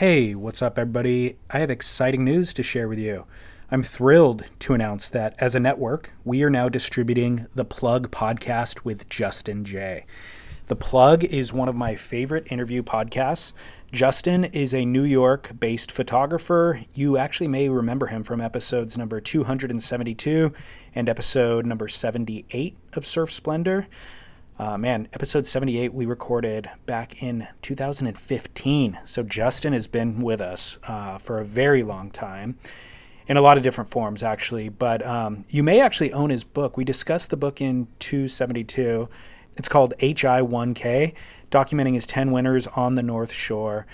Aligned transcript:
Hey, 0.00 0.34
what's 0.34 0.62
up, 0.62 0.78
everybody? 0.78 1.36
I 1.50 1.58
have 1.58 1.70
exciting 1.70 2.24
news 2.24 2.54
to 2.54 2.62
share 2.62 2.88
with 2.88 2.98
you. 2.98 3.26
I'm 3.70 3.82
thrilled 3.82 4.46
to 4.60 4.72
announce 4.72 5.10
that 5.10 5.34
as 5.36 5.54
a 5.54 5.60
network, 5.60 6.14
we 6.24 6.42
are 6.42 6.48
now 6.48 6.70
distributing 6.70 7.48
the 7.54 7.66
Plug 7.66 8.10
podcast 8.10 8.82
with 8.82 9.10
Justin 9.10 9.62
Jay. 9.62 10.06
The 10.68 10.76
Plug 10.76 11.22
is 11.24 11.52
one 11.52 11.68
of 11.68 11.76
my 11.76 11.96
favorite 11.96 12.50
interview 12.50 12.82
podcasts. 12.82 13.52
Justin 13.92 14.44
is 14.44 14.72
a 14.72 14.86
New 14.86 15.04
York 15.04 15.50
based 15.60 15.92
photographer. 15.92 16.80
You 16.94 17.18
actually 17.18 17.48
may 17.48 17.68
remember 17.68 18.06
him 18.06 18.22
from 18.22 18.40
episodes 18.40 18.96
number 18.96 19.20
272 19.20 20.50
and 20.94 21.10
episode 21.10 21.66
number 21.66 21.88
78 21.88 22.74
of 22.94 23.04
Surf 23.04 23.30
Splendor. 23.30 23.86
Uh, 24.60 24.76
man, 24.76 25.08
episode 25.14 25.46
78 25.46 25.94
we 25.94 26.04
recorded 26.04 26.68
back 26.84 27.22
in 27.22 27.48
2015. 27.62 28.98
So 29.04 29.22
Justin 29.22 29.72
has 29.72 29.86
been 29.86 30.20
with 30.20 30.42
us 30.42 30.76
uh, 30.86 31.16
for 31.16 31.38
a 31.38 31.44
very 31.46 31.82
long 31.82 32.10
time 32.10 32.58
in 33.26 33.38
a 33.38 33.40
lot 33.40 33.56
of 33.56 33.62
different 33.62 33.88
forms, 33.88 34.22
actually. 34.22 34.68
But 34.68 35.04
um, 35.06 35.46
you 35.48 35.62
may 35.62 35.80
actually 35.80 36.12
own 36.12 36.28
his 36.28 36.44
book. 36.44 36.76
We 36.76 36.84
discussed 36.84 37.30
the 37.30 37.38
book 37.38 37.62
in 37.62 37.88
272. 38.00 39.08
It's 39.56 39.66
called 39.66 39.94
HI1K, 39.98 41.14
documenting 41.50 41.94
his 41.94 42.06
10 42.06 42.30
winners 42.30 42.66
on 42.66 42.96
the 42.96 43.02
North 43.02 43.32
Shore. 43.32 43.86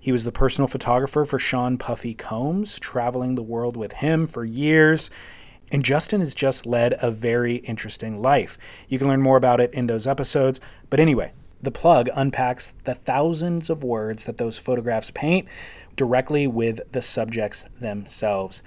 He 0.00 0.10
was 0.10 0.24
the 0.24 0.32
personal 0.32 0.68
photographer 0.68 1.26
for 1.26 1.38
Sean 1.38 1.76
Puffy 1.76 2.14
Combs, 2.14 2.78
traveling 2.78 3.34
the 3.34 3.42
world 3.42 3.76
with 3.76 3.92
him 3.92 4.26
for 4.26 4.42
years. 4.42 5.10
And 5.72 5.84
Justin 5.84 6.20
has 6.20 6.34
just 6.34 6.66
led 6.66 6.96
a 7.00 7.10
very 7.10 7.56
interesting 7.56 8.20
life. 8.20 8.58
You 8.88 8.98
can 8.98 9.08
learn 9.08 9.22
more 9.22 9.36
about 9.36 9.60
it 9.60 9.72
in 9.74 9.86
those 9.86 10.06
episodes. 10.06 10.60
But 10.90 11.00
anyway, 11.00 11.32
the 11.62 11.70
plug 11.70 12.08
unpacks 12.14 12.74
the 12.84 12.94
thousands 12.94 13.70
of 13.70 13.82
words 13.82 14.26
that 14.26 14.36
those 14.36 14.58
photographs 14.58 15.10
paint 15.10 15.48
directly 15.96 16.46
with 16.46 16.80
the 16.92 17.02
subjects 17.02 17.64
themselves. 17.80 18.62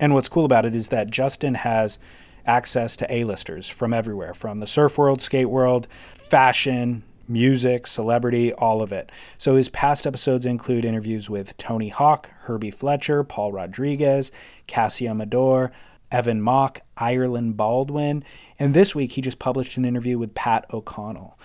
And 0.00 0.14
what's 0.14 0.28
cool 0.28 0.44
about 0.44 0.64
it 0.64 0.74
is 0.74 0.88
that 0.88 1.10
Justin 1.10 1.54
has 1.54 1.98
access 2.46 2.96
to 2.96 3.12
A-listers 3.12 3.68
from 3.68 3.92
everywhere, 3.94 4.34
from 4.34 4.58
the 4.58 4.66
surf 4.66 4.98
world, 4.98 5.20
skate 5.20 5.50
world, 5.50 5.86
fashion, 6.26 7.02
music, 7.28 7.86
celebrity, 7.86 8.52
all 8.54 8.82
of 8.82 8.92
it. 8.92 9.12
So 9.38 9.54
his 9.54 9.68
past 9.68 10.06
episodes 10.06 10.46
include 10.46 10.84
interviews 10.84 11.30
with 11.30 11.56
Tony 11.56 11.88
Hawk, 11.88 12.30
Herbie 12.40 12.72
Fletcher, 12.72 13.22
Paul 13.22 13.52
Rodriguez, 13.52 14.32
Cassie 14.66 15.06
Amador, 15.06 15.70
Evan 16.10 16.42
Mock, 16.42 16.80
Ireland 16.96 17.56
Baldwin, 17.56 18.24
and 18.58 18.74
this 18.74 18.94
week 18.94 19.12
he 19.12 19.20
just 19.20 19.38
published 19.38 19.76
an 19.76 19.84
interview 19.84 20.18
with 20.18 20.34
Pat 20.34 20.66
O'Connell. 20.72 21.38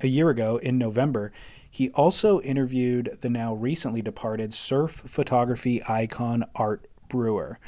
A 0.00 0.06
year 0.06 0.28
ago, 0.30 0.58
in 0.58 0.78
November, 0.78 1.32
he 1.70 1.90
also 1.90 2.40
interviewed 2.40 3.18
the 3.20 3.30
now 3.30 3.54
recently 3.54 4.02
departed 4.02 4.54
surf 4.54 5.02
photography 5.06 5.82
icon 5.88 6.44
Art 6.54 6.86
Brewer. 7.08 7.58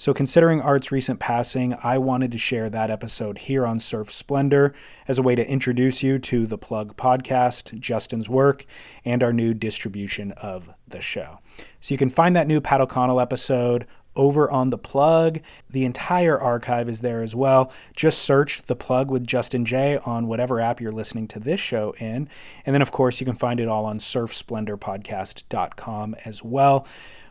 So, 0.00 0.14
considering 0.14 0.60
Art's 0.60 0.92
recent 0.92 1.18
passing, 1.18 1.74
I 1.82 1.98
wanted 1.98 2.30
to 2.30 2.38
share 2.38 2.70
that 2.70 2.88
episode 2.88 3.36
here 3.36 3.66
on 3.66 3.80
Surf 3.80 4.12
Splendor 4.12 4.72
as 5.08 5.18
a 5.18 5.22
way 5.22 5.34
to 5.34 5.44
introduce 5.44 6.04
you 6.04 6.20
to 6.20 6.46
the 6.46 6.56
Plug 6.56 6.96
podcast, 6.96 7.76
Justin's 7.80 8.28
work, 8.28 8.64
and 9.04 9.24
our 9.24 9.32
new 9.32 9.54
distribution 9.54 10.30
of 10.32 10.70
the 10.86 11.00
show. 11.00 11.40
So, 11.80 11.94
you 11.94 11.98
can 11.98 12.10
find 12.10 12.36
that 12.36 12.46
new 12.46 12.60
Pat 12.60 12.80
O'Connell 12.80 13.20
episode 13.20 13.88
over 14.18 14.50
on 14.50 14.68
the 14.68 14.76
plug. 14.76 15.40
The 15.70 15.86
entire 15.86 16.38
archive 16.38 16.90
is 16.90 17.00
there 17.00 17.22
as 17.22 17.34
well. 17.34 17.72
Just 17.96 18.24
search 18.24 18.60
the 18.62 18.76
plug 18.76 19.10
with 19.10 19.26
Justin 19.26 19.64
Jay 19.64 19.96
on 20.04 20.26
whatever 20.26 20.60
app 20.60 20.78
you're 20.80 20.92
listening 20.92 21.28
to 21.28 21.40
this 21.40 21.60
show 21.60 21.94
in. 21.98 22.28
And 22.66 22.74
then, 22.74 22.82
of 22.82 22.92
course, 22.92 23.20
you 23.20 23.24
can 23.24 23.36
find 23.36 23.60
it 23.60 23.68
all 23.68 23.86
on 23.86 24.00
surfsplendorpodcast.com 24.00 26.16
as 26.26 26.44
well. 26.44 26.86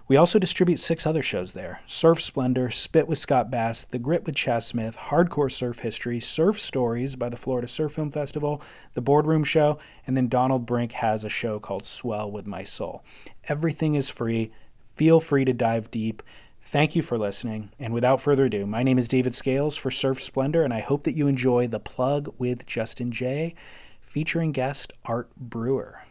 We 0.09 0.15
also 0.15 0.39
distribute 0.39 0.79
six 0.79 1.05
other 1.05 1.21
shows 1.21 1.51
there 1.51 1.81
Surf 1.85 2.21
Splendor, 2.21 2.71
Spit 2.71 3.09
with 3.09 3.17
Scott 3.17 3.51
Bass, 3.51 3.83
The 3.83 3.99
Grit 3.99 4.25
with 4.25 4.35
Chas 4.35 4.65
Smith, 4.65 4.95
Hardcore 4.95 5.51
Surf 5.51 5.79
History, 5.79 6.21
Surf 6.21 6.61
Stories 6.61 7.17
by 7.17 7.27
the 7.27 7.35
Florida 7.35 7.67
Surf 7.67 7.91
Film 7.91 8.09
Festival, 8.09 8.61
The 8.93 9.01
Boardroom 9.01 9.43
Show, 9.43 9.79
and 10.05 10.15
then 10.15 10.29
Donald 10.29 10.65
Brink 10.65 10.93
has 10.93 11.25
a 11.25 11.29
show 11.29 11.59
called 11.59 11.85
Swell 11.85 12.31
with 12.31 12.47
My 12.47 12.63
Soul. 12.63 13.03
Everything 13.49 13.95
is 13.95 14.09
free. 14.09 14.49
Feel 14.95 15.19
free 15.19 15.43
to 15.43 15.51
dive 15.51 15.91
deep. 15.91 16.23
Thank 16.67 16.97
you 16.97 17.01
for 17.01 17.17
listening. 17.17 17.69
And 17.79 17.93
without 17.93 18.19
further 18.19 18.47
ado, 18.47 18.65
my 18.65 18.83
name 18.83 18.99
is 18.99 19.07
David 19.07 19.33
Scales 19.33 19.77
for 19.77 19.89
Surf 19.89 20.21
Splendor, 20.21 20.63
and 20.63 20.73
I 20.73 20.81
hope 20.81 21.03
that 21.03 21.13
you 21.13 21.27
enjoy 21.27 21.67
The 21.67 21.79
Plug 21.79 22.33
with 22.39 22.65
Justin 22.65 23.09
Jay, 23.09 23.55
featuring 24.01 24.51
guest 24.51 24.91
Art 25.05 25.33
Brewer. 25.37 26.01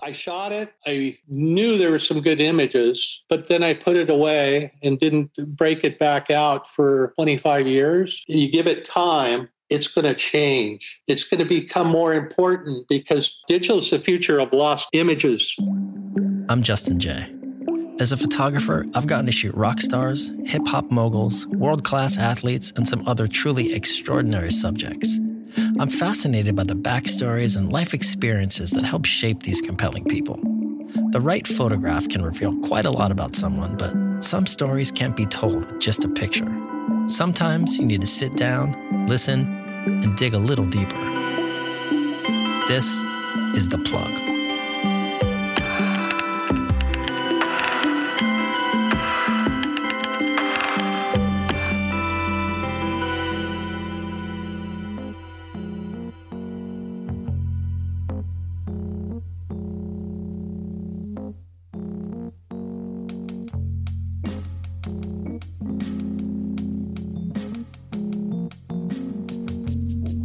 I 0.00 0.12
shot 0.12 0.52
it. 0.52 0.72
I 0.86 1.18
knew 1.26 1.76
there 1.76 1.90
were 1.90 1.98
some 1.98 2.20
good 2.20 2.40
images, 2.40 3.24
but 3.28 3.48
then 3.48 3.64
I 3.64 3.74
put 3.74 3.96
it 3.96 4.08
away 4.08 4.70
and 4.84 5.00
didn't 5.00 5.34
break 5.56 5.82
it 5.82 5.98
back 5.98 6.30
out 6.30 6.68
for 6.68 7.12
25 7.16 7.66
years. 7.66 8.22
You 8.28 8.48
give 8.48 8.68
it 8.68 8.84
time, 8.84 9.48
it's 9.68 9.88
going 9.88 10.04
to 10.04 10.14
change. 10.14 11.02
It's 11.08 11.24
going 11.24 11.40
to 11.40 11.44
become 11.44 11.88
more 11.88 12.14
important 12.14 12.86
because 12.86 13.42
digital 13.48 13.78
is 13.78 13.90
the 13.90 13.98
future 13.98 14.38
of 14.38 14.52
lost 14.52 14.90
images. 14.92 15.56
I'm 16.48 16.62
Justin 16.62 17.00
Jay. 17.00 17.37
As 18.00 18.12
a 18.12 18.16
photographer, 18.16 18.86
I've 18.94 19.08
gotten 19.08 19.26
to 19.26 19.32
shoot 19.32 19.52
rock 19.56 19.80
stars, 19.80 20.32
hip 20.44 20.68
hop 20.68 20.88
moguls, 20.88 21.48
world 21.48 21.82
class 21.82 22.16
athletes, 22.16 22.72
and 22.76 22.86
some 22.86 23.06
other 23.08 23.26
truly 23.26 23.74
extraordinary 23.74 24.52
subjects. 24.52 25.18
I'm 25.80 25.90
fascinated 25.90 26.54
by 26.54 26.62
the 26.62 26.76
backstories 26.76 27.56
and 27.56 27.72
life 27.72 27.94
experiences 27.94 28.70
that 28.70 28.84
help 28.84 29.04
shape 29.04 29.42
these 29.42 29.60
compelling 29.60 30.04
people. 30.04 30.36
The 31.10 31.20
right 31.20 31.46
photograph 31.46 32.08
can 32.08 32.24
reveal 32.24 32.56
quite 32.60 32.86
a 32.86 32.90
lot 32.90 33.10
about 33.10 33.34
someone, 33.34 33.76
but 33.76 34.22
some 34.22 34.46
stories 34.46 34.92
can't 34.92 35.16
be 35.16 35.26
told 35.26 35.64
with 35.64 35.80
just 35.80 36.04
a 36.04 36.08
picture. 36.08 36.48
Sometimes 37.06 37.78
you 37.78 37.84
need 37.84 38.00
to 38.02 38.06
sit 38.06 38.36
down, 38.36 39.06
listen, 39.08 39.48
and 39.86 40.16
dig 40.16 40.34
a 40.34 40.38
little 40.38 40.66
deeper. 40.66 41.04
This 42.68 43.02
is 43.56 43.66
The 43.68 43.78
Plug. 43.84 44.37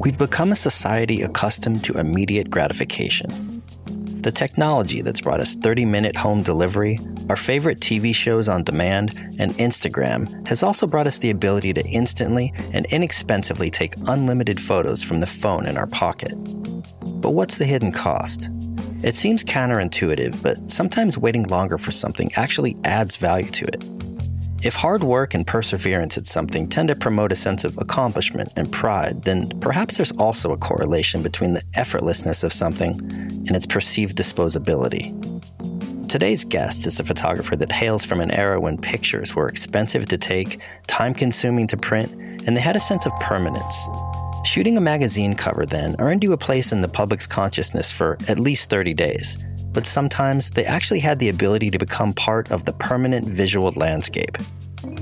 We've 0.03 0.17
become 0.17 0.51
a 0.51 0.55
society 0.57 1.21
accustomed 1.21 1.85
to 1.85 1.97
immediate 1.97 2.49
gratification. 2.49 3.63
The 4.21 4.33
technology 4.33 5.01
that's 5.01 5.21
brought 5.21 5.39
us 5.39 5.55
30 5.55 5.85
minute 5.85 6.17
home 6.17 6.43
delivery, 6.43 6.99
our 7.29 7.37
favorite 7.37 7.79
TV 7.79 8.13
shows 8.13 8.49
on 8.49 8.65
demand, 8.65 9.17
and 9.39 9.53
Instagram 9.53 10.45
has 10.45 10.61
also 10.61 10.87
brought 10.87 11.07
us 11.07 11.19
the 11.19 11.29
ability 11.29 11.71
to 11.75 11.85
instantly 11.85 12.51
and 12.73 12.85
inexpensively 12.87 13.69
take 13.69 13.93
unlimited 14.09 14.59
photos 14.59 15.01
from 15.01 15.21
the 15.21 15.25
phone 15.25 15.65
in 15.65 15.77
our 15.77 15.87
pocket. 15.87 16.33
But 17.21 17.31
what's 17.31 17.57
the 17.57 17.65
hidden 17.65 17.93
cost? 17.93 18.49
It 19.03 19.15
seems 19.15 19.41
counterintuitive, 19.41 20.43
but 20.43 20.69
sometimes 20.69 21.17
waiting 21.17 21.43
longer 21.43 21.77
for 21.77 21.91
something 21.91 22.29
actually 22.35 22.75
adds 22.83 23.15
value 23.15 23.51
to 23.51 23.65
it. 23.67 24.02
If 24.63 24.75
hard 24.75 25.03
work 25.03 25.33
and 25.33 25.45
perseverance 25.45 26.17
at 26.17 26.25
something 26.25 26.69
tend 26.69 26.87
to 26.87 26.95
promote 26.95 27.33
a 27.33 27.35
sense 27.35 27.65
of 27.65 27.77
accomplishment 27.79 28.53
and 28.55 28.71
pride, 28.71 29.23
then 29.23 29.49
perhaps 29.59 29.97
there's 29.97 30.13
also 30.13 30.53
a 30.53 30.57
correlation 30.57 31.21
between 31.21 31.53
the 31.53 31.63
effortlessness 31.75 32.45
of 32.45 32.53
something 32.53 32.97
and 33.01 33.51
its 33.51 33.65
perceived 33.65 34.17
disposability. 34.17 35.11
Today's 36.07 36.45
guest 36.45 36.87
is 36.87 36.97
a 36.97 37.03
photographer 37.03 37.57
that 37.57 37.73
hails 37.73 38.05
from 38.05 38.21
an 38.21 38.31
era 38.31 38.57
when 38.61 38.77
pictures 38.77 39.35
were 39.35 39.49
expensive 39.49 40.07
to 40.07 40.17
take, 40.17 40.61
time 40.87 41.13
consuming 41.13 41.67
to 41.67 41.75
print, 41.75 42.13
and 42.47 42.55
they 42.55 42.61
had 42.61 42.77
a 42.77 42.79
sense 42.79 43.05
of 43.05 43.11
permanence. 43.19 43.89
Shooting 44.45 44.77
a 44.77 44.81
magazine 44.81 45.35
cover 45.35 45.65
then 45.65 45.97
earned 45.99 46.23
you 46.23 46.31
a 46.31 46.37
place 46.37 46.71
in 46.71 46.79
the 46.79 46.87
public's 46.87 47.27
consciousness 47.27 47.91
for 47.91 48.17
at 48.29 48.39
least 48.39 48.69
30 48.69 48.93
days 48.93 49.45
but 49.73 49.85
sometimes 49.85 50.51
they 50.51 50.65
actually 50.65 50.99
had 50.99 51.19
the 51.19 51.29
ability 51.29 51.71
to 51.71 51.79
become 51.79 52.13
part 52.13 52.51
of 52.51 52.65
the 52.65 52.73
permanent 52.73 53.27
visual 53.27 53.71
landscape. 53.75 54.37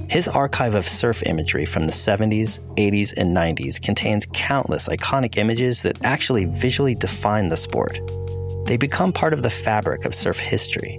His 0.09 0.27
archive 0.27 0.75
of 0.75 0.88
surf 0.88 1.23
imagery 1.23 1.65
from 1.65 1.88
the 1.88 1.94
70s, 1.94 2.59
80s, 2.75 3.13
and 3.18 3.35
90s 3.35 3.81
contains 3.81 4.27
countless 4.33 4.89
iconic 4.89 5.38
images 5.38 5.81
that 5.83 6.03
actually 6.03 6.45
visually 6.45 6.95
define 6.95 7.50
the 7.50 7.57
sport. 7.57 8.00
They 8.65 8.77
become 8.77 9.12
part 9.12 9.33
of 9.33 9.44
the 9.44 9.50
fabric 9.50 10.06
of 10.06 10.13
surf 10.13 10.39
history. 10.39 10.97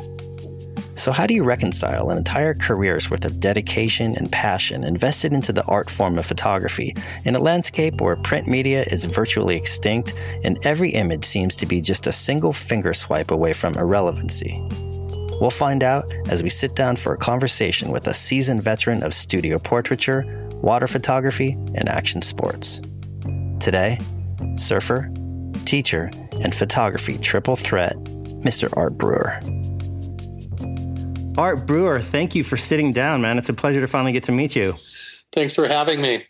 So, 1.02 1.10
how 1.10 1.26
do 1.26 1.34
you 1.34 1.42
reconcile 1.42 2.10
an 2.10 2.18
entire 2.18 2.54
career's 2.54 3.10
worth 3.10 3.24
of 3.24 3.40
dedication 3.40 4.14
and 4.16 4.30
passion 4.30 4.84
invested 4.84 5.32
into 5.32 5.52
the 5.52 5.64
art 5.64 5.90
form 5.90 6.16
of 6.16 6.24
photography 6.24 6.94
in 7.24 7.34
a 7.34 7.40
landscape 7.40 8.00
where 8.00 8.14
print 8.14 8.46
media 8.46 8.84
is 8.84 9.04
virtually 9.04 9.56
extinct 9.56 10.14
and 10.44 10.64
every 10.64 10.90
image 10.90 11.24
seems 11.24 11.56
to 11.56 11.66
be 11.66 11.80
just 11.80 12.06
a 12.06 12.12
single 12.12 12.52
finger 12.52 12.94
swipe 12.94 13.32
away 13.32 13.52
from 13.52 13.74
irrelevancy? 13.74 14.64
We'll 15.40 15.50
find 15.50 15.82
out 15.82 16.04
as 16.28 16.40
we 16.40 16.50
sit 16.50 16.76
down 16.76 16.94
for 16.94 17.12
a 17.12 17.18
conversation 17.18 17.90
with 17.90 18.06
a 18.06 18.14
seasoned 18.14 18.62
veteran 18.62 19.02
of 19.02 19.12
studio 19.12 19.58
portraiture, 19.58 20.24
water 20.62 20.86
photography, 20.86 21.54
and 21.74 21.88
action 21.88 22.22
sports. 22.22 22.80
Today, 23.58 23.98
surfer, 24.54 25.12
teacher, 25.64 26.12
and 26.42 26.54
photography 26.54 27.18
triple 27.18 27.56
threat, 27.56 27.96
Mr. 28.44 28.72
Art 28.76 28.96
Brewer. 28.96 29.40
Art 31.38 31.66
Brewer, 31.66 31.98
thank 32.00 32.34
you 32.34 32.44
for 32.44 32.58
sitting 32.58 32.92
down, 32.92 33.22
man. 33.22 33.38
It's 33.38 33.48
a 33.48 33.54
pleasure 33.54 33.80
to 33.80 33.86
finally 33.86 34.12
get 34.12 34.24
to 34.24 34.32
meet 34.32 34.54
you. 34.54 34.76
Thanks 35.32 35.54
for 35.54 35.66
having 35.66 36.02
me. 36.02 36.26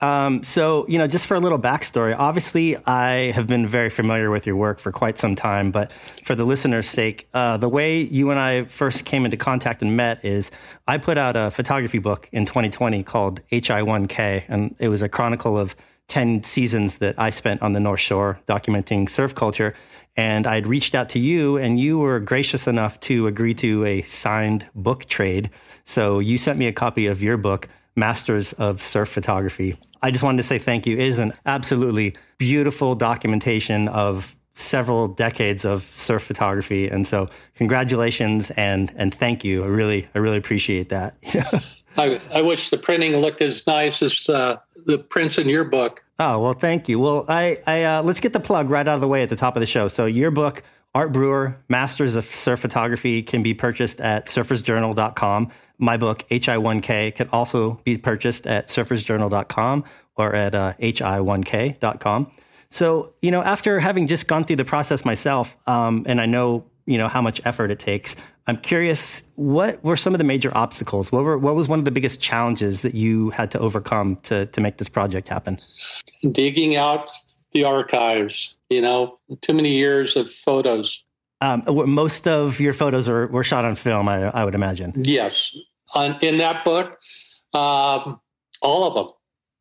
Um, 0.00 0.42
so, 0.42 0.86
you 0.88 0.96
know, 0.96 1.06
just 1.06 1.26
for 1.26 1.34
a 1.34 1.40
little 1.40 1.58
backstory, 1.58 2.14
obviously, 2.16 2.76
I 2.86 3.32
have 3.32 3.46
been 3.46 3.66
very 3.66 3.90
familiar 3.90 4.30
with 4.30 4.46
your 4.46 4.56
work 4.56 4.78
for 4.78 4.90
quite 4.90 5.18
some 5.18 5.34
time, 5.34 5.70
but 5.70 5.92
for 5.92 6.34
the 6.34 6.44
listener's 6.44 6.88
sake, 6.88 7.28
uh, 7.34 7.56
the 7.58 7.68
way 7.68 8.02
you 8.02 8.30
and 8.30 8.38
I 8.38 8.64
first 8.64 9.04
came 9.04 9.24
into 9.24 9.36
contact 9.36 9.82
and 9.82 9.96
met 9.96 10.24
is 10.24 10.50
I 10.86 10.98
put 10.98 11.18
out 11.18 11.36
a 11.36 11.50
photography 11.50 11.98
book 11.98 12.28
in 12.32 12.46
2020 12.46 13.02
called 13.02 13.40
HI1K, 13.50 14.44
and 14.48 14.74
it 14.78 14.88
was 14.88 15.02
a 15.02 15.08
chronicle 15.08 15.58
of 15.58 15.74
10 16.08 16.42
seasons 16.42 16.96
that 16.96 17.14
I 17.18 17.30
spent 17.30 17.62
on 17.62 17.72
the 17.72 17.80
North 17.80 18.00
Shore 18.00 18.40
documenting 18.48 19.08
surf 19.08 19.34
culture. 19.34 19.74
And 20.16 20.46
I'd 20.46 20.66
reached 20.66 20.94
out 20.96 21.10
to 21.10 21.18
you, 21.18 21.58
and 21.58 21.78
you 21.78 21.98
were 21.98 22.18
gracious 22.18 22.66
enough 22.66 22.98
to 23.00 23.28
agree 23.28 23.54
to 23.54 23.84
a 23.84 24.02
signed 24.02 24.66
book 24.74 25.04
trade. 25.04 25.50
So 25.84 26.18
you 26.18 26.38
sent 26.38 26.58
me 26.58 26.66
a 26.66 26.72
copy 26.72 27.06
of 27.06 27.22
your 27.22 27.36
book, 27.36 27.68
Masters 27.94 28.52
of 28.54 28.82
Surf 28.82 29.08
Photography. 29.08 29.78
I 30.02 30.10
just 30.10 30.24
wanted 30.24 30.38
to 30.38 30.42
say 30.42 30.58
thank 30.58 30.86
you. 30.86 30.96
It 30.96 31.04
is 31.04 31.18
an 31.18 31.34
absolutely 31.46 32.16
beautiful 32.36 32.94
documentation 32.94 33.88
of 33.88 34.34
several 34.58 35.08
decades 35.08 35.64
of 35.64 35.84
surf 35.94 36.22
photography. 36.22 36.88
And 36.88 37.06
so 37.06 37.28
congratulations 37.54 38.50
and 38.52 38.92
and 38.96 39.14
thank 39.14 39.44
you. 39.44 39.64
I 39.64 39.68
really 39.68 40.08
I 40.14 40.18
really 40.18 40.38
appreciate 40.38 40.88
that. 40.88 41.16
I, 41.96 42.20
I 42.34 42.42
wish 42.42 42.70
the 42.70 42.78
printing 42.78 43.16
looked 43.16 43.42
as 43.42 43.66
nice 43.66 44.02
as 44.02 44.28
uh, 44.28 44.56
the 44.86 44.98
prints 44.98 45.36
in 45.36 45.48
your 45.48 45.64
book. 45.64 46.04
Oh 46.18 46.38
well, 46.40 46.52
thank 46.52 46.88
you. 46.88 46.98
Well, 46.98 47.24
I, 47.28 47.58
I 47.66 47.84
uh, 47.84 48.02
let's 48.02 48.20
get 48.20 48.32
the 48.32 48.40
plug 48.40 48.70
right 48.70 48.86
out 48.86 48.94
of 48.94 49.00
the 49.00 49.08
way 49.08 49.22
at 49.22 49.30
the 49.30 49.36
top 49.36 49.56
of 49.56 49.60
the 49.60 49.66
show. 49.66 49.88
So 49.88 50.06
your 50.06 50.30
book, 50.30 50.62
Art 50.94 51.12
Brewer, 51.12 51.56
Masters 51.68 52.14
of 52.14 52.24
Surf 52.24 52.60
Photography, 52.60 53.22
can 53.22 53.42
be 53.42 53.52
purchased 53.52 54.00
at 54.00 54.26
surfersjournal.com. 54.26 55.50
My 55.78 55.96
book, 55.96 56.24
HI1K, 56.30 57.14
can 57.14 57.28
also 57.30 57.80
be 57.84 57.98
purchased 57.98 58.46
at 58.46 58.66
surfersjournal.com 58.66 59.84
or 60.16 60.34
at 60.34 60.54
uh, 60.54 60.74
hi1k.com. 60.80 62.32
So, 62.70 63.14
you 63.22 63.30
know, 63.30 63.42
after 63.42 63.80
having 63.80 64.06
just 64.06 64.26
gone 64.26 64.44
through 64.44 64.56
the 64.56 64.64
process 64.64 65.04
myself, 65.04 65.56
um, 65.66 66.04
and 66.06 66.20
I 66.20 66.26
know, 66.26 66.64
you 66.86 66.98
know, 66.98 67.08
how 67.08 67.22
much 67.22 67.40
effort 67.44 67.70
it 67.70 67.78
takes, 67.78 68.14
I'm 68.48 68.56
curious, 68.56 69.22
what 69.36 69.82
were 69.84 69.96
some 69.96 70.14
of 70.14 70.18
the 70.18 70.24
major 70.24 70.50
obstacles? 70.56 71.12
What 71.12 71.22
were 71.22 71.36
what 71.36 71.54
was 71.54 71.68
one 71.68 71.78
of 71.78 71.84
the 71.84 71.90
biggest 71.90 72.18
challenges 72.18 72.80
that 72.80 72.94
you 72.94 73.28
had 73.30 73.50
to 73.50 73.58
overcome 73.58 74.16
to 74.24 74.46
to 74.46 74.60
make 74.62 74.78
this 74.78 74.88
project 74.88 75.28
happen? 75.28 75.58
Digging 76.32 76.74
out 76.74 77.08
the 77.52 77.64
archives, 77.64 78.54
you 78.70 78.80
know, 78.80 79.18
too 79.42 79.52
many 79.52 79.72
years 79.76 80.16
of 80.16 80.30
photos. 80.30 81.04
Um, 81.42 81.62
most 81.68 82.26
of 82.26 82.58
your 82.58 82.72
photos 82.72 83.06
are 83.06 83.26
were 83.28 83.44
shot 83.44 83.66
on 83.66 83.74
film, 83.74 84.08
I, 84.08 84.30
I 84.30 84.46
would 84.46 84.54
imagine. 84.54 84.94
Yes, 84.96 85.54
on, 85.94 86.16
in 86.22 86.38
that 86.38 86.64
book, 86.64 86.98
um, 87.52 88.18
all 88.62 88.84
of 88.88 88.94
them. 88.94 89.08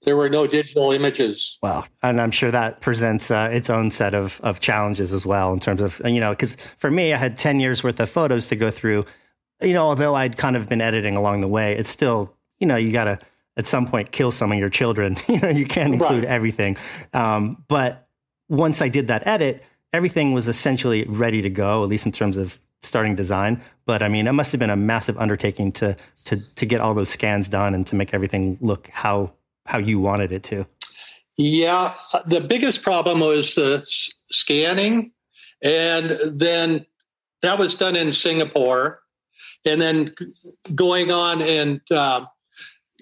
There 0.08 0.16
were 0.16 0.30
no 0.30 0.48
digital 0.48 0.94
images. 0.94 1.58
Wow, 1.62 1.84
and 2.02 2.22
I'm 2.22 2.32
sure 2.32 2.50
that 2.50 2.80
presents 2.80 3.30
uh, 3.30 3.50
its 3.52 3.70
own 3.70 3.92
set 3.92 4.14
of 4.14 4.40
of 4.40 4.62
challenges 4.62 5.12
as 5.12 5.26
well 5.26 5.52
in 5.52 5.60
terms 5.60 5.82
of 5.82 6.02
you 6.06 6.22
know 6.22 6.30
because 6.30 6.56
for 6.78 6.90
me 6.90 7.12
I 7.12 7.18
had 7.18 7.38
ten 7.38 7.60
years 7.60 7.84
worth 7.84 8.00
of 8.00 8.10
photos 8.10 8.48
to 8.48 8.56
go 8.56 8.72
through. 8.72 9.06
You 9.62 9.74
know, 9.74 9.86
although 9.86 10.16
I'd 10.16 10.38
kind 10.38 10.56
of 10.56 10.70
been 10.70 10.80
editing 10.80 11.18
along 11.18 11.42
the 11.42 11.50
way, 11.50 11.76
it's 11.76 11.90
still 11.90 12.34
you 12.60 12.68
know 12.68 12.78
you 12.78 12.94
got 12.94 13.04
to 13.04 13.20
at 13.58 13.68
some 13.68 13.86
point 13.86 14.14
kill 14.14 14.32
some 14.32 14.50
of 14.50 14.58
your 14.58 14.70
children. 14.70 15.18
you 15.28 15.42
know, 15.42 15.50
you 15.50 15.66
can't 15.66 15.94
include 15.94 16.24
right. 16.24 16.32
everything. 16.32 16.78
Um, 17.14 17.66
but 17.68 18.08
once 18.48 18.82
I 18.82 18.88
did 18.88 19.08
that 19.08 19.28
edit, 19.28 19.62
everything 19.92 20.32
was 20.32 20.48
essentially 20.48 21.04
ready 21.10 21.42
to 21.42 21.50
go, 21.50 21.84
at 21.84 21.90
least 21.90 22.06
in 22.06 22.14
terms 22.14 22.38
of 22.38 22.62
starting 22.82 23.14
design. 23.14 23.62
But 23.86 24.02
I 24.02 24.08
mean, 24.08 24.26
it 24.26 24.32
must 24.32 24.54
have 24.54 24.60
been 24.60 24.70
a 24.70 24.78
massive 24.78 25.18
undertaking 25.18 25.74
to 25.74 25.98
to 26.24 26.40
to 26.56 26.66
get 26.66 26.80
all 26.80 26.94
those 26.94 27.10
scans 27.10 27.50
done 27.50 27.76
and 27.76 27.86
to 27.88 27.96
make 27.98 28.14
everything 28.14 28.58
look 28.62 28.88
how 28.94 29.34
how 29.68 29.78
you 29.78 30.00
wanted 30.00 30.32
it 30.32 30.44
to. 30.44 30.66
Yeah, 31.38 31.94
the 32.26 32.42
biggest 32.42 32.82
problem 32.82 33.20
was 33.20 33.54
the 33.54 33.78
s- 33.78 34.10
scanning, 34.24 35.12
and 35.62 36.18
then 36.34 36.86
that 37.44 37.60
was 37.60 37.76
done 37.76 37.96
in 37.96 38.12
Singapore, 38.12 39.02
and 39.64 39.80
then 39.80 40.16
going 40.74 41.12
on 41.12 41.44
and 41.44 41.80
uh, 41.92 42.26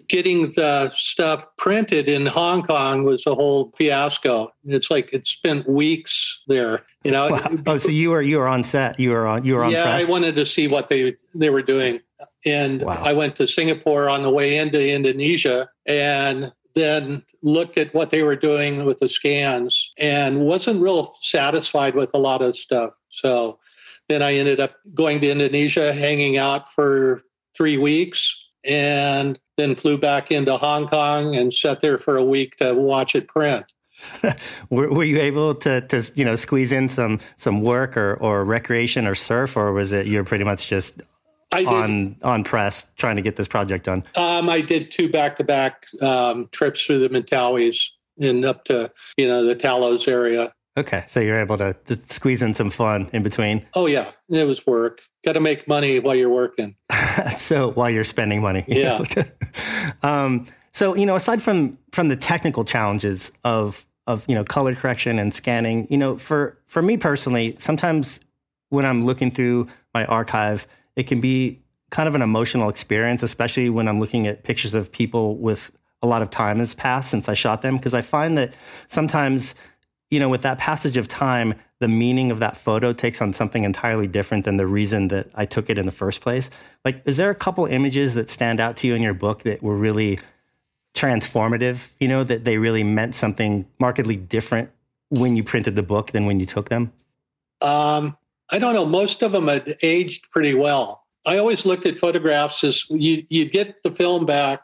getting 0.07 0.51
the 0.55 0.89
stuff 0.93 1.45
printed 1.57 2.09
in 2.09 2.25
Hong 2.25 2.61
Kong 2.61 3.03
was 3.03 3.25
a 3.25 3.33
whole 3.33 3.71
fiasco. 3.77 4.51
It's 4.63 4.91
like 4.91 5.13
it 5.13 5.27
spent 5.27 5.69
weeks 5.69 6.43
there. 6.47 6.83
You 7.03 7.11
know. 7.11 7.29
Wow. 7.29 7.57
Oh, 7.67 7.77
so 7.77 7.89
you 7.89 8.11
were 8.11 8.21
you 8.21 8.39
were 8.39 8.47
on 8.47 8.63
set. 8.63 8.99
You 8.99 9.11
were 9.11 9.25
on 9.27 9.45
you 9.45 9.55
were 9.55 9.63
on. 9.63 9.71
Yeah, 9.71 9.83
press? 9.83 10.07
I 10.07 10.11
wanted 10.11 10.35
to 10.35 10.45
see 10.45 10.67
what 10.67 10.89
they 10.89 11.15
they 11.35 11.49
were 11.49 11.61
doing, 11.61 12.01
and 12.45 12.81
wow. 12.81 13.01
I 13.03 13.13
went 13.13 13.35
to 13.37 13.47
Singapore 13.47 14.09
on 14.09 14.23
the 14.23 14.31
way 14.31 14.57
into 14.57 14.93
Indonesia, 14.93 15.69
and 15.85 16.51
then 16.75 17.23
looked 17.41 17.77
at 17.77 17.93
what 17.93 18.09
they 18.09 18.21
were 18.21 18.35
doing 18.35 18.85
with 18.85 18.99
the 18.99 19.07
scans 19.07 19.91
and 19.97 20.41
wasn't 20.41 20.81
real 20.81 21.09
satisfied 21.21 21.95
with 21.95 22.11
a 22.13 22.17
lot 22.17 22.41
of 22.41 22.55
stuff. 22.55 22.91
So 23.09 23.59
then 24.09 24.21
I 24.21 24.33
ended 24.33 24.59
up 24.59 24.75
going 24.93 25.19
to 25.21 25.31
Indonesia, 25.31 25.93
hanging 25.93 26.37
out 26.37 26.71
for 26.71 27.21
three 27.55 27.77
weeks, 27.77 28.37
and 28.65 29.39
then 29.57 29.75
flew 29.75 29.97
back 29.97 30.31
into 30.31 30.57
Hong 30.57 30.87
Kong 30.87 31.35
and 31.35 31.53
sat 31.53 31.79
there 31.79 31.97
for 31.97 32.17
a 32.17 32.23
week 32.23 32.57
to 32.57 32.73
watch 32.73 33.15
it 33.15 33.27
print. 33.27 33.65
were, 34.69 34.89
were, 34.89 35.03
you 35.03 35.19
able 35.19 35.55
to, 35.55 35.81
to 35.81 36.11
you 36.15 36.25
know 36.25 36.35
squeeze 36.35 36.71
in 36.71 36.89
some 36.89 37.19
some 37.37 37.61
work 37.61 37.95
or, 37.95 38.15
or 38.15 38.43
recreation 38.43 39.07
or 39.07 39.15
surf, 39.15 39.55
or 39.55 39.71
was 39.71 39.91
it 39.91 40.05
you're 40.05 40.25
pretty 40.25 40.43
much 40.43 40.67
just 40.67 41.01
on 41.63 42.17
on 42.21 42.43
press 42.43 42.87
trying 42.97 43.15
to 43.15 43.21
get 43.21 43.35
this 43.35 43.47
project 43.47 43.85
done? 43.85 44.03
Um, 44.15 44.49
I 44.49 44.61
did 44.61 44.91
two 44.91 45.09
back 45.09 45.37
to 45.37 45.43
back 45.43 45.85
trips 46.51 46.85
through 46.85 46.99
the 46.99 47.09
Mentawais 47.09 47.89
and 48.19 48.45
up 48.45 48.65
to 48.65 48.91
you 49.17 49.27
know 49.27 49.43
the 49.43 49.55
Telos 49.55 50.07
area. 50.07 50.53
Okay, 50.77 51.05
so 51.07 51.21
you're 51.21 51.39
able 51.39 51.57
to, 51.57 51.73
to, 51.85 51.97
squeeze 52.09 52.41
in 52.41 52.53
some 52.53 52.69
fun 52.69 53.09
in 53.13 53.23
between. 53.23 53.65
Oh 53.75 53.85
yeah, 53.85 54.11
it 54.29 54.45
was 54.45 54.67
work. 54.67 55.01
Got 55.23 55.33
to 55.33 55.39
make 55.39 55.69
money 55.69 55.99
while 55.99 56.15
you're 56.15 56.29
working. 56.29 56.75
so 57.37 57.71
while 57.71 57.89
you're 57.89 58.03
spending 58.03 58.41
money, 58.41 58.65
yeah. 58.67 59.01
um, 60.03 60.47
so 60.73 60.95
you 60.95 61.05
know, 61.05 61.15
aside 61.15 61.41
from 61.41 61.77
from 61.91 62.09
the 62.09 62.17
technical 62.17 62.65
challenges 62.65 63.31
of 63.45 63.85
of 64.05 64.25
you 64.27 64.35
know 64.35 64.43
color 64.43 64.75
correction 64.75 65.17
and 65.17 65.33
scanning, 65.33 65.87
you 65.89 65.97
know, 65.97 66.17
for 66.17 66.57
for 66.67 66.81
me 66.81 66.97
personally, 66.97 67.55
sometimes 67.57 68.19
when 68.69 68.85
I'm 68.85 69.05
looking 69.05 69.31
through 69.31 69.67
my 69.93 70.05
archive, 70.05 70.67
it 70.95 71.03
can 71.03 71.21
be 71.21 71.61
kind 71.89 72.07
of 72.07 72.15
an 72.15 72.21
emotional 72.21 72.69
experience, 72.69 73.23
especially 73.23 73.69
when 73.69 73.87
I'm 73.87 73.99
looking 73.99 74.27
at 74.27 74.43
pictures 74.43 74.73
of 74.73 74.91
people 74.91 75.37
with 75.37 75.71
a 76.01 76.07
lot 76.07 76.21
of 76.21 76.29
time 76.29 76.59
has 76.59 76.73
passed 76.73 77.09
since 77.09 77.29
I 77.29 77.33
shot 77.33 77.61
them. 77.61 77.77
Because 77.77 77.93
I 77.93 78.01
find 78.01 78.37
that 78.37 78.53
sometimes 78.87 79.55
you 80.09 80.19
know, 80.19 80.29
with 80.29 80.43
that 80.43 80.57
passage 80.57 80.97
of 80.97 81.07
time, 81.07 81.55
the 81.79 81.87
meaning 81.87 82.31
of 82.31 82.39
that 82.39 82.55
photo 82.55 82.93
takes 82.93 83.21
on 83.21 83.33
something 83.33 83.63
entirely 83.63 84.07
different 84.07 84.45
than 84.45 84.57
the 84.57 84.67
reason 84.67 85.07
that 85.09 85.29
I 85.35 85.45
took 85.45 85.69
it 85.69 85.77
in 85.77 85.85
the 85.85 85.91
first 85.91 86.21
place. 86.21 86.49
Like, 86.83 87.01
is 87.05 87.17
there 87.17 87.29
a 87.29 87.35
couple 87.35 87.65
images 87.65 88.13
that 88.13 88.29
stand 88.29 88.59
out 88.59 88.77
to 88.77 88.87
you 88.87 88.95
in 88.95 89.01
your 89.01 89.13
book 89.13 89.43
that 89.43 89.61
were 89.61 89.75
really 89.75 90.19
transformative, 90.93 91.89
you 91.99 92.07
know, 92.07 92.23
that 92.23 92.45
they 92.45 92.57
really 92.57 92.83
meant 92.83 93.15
something 93.15 93.67
markedly 93.79 94.15
different 94.15 94.69
when 95.09 95.35
you 95.35 95.43
printed 95.43 95.75
the 95.75 95.83
book 95.83 96.11
than 96.11 96.25
when 96.25 96.39
you 96.39 96.45
took 96.45 96.69
them? 96.69 96.93
Um, 97.61 98.17
I 98.51 98.59
don't 98.59 98.73
know. 98.73 98.85
Most 98.85 99.21
of 99.23 99.31
them 99.31 99.47
had 99.47 99.75
aged 99.81 100.31
pretty 100.31 100.53
well. 100.53 101.03
I 101.27 101.37
always 101.37 101.65
looked 101.65 101.85
at 101.85 101.97
photographs 101.99 102.63
as 102.63 102.87
you 102.89 103.23
you 103.29 103.49
get 103.49 103.81
the 103.83 103.91
film 103.91 104.25
back 104.25 104.61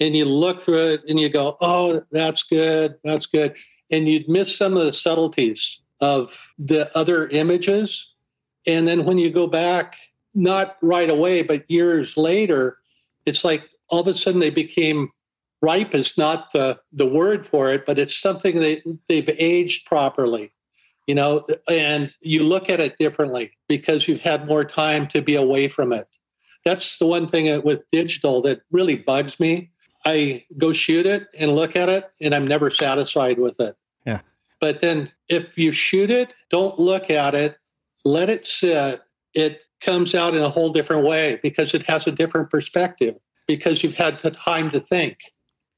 and 0.00 0.16
you 0.16 0.24
look 0.24 0.60
through 0.60 0.92
it 0.92 1.02
and 1.08 1.20
you 1.20 1.28
go, 1.28 1.56
oh, 1.60 2.00
that's 2.10 2.42
good, 2.42 2.96
that's 3.04 3.26
good. 3.26 3.56
And 3.90 4.08
you'd 4.08 4.28
miss 4.28 4.56
some 4.56 4.76
of 4.76 4.84
the 4.84 4.92
subtleties 4.92 5.80
of 6.00 6.52
the 6.58 6.90
other 6.96 7.28
images. 7.28 8.10
And 8.66 8.86
then 8.86 9.04
when 9.04 9.18
you 9.18 9.30
go 9.30 9.46
back, 9.46 9.96
not 10.34 10.76
right 10.82 11.10
away, 11.10 11.42
but 11.42 11.70
years 11.70 12.16
later, 12.16 12.78
it's 13.26 13.44
like 13.44 13.68
all 13.88 14.00
of 14.00 14.06
a 14.06 14.14
sudden 14.14 14.40
they 14.40 14.50
became 14.50 15.10
ripe 15.62 15.94
is 15.94 16.18
not 16.18 16.52
the, 16.52 16.80
the 16.92 17.06
word 17.06 17.46
for 17.46 17.72
it, 17.72 17.86
but 17.86 17.98
it's 17.98 18.16
something 18.16 18.56
that 18.56 18.98
they've 19.08 19.30
aged 19.38 19.86
properly, 19.86 20.52
you 21.06 21.14
know, 21.14 21.44
and 21.70 22.14
you 22.20 22.42
look 22.42 22.70
at 22.70 22.80
it 22.80 22.96
differently 22.98 23.52
because 23.68 24.08
you've 24.08 24.20
had 24.20 24.46
more 24.46 24.64
time 24.64 25.06
to 25.08 25.22
be 25.22 25.34
away 25.34 25.68
from 25.68 25.92
it. 25.92 26.06
That's 26.64 26.98
the 26.98 27.06
one 27.06 27.26
thing 27.26 27.62
with 27.62 27.88
digital 27.90 28.40
that 28.42 28.62
really 28.70 28.96
bugs 28.96 29.38
me. 29.38 29.70
I 30.06 30.44
go 30.58 30.72
shoot 30.72 31.06
it 31.06 31.26
and 31.38 31.52
look 31.52 31.76
at 31.76 31.88
it, 31.88 32.10
and 32.20 32.34
I'm 32.34 32.46
never 32.46 32.70
satisfied 32.70 33.38
with 33.38 33.60
it. 33.60 33.74
Yeah. 34.06 34.20
But 34.60 34.80
then 34.80 35.10
if 35.28 35.58
you 35.58 35.72
shoot 35.72 36.10
it, 36.10 36.34
don't 36.50 36.78
look 36.78 37.10
at 37.10 37.34
it, 37.34 37.56
let 38.04 38.30
it 38.30 38.46
sit. 38.46 39.02
It 39.34 39.62
comes 39.80 40.14
out 40.14 40.34
in 40.34 40.40
a 40.40 40.48
whole 40.48 40.72
different 40.72 41.06
way 41.06 41.38
because 41.42 41.74
it 41.74 41.82
has 41.84 42.06
a 42.06 42.12
different 42.12 42.50
perspective 42.50 43.16
because 43.46 43.82
you've 43.82 43.94
had 43.94 44.20
the 44.20 44.30
time 44.30 44.70
to 44.70 44.80
think 44.80 45.18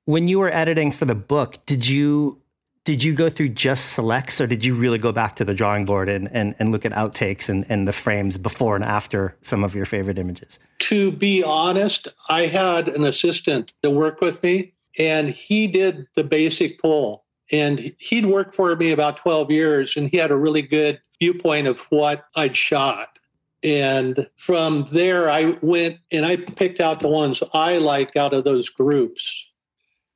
when 0.07 0.29
you 0.29 0.39
were 0.39 0.53
editing 0.53 0.93
for 0.93 1.05
the 1.05 1.15
book, 1.15 1.67
did 1.67 1.87
you 1.87 2.41
did 2.87 3.03
you 3.03 3.13
go 3.13 3.29
through 3.29 3.49
just 3.49 3.95
selects 3.95 4.41
or 4.41 4.47
did 4.47 4.65
you 4.65 4.73
really 4.73 4.97
go 4.97 5.11
back 5.11 5.35
to 5.35 5.45
the 5.45 5.53
drawing 5.53 5.85
board 5.85 6.09
and, 6.09 6.29
and, 6.31 6.55
and 6.61 6.71
look 6.71 6.87
at 6.87 6.93
outtakes 6.93 7.49
and, 7.49 7.67
and 7.69 7.87
the 7.87 7.93
frames 7.93 8.39
before 8.39 8.77
and 8.77 8.85
after 8.85 9.37
some 9.43 9.65
of 9.65 9.75
your 9.75 9.85
favorite 9.85 10.19
images? 10.19 10.61
To 10.79 11.11
be 11.11 11.43
honest, 11.43 12.07
I 12.29 12.43
had 12.47 12.87
an 12.87 13.03
assistant 13.03 13.73
that 13.83 13.91
worked 13.91 14.21
with 14.21 14.41
me 14.41 14.73
and 15.01 15.31
he 15.31 15.67
did 15.67 16.07
the 16.15 16.23
basic 16.23 16.81
pull. 16.81 17.25
And 17.51 17.93
he'd 17.99 18.27
worked 18.27 18.55
for 18.55 18.75
me 18.77 18.93
about 18.93 19.17
12 19.17 19.51
years 19.51 19.97
and 19.97 20.09
he 20.09 20.17
had 20.17 20.31
a 20.31 20.37
really 20.37 20.63
good 20.63 21.01
viewpoint 21.21 21.67
of 21.67 21.81
what 21.91 22.27
I'd 22.37 22.55
shot. 22.55 23.19
And 23.65 24.29
from 24.37 24.85
there, 24.93 25.29
I 25.29 25.57
went 25.61 25.99
and 26.13 26.25
I 26.25 26.37
picked 26.37 26.79
out 26.79 27.01
the 27.01 27.09
ones 27.09 27.43
I 27.53 27.79
liked 27.79 28.17
out 28.17 28.33
of 28.33 28.45
those 28.45 28.69
groups 28.69 29.49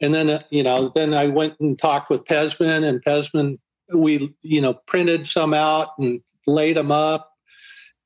and 0.01 0.15
then, 0.15 0.31
uh, 0.31 0.41
you 0.51 0.63
know, 0.63 0.89
then 0.89 1.15
I 1.15 1.27
went 1.27 1.59
and 1.61 1.79
talked 1.79 2.11
with 2.11 2.25
Pezman, 2.25 2.89
and 2.89 3.03
Pezman, 3.05 3.59
we, 3.95 4.35
you 4.43 4.61
know, 4.61 4.75
printed 4.87 5.27
some 5.27 5.53
out 5.53 5.91
and 5.99 6.21
laid 6.47 6.77
them 6.77 6.93
up 6.93 7.33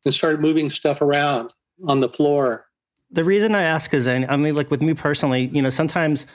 and 0.05 0.13
started 0.13 0.41
moving 0.41 0.71
stuff 0.71 1.01
around 1.01 1.53
on 1.87 2.01
the 2.01 2.09
floor. 2.09 2.67
The 3.11 3.25
reason 3.25 3.55
I 3.55 3.63
ask 3.63 3.95
is, 3.95 4.09
I 4.09 4.37
mean, 4.37 4.55
like 4.55 4.71
with 4.71 4.83
me 4.83 4.95
personally, 4.95 5.47
you 5.47 5.63
know, 5.63 5.71
sometimes 5.71 6.27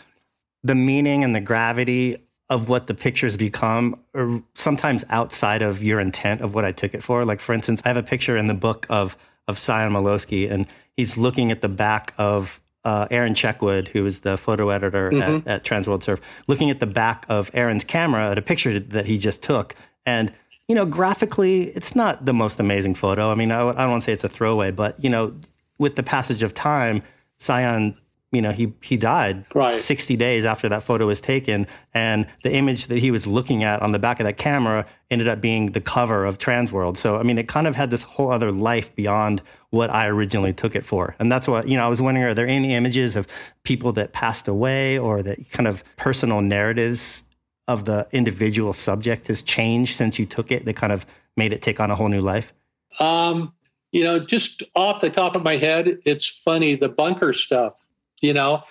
the 0.63 0.75
meaning 0.75 1.23
and 1.23 1.35
the 1.35 1.41
gravity 1.41 2.17
of 2.49 2.67
what 2.67 2.87
the 2.87 2.93
pictures 2.93 3.37
become 3.37 3.99
are 4.15 4.41
sometimes 4.55 5.05
outside 5.09 5.61
of 5.61 5.83
your 5.83 5.99
intent 5.99 6.41
of 6.41 6.55
what 6.55 6.65
I 6.65 6.71
took 6.71 6.93
it 6.93 7.03
for. 7.03 7.23
Like, 7.25 7.41
for 7.41 7.53
instance, 7.53 7.81
I 7.85 7.89
have 7.89 7.97
a 7.97 8.03
picture 8.03 8.37
in 8.37 8.47
the 8.47 8.53
book 8.53 8.85
of 8.89 9.17
of 9.47 9.57
Sion 9.57 9.91
Milosky, 9.91 10.49
and 10.49 10.67
he's 10.95 11.17
looking 11.17 11.51
at 11.51 11.61
the 11.61 11.69
back 11.69 12.13
of 12.17 12.61
uh, 12.86 13.07
Aaron 13.12 13.33
Checkwood, 13.33 13.89
who 13.89 14.05
is 14.05 14.19
the 14.19 14.38
photo 14.38 14.69
editor 14.69 15.12
mm-hmm. 15.12 15.48
at, 15.48 15.48
at 15.48 15.63
Transworld 15.63 16.03
Surf, 16.03 16.21
looking 16.48 16.69
at 16.69 16.79
the 16.79 16.88
back 16.88 17.25
of 17.29 17.51
Aaron's 17.53 17.83
camera 17.83 18.31
at 18.31 18.38
a 18.38 18.41
picture 18.41 18.79
that 18.79 19.05
he 19.05 19.17
just 19.17 19.43
took. 19.43 19.75
And, 20.05 20.33
you 20.67 20.75
know, 20.75 20.86
graphically, 20.86 21.63
it's 21.69 21.95
not 21.95 22.25
the 22.25 22.33
most 22.33 22.59
amazing 22.59 22.95
photo. 22.95 23.31
I 23.31 23.36
mean, 23.36 23.51
I, 23.51 23.67
I 23.67 23.74
don't 23.74 23.91
want 23.91 24.03
to 24.03 24.05
say 24.05 24.13
it's 24.13 24.24
a 24.24 24.29
throwaway, 24.29 24.71
but, 24.71 25.03
you 25.03 25.09
know, 25.09 25.36
with 25.77 25.95
the 25.95 26.03
passage 26.03 26.43
of 26.43 26.53
time, 26.53 27.03
Sion 27.39 27.98
you 28.31 28.41
know, 28.41 28.51
he 28.51 28.74
he 28.81 28.95
died 28.95 29.45
right. 29.55 29.75
60 29.75 30.15
days 30.15 30.45
after 30.45 30.69
that 30.69 30.83
photo 30.83 31.07
was 31.07 31.19
taken. 31.19 31.65
And 31.93 32.27
the 32.43 32.53
image 32.53 32.86
that 32.86 33.00
he 33.00 33.12
was 33.12 33.25
looking 33.25 33.63
at 33.63 33.81
on 33.81 33.91
the 33.91 34.00
back 34.00 34.19
of 34.19 34.25
that 34.25 34.38
camera 34.38 34.86
ended 35.09 35.27
up 35.27 35.41
being 35.41 35.71
the 35.71 35.81
cover 35.81 36.25
of 36.25 36.38
Transworld. 36.38 36.98
So, 36.98 37.17
I 37.17 37.24
mean, 37.24 37.38
it 37.38 37.48
kind 37.48 37.65
of 37.65 37.75
had 37.75 37.89
this 37.89 38.03
whole 38.03 38.31
other 38.31 38.51
life 38.51 38.95
beyond 38.95 39.41
what 39.71 39.89
I 39.89 40.07
originally 40.07 40.53
took 40.53 40.75
it 40.75 40.85
for. 40.85 41.15
And 41.19 41.31
that's 41.31 41.47
what, 41.47 41.67
you 41.67 41.77
know, 41.77 41.85
I 41.85 41.88
was 41.88 42.01
wondering, 42.01 42.25
are 42.25 42.33
there 42.33 42.47
any 42.47 42.73
images 42.73 43.15
of 43.15 43.27
people 43.63 43.91
that 43.93 44.13
passed 44.13 44.47
away 44.47 44.97
or 44.97 45.21
that 45.21 45.51
kind 45.51 45.67
of 45.67 45.83
personal 45.95 46.41
narratives 46.41 47.23
of 47.67 47.85
the 47.85 48.07
individual 48.11 48.73
subject 48.73 49.27
has 49.27 49.43
changed 49.43 49.95
since 49.95 50.17
you 50.17 50.25
took 50.25 50.51
it 50.51 50.65
that 50.65 50.75
kind 50.75 50.91
of 50.91 51.05
made 51.38 51.53
it 51.53 51.61
take 51.61 51.79
on 51.79 51.91
a 51.91 51.95
whole 51.95 52.09
new 52.09 52.21
life? 52.21 52.51
Um, 52.99 53.53
you 53.91 54.03
know, 54.03 54.19
just 54.19 54.63
off 54.75 55.01
the 55.01 55.11
top 55.11 55.35
of 55.35 55.43
my 55.43 55.57
head, 55.57 55.99
it's 56.05 56.25
funny, 56.25 56.73
the 56.73 56.89
bunker 56.89 57.33
stuff 57.33 57.85
you 58.21 58.33
know, 58.33 58.63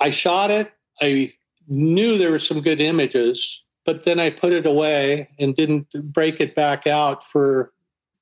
I 0.00 0.10
shot 0.10 0.50
it. 0.50 0.72
I 1.00 1.32
knew 1.68 2.18
there 2.18 2.30
were 2.30 2.38
some 2.38 2.60
good 2.60 2.80
images, 2.80 3.62
but 3.84 4.04
then 4.04 4.20
I 4.20 4.30
put 4.30 4.52
it 4.52 4.66
away 4.66 5.28
and 5.38 5.54
didn't 5.54 5.90
break 6.12 6.40
it 6.40 6.54
back 6.54 6.86
out 6.86 7.24
for 7.24 7.72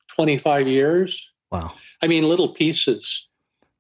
25 0.08 0.68
years. 0.68 1.28
Wow. 1.52 1.74
I 2.02 2.08
mean, 2.08 2.28
little 2.28 2.48
pieces. 2.48 3.28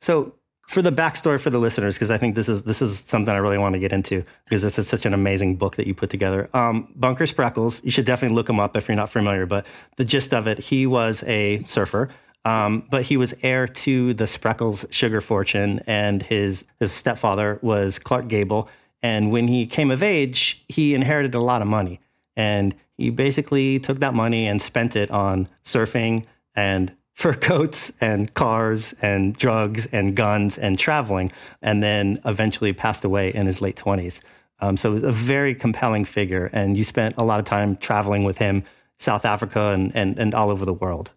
So, 0.00 0.34
for 0.68 0.80
the 0.80 0.92
backstory 0.92 1.38
for 1.38 1.50
the 1.50 1.58
listeners, 1.58 1.96
because 1.96 2.10
I 2.10 2.18
think 2.18 2.34
this 2.34 2.48
is 2.48 2.62
this 2.62 2.80
is 2.80 3.00
something 3.00 3.34
I 3.34 3.38
really 3.38 3.58
want 3.58 3.74
to 3.74 3.78
get 3.78 3.92
into 3.92 4.24
because 4.44 4.62
this 4.62 4.78
is 4.78 4.86
such 4.86 5.04
an 5.04 5.12
amazing 5.12 5.56
book 5.56 5.76
that 5.76 5.86
you 5.86 5.94
put 5.94 6.08
together. 6.08 6.48
Um, 6.54 6.92
Bunker 6.94 7.24
Spreckels, 7.24 7.84
you 7.84 7.90
should 7.90 8.06
definitely 8.06 8.36
look 8.36 8.48
him 8.48 8.60
up 8.60 8.76
if 8.76 8.88
you're 8.88 8.96
not 8.96 9.10
familiar. 9.10 9.44
But 9.44 9.66
the 9.96 10.04
gist 10.04 10.32
of 10.32 10.46
it, 10.46 10.58
he 10.58 10.86
was 10.86 11.24
a 11.24 11.62
surfer 11.64 12.08
um, 12.44 12.84
but 12.90 13.02
he 13.02 13.16
was 13.16 13.34
heir 13.42 13.68
to 13.68 14.14
the 14.14 14.24
Spreckels 14.24 14.90
sugar 14.92 15.20
fortune, 15.20 15.80
and 15.86 16.22
his 16.22 16.64
his 16.80 16.92
stepfather 16.92 17.58
was 17.62 17.98
Clark 17.98 18.28
Gable. 18.28 18.68
And 19.02 19.32
when 19.32 19.48
he 19.48 19.66
came 19.66 19.90
of 19.90 20.02
age, 20.02 20.64
he 20.68 20.94
inherited 20.94 21.34
a 21.34 21.40
lot 21.40 21.62
of 21.62 21.68
money, 21.68 22.00
and 22.36 22.74
he 22.96 23.10
basically 23.10 23.78
took 23.78 24.00
that 24.00 24.14
money 24.14 24.46
and 24.46 24.60
spent 24.60 24.96
it 24.96 25.10
on 25.10 25.48
surfing 25.64 26.24
and 26.54 26.92
fur 27.14 27.34
coats 27.34 27.92
and 28.00 28.32
cars 28.34 28.94
and 29.02 29.36
drugs 29.36 29.86
and 29.86 30.16
guns 30.16 30.58
and 30.58 30.78
traveling, 30.78 31.32
and 31.60 31.82
then 31.82 32.18
eventually 32.24 32.72
passed 32.72 33.04
away 33.04 33.32
in 33.32 33.46
his 33.46 33.60
late 33.60 33.76
twenties. 33.76 34.20
Um, 34.60 34.76
so 34.76 34.90
it 34.90 34.94
was 34.94 35.02
a 35.04 35.12
very 35.12 35.54
compelling 35.54 36.04
figure, 36.04 36.48
and 36.52 36.76
you 36.76 36.84
spent 36.84 37.14
a 37.18 37.24
lot 37.24 37.40
of 37.40 37.44
time 37.44 37.76
traveling 37.76 38.24
with 38.24 38.38
him, 38.38 38.64
South 38.98 39.24
Africa 39.24 39.72
and 39.72 39.94
and, 39.94 40.18
and 40.18 40.34
all 40.34 40.50
over 40.50 40.64
the 40.64 40.74
world 40.74 41.10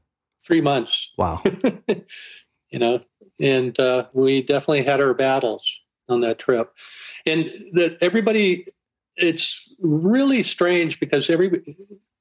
three 0.45 0.61
months. 0.61 1.11
Wow. 1.17 1.41
you 2.69 2.79
know, 2.79 3.01
and 3.41 3.77
uh, 3.79 4.07
we 4.13 4.41
definitely 4.41 4.83
had 4.83 5.01
our 5.01 5.13
battles 5.13 5.81
on 6.07 6.21
that 6.21 6.39
trip. 6.39 6.71
And 7.25 7.45
that 7.73 7.97
everybody, 8.01 8.65
it's 9.15 9.73
really 9.81 10.43
strange 10.43 10.99
because 10.99 11.29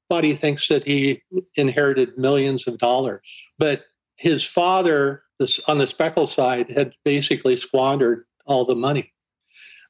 everybody 0.09 0.33
thinks 0.33 0.67
that 0.67 0.85
he 0.85 1.21
inherited 1.55 2.17
millions 2.17 2.67
of 2.67 2.77
dollars, 2.77 3.47
but 3.57 3.85
his 4.17 4.45
father 4.45 5.23
on 5.67 5.77
the 5.77 5.85
Spreckel 5.85 6.27
side 6.27 6.71
had 6.71 6.93
basically 7.03 7.55
squandered 7.55 8.25
all 8.45 8.65
the 8.65 8.75
money. 8.75 9.13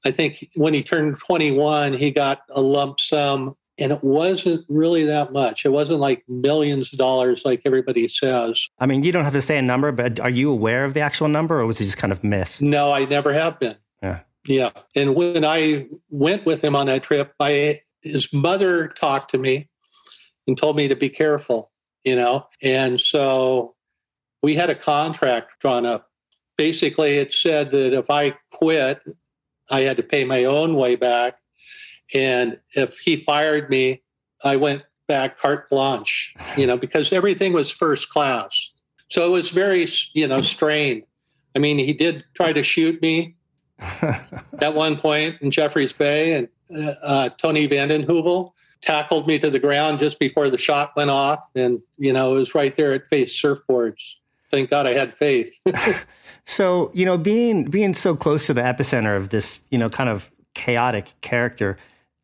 I 0.06 0.12
think 0.12 0.48
when 0.56 0.74
he 0.74 0.84
turned 0.84 1.18
21, 1.20 1.94
he 1.94 2.12
got 2.12 2.42
a 2.56 2.62
lump 2.62 3.00
sum 3.00 3.56
and 3.78 3.92
it 3.92 4.04
wasn't 4.04 4.66
really 4.70 5.04
that 5.04 5.34
much. 5.34 5.66
It 5.66 5.72
wasn't 5.72 6.00
like 6.00 6.24
millions 6.28 6.94
of 6.94 7.00
dollars 7.00 7.44
like 7.44 7.62
everybody 7.66 8.08
says. 8.08 8.70
I 8.80 8.86
mean, 8.86 9.04
you 9.04 9.12
don't 9.12 9.26
have 9.26 9.34
to 9.34 9.42
say 9.42 9.58
a 9.58 9.62
number, 9.62 9.92
but 9.92 10.20
are 10.20 10.30
you 10.30 10.52
aware 10.52 10.86
of 10.86 10.94
the 10.94 11.02
actual 11.02 11.28
number 11.28 11.60
or 11.60 11.66
was 11.66 11.82
it 11.82 11.86
just 11.86 11.98
kind 11.98 12.14
of 12.14 12.24
myth? 12.24 12.62
No, 12.62 12.92
I 12.94 13.06
never 13.06 13.34
have 13.34 13.60
been. 13.60 13.76
Yeah. 14.02 14.22
Yeah. 14.48 14.70
And 14.96 15.16
when 15.16 15.44
I 15.44 15.88
went 16.10 16.46
with 16.46 16.64
him 16.64 16.76
on 16.76 16.86
that 16.86 17.04
trip, 17.04 17.34
I, 17.40 17.80
his 18.02 18.32
mother 18.32 18.88
talked 18.88 19.32
to 19.32 19.38
me 19.38 19.70
and 20.48 20.58
told 20.58 20.76
me 20.76 20.88
to 20.88 20.96
be 20.96 21.10
careful, 21.10 21.72
you 22.04 22.16
know? 22.16 22.48
And 22.62 23.00
so 23.00 23.76
we 24.42 24.56
had 24.56 24.70
a 24.70 24.76
contract 24.76 25.60
drawn 25.60 25.86
up. 25.86 26.10
Basically, 26.58 27.18
it 27.18 27.34
said 27.34 27.72
that 27.72 27.94
if 27.94 28.10
I 28.10 28.38
quit, 28.52 29.02
I 29.72 29.82
had 29.82 29.98
to 29.98 30.04
pay 30.04 30.24
my 30.24 30.46
own 30.46 30.76
way 30.76 30.96
back 30.96 31.40
and 32.14 32.60
if 32.72 33.00
he 33.00 33.16
fired 33.16 33.70
me, 33.70 34.04
I 34.44 34.58
went 34.58 34.84
back 35.08 35.38
carte 35.38 35.70
blanche, 35.70 36.36
you 36.58 36.68
know, 36.68 36.78
because 36.78 37.12
everything 37.12 37.54
was 37.54 37.72
first 37.72 38.10
class. 38.10 38.72
So 39.10 39.28
it 39.28 39.32
was 39.32 39.50
very, 39.50 39.88
you 40.14 40.28
know, 40.28 40.42
strained. 40.42 41.04
I 41.56 41.60
mean, 41.60 41.80
he 41.80 41.94
did 41.94 42.26
try 42.34 42.54
to 42.54 42.64
shoot 42.64 43.02
me 43.02 43.36
at 44.60 44.74
one 44.74 44.98
point 44.98 45.42
in 45.42 45.52
Jeffreys 45.52 45.94
Bay, 45.94 46.34
and 46.34 46.48
uh, 46.78 46.94
uh, 47.04 47.30
Tony 47.30 47.68
Vanden 47.68 48.06
Heuvel 48.06 48.52
tackled 48.82 49.28
me 49.28 49.40
to 49.40 49.50
the 49.50 49.60
ground 49.60 50.00
just 50.00 50.20
before 50.20 50.50
the 50.50 50.58
shot 50.58 50.92
went 50.96 51.10
off. 51.10 51.50
And, 51.56 51.82
you 51.98 52.14
know, 52.14 52.36
it 52.36 52.40
was 52.40 52.56
right 52.56 52.76
there 52.76 52.94
at 52.94 53.08
Faith 53.08 53.30
Surfboards. 53.30 54.16
Thank 54.52 54.70
God 54.70 54.86
I 54.86 54.94
had 54.94 55.18
faith. 55.18 55.62
so, 56.46 56.92
you 56.94 57.06
know, 57.06 57.18
being 57.18 57.66
being 57.66 57.94
so 57.94 58.16
close 58.16 58.48
to 58.48 58.54
the 58.54 58.62
epicenter 58.62 59.18
of 59.18 59.30
this, 59.30 59.62
you 59.70 59.78
know, 59.78 59.90
kind 59.90 60.10
of 60.10 60.32
chaotic 60.54 61.14
character, 61.22 61.78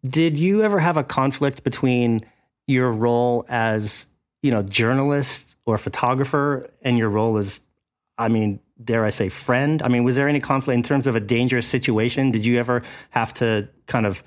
did 0.07 0.37
you 0.37 0.63
ever 0.63 0.79
have 0.79 0.97
a 0.97 1.03
conflict 1.03 1.63
between 1.63 2.21
your 2.67 2.91
role 2.91 3.45
as, 3.49 4.07
you 4.41 4.51
know, 4.51 4.63
journalist 4.63 5.55
or 5.65 5.77
photographer 5.77 6.69
and 6.81 6.97
your 6.97 7.09
role 7.09 7.37
as, 7.37 7.61
I 8.17 8.29
mean, 8.29 8.59
dare 8.83 9.03
I 9.03 9.09
say, 9.09 9.29
friend? 9.29 9.81
I 9.81 9.87
mean, 9.87 10.03
was 10.03 10.15
there 10.15 10.27
any 10.27 10.39
conflict 10.39 10.75
in 10.75 10.83
terms 10.83 11.07
of 11.07 11.15
a 11.15 11.19
dangerous 11.19 11.67
situation? 11.67 12.31
Did 12.31 12.45
you 12.45 12.57
ever 12.57 12.83
have 13.09 13.33
to 13.35 13.67
kind 13.87 14.05
of 14.05 14.23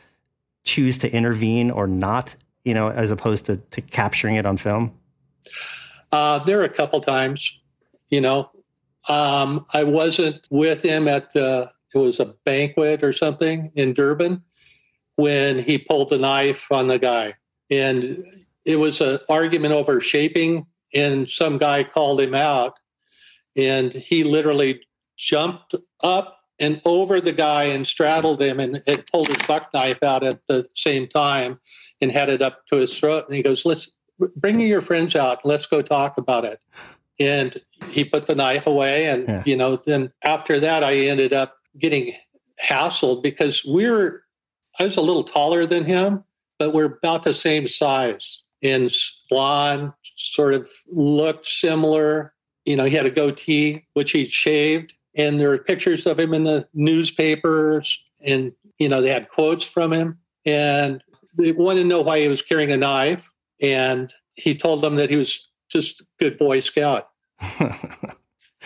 choose 0.64 0.98
to 0.98 1.12
intervene 1.12 1.70
or 1.70 1.86
not, 1.86 2.34
you 2.64 2.74
know, 2.74 2.90
as 2.90 3.10
opposed 3.10 3.46
to, 3.46 3.56
to 3.56 3.80
capturing 3.80 4.36
it 4.36 4.46
on 4.46 4.56
film? 4.56 4.92
Uh, 6.12 6.38
there 6.40 6.60
are 6.60 6.64
a 6.64 6.68
couple 6.68 7.00
times, 7.00 7.58
you 8.08 8.20
know. 8.20 8.50
Um, 9.08 9.64
I 9.74 9.84
wasn't 9.84 10.48
with 10.50 10.82
him 10.82 11.08
at 11.08 11.32
the, 11.32 11.68
it 11.94 11.98
was 11.98 12.20
a 12.20 12.34
banquet 12.44 13.04
or 13.04 13.12
something 13.12 13.70
in 13.74 13.92
Durban 13.92 14.42
when 15.16 15.58
he 15.58 15.78
pulled 15.78 16.10
the 16.10 16.18
knife 16.18 16.72
on 16.72 16.88
the 16.88 16.98
guy. 16.98 17.34
And 17.70 18.18
it 18.64 18.76
was 18.76 19.00
an 19.00 19.18
argument 19.28 19.74
over 19.74 20.00
shaping, 20.00 20.66
and 20.94 21.28
some 21.28 21.58
guy 21.58 21.84
called 21.84 22.20
him 22.20 22.34
out. 22.34 22.78
And 23.56 23.92
he 23.92 24.24
literally 24.24 24.80
jumped 25.16 25.74
up 26.02 26.33
and 26.60 26.80
over 26.84 27.20
the 27.20 27.32
guy 27.32 27.64
and 27.64 27.86
straddled 27.86 28.40
him 28.40 28.60
and 28.60 28.80
had 28.86 29.06
pulled 29.10 29.28
his 29.28 29.46
buck 29.46 29.70
knife 29.74 30.02
out 30.02 30.22
at 30.22 30.46
the 30.46 30.68
same 30.74 31.08
time 31.08 31.58
and 32.00 32.12
had 32.12 32.28
it 32.28 32.42
up 32.42 32.66
to 32.66 32.76
his 32.76 32.96
throat. 32.96 33.24
And 33.26 33.36
he 33.36 33.42
goes, 33.42 33.64
Let's 33.64 33.92
bring 34.36 34.60
your 34.60 34.80
friends 34.80 35.16
out. 35.16 35.44
Let's 35.44 35.66
go 35.66 35.82
talk 35.82 36.16
about 36.18 36.44
it. 36.44 36.58
And 37.18 37.60
he 37.90 38.04
put 38.04 38.26
the 38.26 38.34
knife 38.34 38.66
away. 38.66 39.06
And, 39.06 39.28
yeah. 39.28 39.42
you 39.46 39.56
know, 39.56 39.76
then 39.76 40.12
after 40.22 40.58
that, 40.60 40.82
I 40.82 40.94
ended 40.94 41.32
up 41.32 41.56
getting 41.78 42.12
hassled 42.62 43.22
because 43.22 43.64
we're, 43.64 44.22
I 44.78 44.84
was 44.84 44.96
a 44.96 45.00
little 45.00 45.24
taller 45.24 45.66
than 45.66 45.84
him, 45.84 46.24
but 46.58 46.72
we're 46.72 46.96
about 46.96 47.24
the 47.24 47.34
same 47.34 47.68
size 47.68 48.42
and 48.62 48.90
blonde, 49.28 49.92
sort 50.16 50.54
of 50.54 50.68
looked 50.90 51.46
similar. 51.46 52.32
You 52.64 52.76
know, 52.76 52.84
he 52.84 52.96
had 52.96 53.06
a 53.06 53.10
goatee, 53.10 53.86
which 53.94 54.12
he 54.12 54.24
shaved 54.24 54.94
and 55.16 55.38
there 55.38 55.48
were 55.50 55.58
pictures 55.58 56.06
of 56.06 56.18
him 56.18 56.34
in 56.34 56.44
the 56.44 56.68
newspapers 56.74 58.02
and 58.26 58.52
you 58.78 58.88
know 58.88 59.00
they 59.00 59.10
had 59.10 59.28
quotes 59.28 59.64
from 59.64 59.92
him. 59.92 60.18
And 60.46 61.02
they 61.38 61.52
wanted 61.52 61.82
to 61.82 61.86
know 61.86 62.02
why 62.02 62.20
he 62.20 62.28
was 62.28 62.42
carrying 62.42 62.70
a 62.70 62.76
knife. 62.76 63.30
And 63.60 64.12
he 64.34 64.54
told 64.54 64.82
them 64.82 64.96
that 64.96 65.10
he 65.10 65.16
was 65.16 65.48
just 65.70 66.02
a 66.02 66.04
good 66.18 66.38
boy 66.38 66.60
scout. 66.60 67.08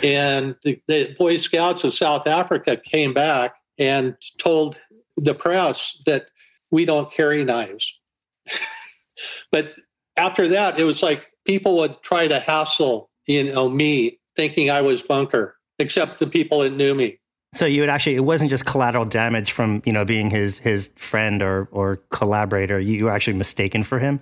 And 0.01 0.55
the, 0.63 0.81
the 0.87 1.17
boy 1.19 1.39
scouts 1.39 1.83
of 1.83 1.93
south 1.93 2.29
africa 2.29 2.77
came 2.77 3.13
back 3.13 3.57
and 3.79 4.17
told 4.39 4.79
the 5.17 5.35
press 5.35 6.01
that 6.07 6.31
we 6.71 6.85
don't 6.85 7.11
carry 7.11 7.45
knives. 7.45 7.99
But 9.51 9.73
after 10.19 10.49
that 10.49 10.79
it 10.79 10.85
was 10.85 11.03
like 11.03 11.31
people 11.47 11.77
would 11.77 12.03
try 12.03 12.29
to 12.29 12.41
hassle 12.41 13.09
you 13.27 13.53
know 13.53 13.69
me 13.71 14.19
thinking 14.37 14.69
i 14.69 14.83
was 14.83 15.03
bunker 15.03 15.57
except 15.79 16.19
the 16.19 16.27
people 16.27 16.61
that 16.61 16.71
knew 16.71 16.95
me. 16.95 17.19
So 17.55 17.65
you 17.65 17.81
would 17.81 17.89
actually 17.89 18.17
it 18.17 18.25
wasn't 18.25 18.51
just 18.51 18.67
collateral 18.67 19.05
damage 19.05 19.53
from, 19.53 19.83
you 19.85 19.93
know, 19.93 20.05
being 20.05 20.31
his 20.31 20.59
his 20.59 20.91
friend 20.97 21.43
or 21.43 21.69
or 21.73 21.97
collaborator. 22.11 22.79
You 22.79 23.07
were 23.07 23.11
actually 23.11 23.39
mistaken 23.39 23.83
for 23.83 23.99
him? 23.99 24.21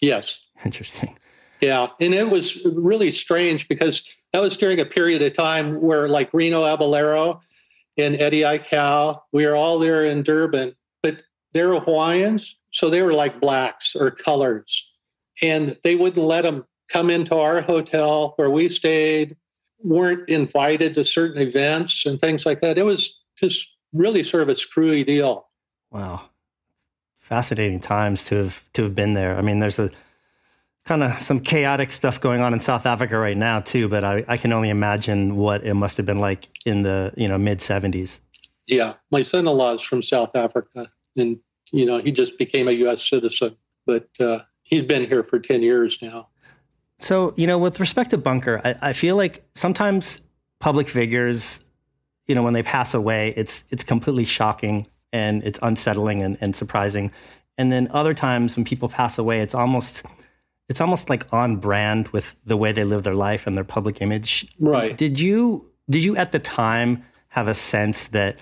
Yes. 0.00 0.40
Interesting. 0.64 1.16
Yeah. 1.60 1.88
And 2.00 2.12
it 2.12 2.28
was 2.28 2.66
really 2.74 3.10
strange 3.10 3.68
because 3.68 4.16
that 4.32 4.40
was 4.40 4.56
during 4.56 4.80
a 4.80 4.84
period 4.84 5.22
of 5.22 5.32
time 5.32 5.80
where 5.80 6.08
like 6.08 6.32
Reno 6.34 6.62
Abellira 6.62 7.40
and 7.96 8.16
Eddie 8.16 8.40
Aikau, 8.40 9.20
we 9.32 9.46
were 9.46 9.54
all 9.54 9.78
there 9.78 10.04
in 10.04 10.22
Durban, 10.22 10.74
but 11.02 11.22
they're 11.52 11.78
Hawaiians. 11.78 12.56
So 12.70 12.90
they 12.90 13.02
were 13.02 13.12
like 13.12 13.40
blacks 13.40 13.94
or 13.94 14.10
coloreds. 14.10 14.82
And 15.42 15.76
they 15.84 15.94
wouldn't 15.94 16.24
let 16.24 16.42
them 16.42 16.66
come 16.88 17.08
into 17.08 17.34
our 17.36 17.60
hotel 17.60 18.34
where 18.36 18.50
we 18.50 18.68
stayed 18.68 19.36
weren't 19.84 20.28
invited 20.28 20.94
to 20.94 21.04
certain 21.04 21.40
events 21.40 22.06
and 22.06 22.18
things 22.18 22.46
like 22.46 22.60
that. 22.60 22.78
It 22.78 22.84
was 22.84 23.20
just 23.36 23.76
really 23.92 24.22
sort 24.22 24.42
of 24.42 24.48
a 24.48 24.54
screwy 24.54 25.04
deal. 25.04 25.48
Wow. 25.90 26.30
Fascinating 27.20 27.80
times 27.80 28.24
to 28.24 28.36
have 28.36 28.64
to 28.72 28.82
have 28.84 28.94
been 28.94 29.14
there. 29.14 29.36
I 29.36 29.40
mean, 29.40 29.60
there's 29.60 29.78
a 29.78 29.90
kind 30.84 31.02
of 31.02 31.14
some 31.18 31.40
chaotic 31.40 31.92
stuff 31.92 32.20
going 32.20 32.40
on 32.40 32.52
in 32.52 32.60
South 32.60 32.86
Africa 32.86 33.18
right 33.18 33.36
now 33.36 33.60
too, 33.60 33.88
but 33.88 34.04
I, 34.04 34.24
I 34.28 34.36
can 34.36 34.52
only 34.52 34.70
imagine 34.70 35.36
what 35.36 35.64
it 35.64 35.74
must 35.74 35.96
have 35.96 36.06
been 36.06 36.18
like 36.18 36.48
in 36.66 36.82
the, 36.82 37.12
you 37.16 37.28
know, 37.28 37.38
mid 37.38 37.62
seventies. 37.62 38.20
Yeah. 38.66 38.94
My 39.10 39.22
son 39.22 39.46
in 39.46 39.56
law 39.56 39.74
is 39.74 39.82
from 39.82 40.02
South 40.02 40.34
Africa 40.34 40.88
and, 41.16 41.38
you 41.72 41.86
know, 41.86 41.98
he 41.98 42.12
just 42.12 42.38
became 42.38 42.68
a 42.68 42.72
US 42.72 43.08
citizen, 43.08 43.56
but 43.86 44.08
uh, 44.20 44.40
he's 44.64 44.82
been 44.82 45.06
here 45.06 45.22
for 45.22 45.38
10 45.38 45.62
years 45.62 45.98
now. 46.02 46.28
So, 47.04 47.34
you 47.36 47.46
know, 47.46 47.58
with 47.58 47.80
respect 47.80 48.10
to 48.10 48.18
Bunker, 48.18 48.62
I, 48.64 48.76
I, 48.80 48.92
feel 48.94 49.14
like 49.14 49.44
sometimes 49.54 50.22
public 50.58 50.88
figures, 50.88 51.62
you 52.26 52.34
know, 52.34 52.42
when 52.42 52.54
they 52.54 52.62
pass 52.62 52.94
away, 52.94 53.34
it's 53.36 53.62
it's 53.68 53.84
completely 53.84 54.24
shocking 54.24 54.86
and 55.12 55.44
it's 55.44 55.58
unsettling 55.60 56.22
and, 56.22 56.38
and 56.40 56.56
surprising. 56.56 57.12
And 57.58 57.70
then 57.70 57.88
other 57.90 58.14
times 58.14 58.56
when 58.56 58.64
people 58.64 58.88
pass 58.88 59.18
away, 59.18 59.40
it's 59.40 59.54
almost 59.54 60.02
it's 60.70 60.80
almost 60.80 61.10
like 61.10 61.30
on 61.30 61.56
brand 61.56 62.08
with 62.08 62.36
the 62.46 62.56
way 62.56 62.72
they 62.72 62.84
live 62.84 63.02
their 63.02 63.14
life 63.14 63.46
and 63.46 63.54
their 63.54 63.64
public 63.64 64.00
image. 64.00 64.48
Right. 64.58 64.96
Did 64.96 65.20
you 65.20 65.70
did 65.90 66.02
you 66.02 66.16
at 66.16 66.32
the 66.32 66.38
time 66.38 67.04
have 67.28 67.48
a 67.48 67.54
sense 67.54 68.08
that 68.08 68.38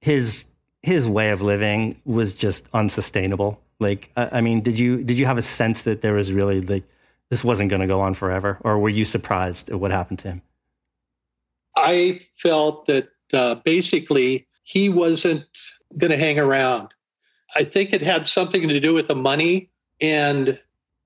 his 0.00 0.46
his 0.82 1.06
way 1.06 1.30
of 1.30 1.42
living 1.42 2.00
was 2.04 2.34
just 2.34 2.66
unsustainable? 2.72 3.62
Like, 3.78 4.10
I 4.16 4.40
mean, 4.40 4.62
did 4.62 4.80
you 4.80 5.04
did 5.04 5.16
you 5.16 5.26
have 5.26 5.38
a 5.38 5.42
sense 5.42 5.82
that 5.82 6.02
there 6.02 6.14
was 6.14 6.32
really 6.32 6.60
like 6.60 6.82
this 7.30 7.44
wasn't 7.44 7.70
going 7.70 7.80
to 7.80 7.86
go 7.86 8.00
on 8.00 8.14
forever? 8.14 8.58
Or 8.62 8.78
were 8.78 8.88
you 8.88 9.04
surprised 9.04 9.70
at 9.70 9.80
what 9.80 9.90
happened 9.90 10.18
to 10.20 10.28
him? 10.28 10.42
I 11.76 12.20
felt 12.36 12.86
that 12.86 13.08
uh, 13.32 13.56
basically 13.56 14.48
he 14.64 14.88
wasn't 14.88 15.46
going 15.96 16.10
to 16.10 16.16
hang 16.16 16.38
around. 16.38 16.88
I 17.56 17.64
think 17.64 17.92
it 17.92 18.02
had 18.02 18.28
something 18.28 18.68
to 18.68 18.80
do 18.80 18.94
with 18.94 19.08
the 19.08 19.14
money 19.14 19.70
and 20.00 20.60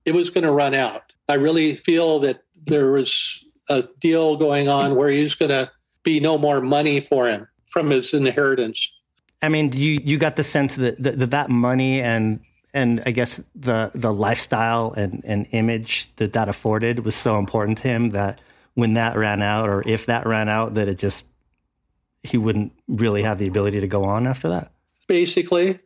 it 0.05 0.15
was 0.15 0.31
going 0.31 0.45
to 0.45 0.53
run 0.53 0.75
out. 0.75 1.13
I 1.29 1.35
really 1.35 1.77
feel 1.77 2.19
that 2.21 2.43
there 2.67 2.93
was 2.93 3.45
a 3.71 3.85
deal 4.01 4.37
going 4.37 4.69
on 4.69 4.95
where 4.95 5.09
he's 5.09 5.35
going 5.35 5.51
to 5.51 5.71
be 6.03 6.21
no 6.21 6.37
more 6.37 6.61
money 6.61 7.01
for 7.01 7.29
him 7.29 7.49
from 7.67 7.91
his 7.91 8.13
inheritance. 8.13 8.93
I 9.43 9.49
mean, 9.49 9.73
you 9.73 10.01
you 10.03 10.19
got 10.19 10.37
the 10.37 10.45
sense 10.45 10.77
that 10.77 11.03
that, 11.03 11.31
that 11.31 11.51
money 11.51 12.01
and 12.01 12.41
and 12.75 13.01
I 13.07 13.13
guess 13.13 13.41
the 13.55 13.93
the 13.95 14.13
lifestyle 14.13 14.93
and, 14.93 15.23
and 15.25 15.47
image 15.53 16.11
that 16.17 16.35
that 16.35 16.49
afforded 16.49 17.05
was 17.05 17.15
so 17.15 17.39
important 17.39 17.79
to 17.79 17.89
him 17.89 18.11
that 18.11 18.41
when 18.75 18.95
that 18.95 19.17
ran 19.17 19.41
out, 19.41 19.69
or 19.71 19.87
if 19.87 20.07
that 20.07 20.27
ran 20.27 20.49
out, 20.49 20.75
that 20.75 20.89
it 20.89 20.99
just 20.99 21.25
he 22.25 22.37
wouldn't 22.37 22.73
really 22.89 23.23
have 23.23 23.39
the 23.39 23.47
ability 23.47 23.81
to 23.81 23.87
go 23.87 24.03
on 24.03 24.27
after 24.27 24.49
that. 24.49 24.73
Basically, 25.07 25.79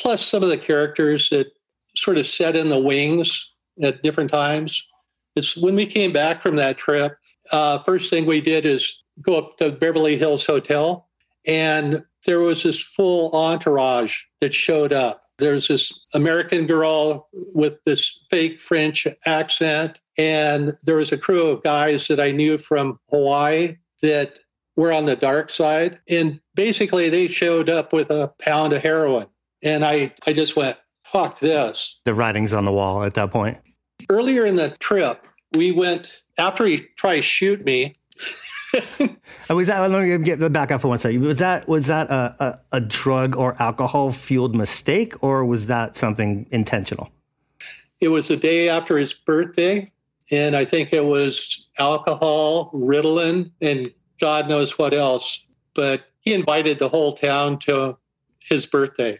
plus 0.00 0.24
some 0.24 0.42
of 0.44 0.48
the 0.48 0.56
characters 0.56 1.28
that 1.30 1.48
sort 1.96 2.16
of 2.16 2.26
set 2.26 2.54
in 2.54 2.68
the 2.68 2.78
wings 2.78 3.50
at 3.82 4.02
different 4.02 4.30
times. 4.30 4.86
It's 5.34 5.56
when 5.56 5.74
we 5.74 5.86
came 5.86 6.12
back 6.12 6.40
from 6.40 6.56
that 6.56 6.78
trip. 6.78 7.16
Uh, 7.50 7.78
first 7.82 8.10
thing 8.10 8.26
we 8.26 8.40
did 8.40 8.64
is 8.64 9.00
go 9.20 9.38
up 9.38 9.56
to 9.56 9.72
Beverly 9.72 10.16
Hills 10.16 10.46
Hotel, 10.46 11.08
and 11.46 11.98
there 12.26 12.40
was 12.40 12.62
this 12.62 12.80
full 12.80 13.34
entourage 13.34 14.22
that 14.40 14.54
showed 14.54 14.92
up 14.92 15.22
there's 15.38 15.68
this 15.68 15.92
American 16.14 16.66
girl 16.66 17.28
with 17.54 17.82
this 17.84 18.18
fake 18.30 18.60
French 18.60 19.06
accent. 19.24 20.00
And 20.16 20.72
there 20.84 20.96
was 20.96 21.12
a 21.12 21.18
crew 21.18 21.48
of 21.48 21.62
guys 21.62 22.08
that 22.08 22.20
I 22.20 22.32
knew 22.32 22.58
from 22.58 22.98
Hawaii 23.10 23.76
that 24.02 24.40
were 24.76 24.92
on 24.92 25.06
the 25.06 25.16
dark 25.16 25.50
side. 25.50 26.00
And 26.08 26.40
basically, 26.54 27.08
they 27.08 27.28
showed 27.28 27.70
up 27.70 27.92
with 27.92 28.10
a 28.10 28.32
pound 28.40 28.72
of 28.72 28.82
heroin. 28.82 29.26
And 29.64 29.84
I, 29.84 30.14
I 30.26 30.32
just 30.32 30.56
went, 30.56 30.76
fuck 31.04 31.40
this. 31.40 31.98
The 32.04 32.14
writing's 32.14 32.54
on 32.54 32.64
the 32.64 32.72
wall 32.72 33.02
at 33.02 33.14
that 33.14 33.30
point. 33.30 33.58
Earlier 34.10 34.44
in 34.46 34.56
the 34.56 34.70
trip, 34.78 35.26
we 35.54 35.72
went, 35.72 36.22
after 36.38 36.64
he 36.66 36.78
tried 36.96 37.16
to 37.16 37.22
shoot 37.22 37.64
me, 37.64 37.92
was 39.50 39.66
that? 39.68 39.80
Let 39.90 40.20
me 40.20 40.24
get 40.24 40.52
back 40.52 40.70
up 40.70 40.80
for 40.80 40.88
one 40.88 40.98
second. 40.98 41.20
Was 41.22 41.38
that 41.38 41.68
was 41.68 41.86
that 41.86 42.10
a, 42.10 42.36
a, 42.72 42.76
a 42.76 42.80
drug 42.80 43.36
or 43.36 43.60
alcohol 43.60 44.12
fueled 44.12 44.54
mistake, 44.54 45.14
or 45.22 45.44
was 45.44 45.66
that 45.66 45.96
something 45.96 46.46
intentional? 46.50 47.10
It 48.00 48.08
was 48.08 48.28
the 48.28 48.36
day 48.36 48.68
after 48.68 48.96
his 48.96 49.14
birthday, 49.14 49.90
and 50.30 50.54
I 50.54 50.64
think 50.64 50.92
it 50.92 51.04
was 51.04 51.68
alcohol, 51.78 52.70
Ritalin, 52.72 53.50
and 53.60 53.92
God 54.20 54.48
knows 54.48 54.78
what 54.78 54.94
else. 54.94 55.44
But 55.74 56.04
he 56.20 56.34
invited 56.34 56.78
the 56.78 56.88
whole 56.88 57.12
town 57.12 57.58
to 57.60 57.96
his 58.38 58.66
birthday, 58.66 59.18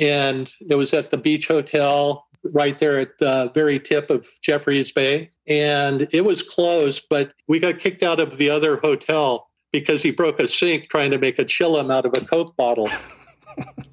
and 0.00 0.50
it 0.68 0.74
was 0.74 0.92
at 0.92 1.10
the 1.10 1.18
Beach 1.18 1.48
Hotel 1.48 2.26
right 2.44 2.78
there 2.78 2.98
at 2.98 3.18
the 3.18 3.50
very 3.54 3.78
tip 3.78 4.10
of 4.10 4.28
Jeffreys 4.42 4.92
Bay. 4.92 5.30
And 5.46 6.08
it 6.12 6.24
was 6.24 6.42
closed, 6.42 7.06
but 7.08 7.32
we 7.48 7.58
got 7.58 7.78
kicked 7.78 8.02
out 8.02 8.20
of 8.20 8.38
the 8.38 8.50
other 8.50 8.78
hotel 8.78 9.48
because 9.72 10.02
he 10.02 10.10
broke 10.10 10.38
a 10.38 10.48
sink 10.48 10.90
trying 10.90 11.10
to 11.10 11.18
make 11.18 11.38
a 11.38 11.44
chillum 11.44 11.92
out 11.92 12.04
of 12.04 12.14
a 12.14 12.24
Coke 12.24 12.56
bottle. 12.56 12.88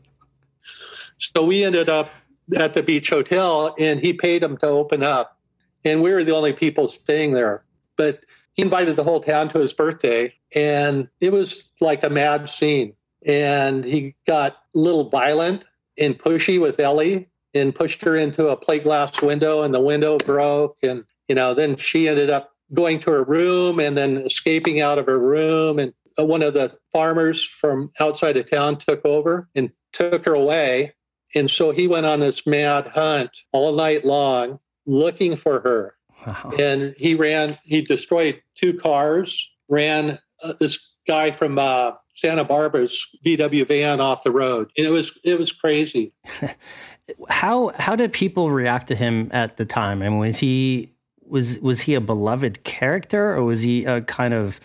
so 1.17 1.45
we 1.45 1.63
ended 1.63 1.89
up 1.89 2.09
at 2.57 2.73
the 2.73 2.83
beach 2.83 3.09
hotel 3.09 3.73
and 3.79 3.99
he 3.99 4.13
paid 4.13 4.43
him 4.43 4.57
to 4.57 4.67
open 4.67 5.03
up. 5.03 5.37
And 5.85 6.01
we 6.01 6.11
were 6.11 6.23
the 6.23 6.35
only 6.35 6.53
people 6.53 6.87
staying 6.87 7.33
there. 7.33 7.63
But 7.95 8.21
he 8.53 8.63
invited 8.63 8.95
the 8.95 9.03
whole 9.03 9.21
town 9.21 9.47
to 9.49 9.59
his 9.59 9.73
birthday 9.73 10.33
and 10.53 11.07
it 11.21 11.31
was 11.31 11.63
like 11.79 12.03
a 12.03 12.09
mad 12.09 12.49
scene. 12.49 12.93
And 13.25 13.85
he 13.85 14.15
got 14.25 14.57
a 14.75 14.79
little 14.79 15.09
violent 15.09 15.63
and 15.97 16.17
pushy 16.17 16.59
with 16.59 16.79
Ellie 16.79 17.28
and 17.53 17.73
pushed 17.73 18.01
her 18.03 18.15
into 18.15 18.49
a 18.49 18.57
plate 18.57 18.83
glass 18.83 19.21
window 19.21 19.63
and 19.63 19.73
the 19.73 19.81
window 19.81 20.17
broke. 20.17 20.77
And, 20.83 21.03
you 21.27 21.35
know, 21.35 21.53
then 21.53 21.75
she 21.75 22.07
ended 22.07 22.29
up 22.29 22.51
going 22.73 22.99
to 23.01 23.11
her 23.11 23.23
room 23.23 23.79
and 23.79 23.97
then 23.97 24.17
escaping 24.17 24.81
out 24.81 24.99
of 24.99 25.07
her 25.07 25.19
room. 25.19 25.79
And 25.79 25.93
one 26.17 26.41
of 26.41 26.53
the 26.53 26.77
farmers 26.91 27.43
from 27.43 27.89
outside 27.99 28.37
of 28.37 28.49
town 28.49 28.77
took 28.77 29.05
over 29.05 29.49
and 29.55 29.71
took 29.93 30.25
her 30.25 30.33
away. 30.33 30.93
And 31.35 31.49
so 31.49 31.71
he 31.71 31.87
went 31.87 32.05
on 32.05 32.19
this 32.19 32.45
mad 32.45 32.87
hunt 32.87 33.37
all 33.51 33.75
night 33.75 34.05
long 34.05 34.59
looking 34.85 35.35
for 35.35 35.61
her. 35.61 35.95
Wow. 36.25 36.51
And 36.59 36.93
he 36.97 37.15
ran, 37.15 37.57
he 37.63 37.81
destroyed 37.81 38.41
two 38.55 38.73
cars, 38.73 39.49
ran 39.69 40.17
uh, 40.43 40.53
this 40.59 40.89
guy 41.07 41.31
from 41.31 41.57
uh, 41.57 41.91
Santa 42.13 42.43
Barbara's 42.43 43.07
VW 43.25 43.67
van 43.67 44.01
off 44.01 44.23
the 44.23 44.31
road. 44.31 44.71
And 44.77 44.85
it 44.85 44.89
was, 44.89 45.17
it 45.23 45.39
was 45.39 45.51
crazy. 45.51 46.13
how, 47.29 47.71
how 47.75 47.95
did 47.95 48.13
people 48.13 48.51
react 48.51 48.87
to 48.87 48.95
him 48.95 49.29
at 49.31 49.57
the 49.57 49.65
time? 49.65 50.01
And 50.01 50.19
was 50.19 50.39
he, 50.39 50.93
was, 51.23 51.59
was 51.59 51.81
he 51.81 51.95
a 51.95 52.01
beloved 52.01 52.63
character 52.63 53.35
or 53.35 53.43
was 53.43 53.61
he 53.61 53.85
a 53.85 54.01
kind 54.01 54.33
of, 54.33 54.59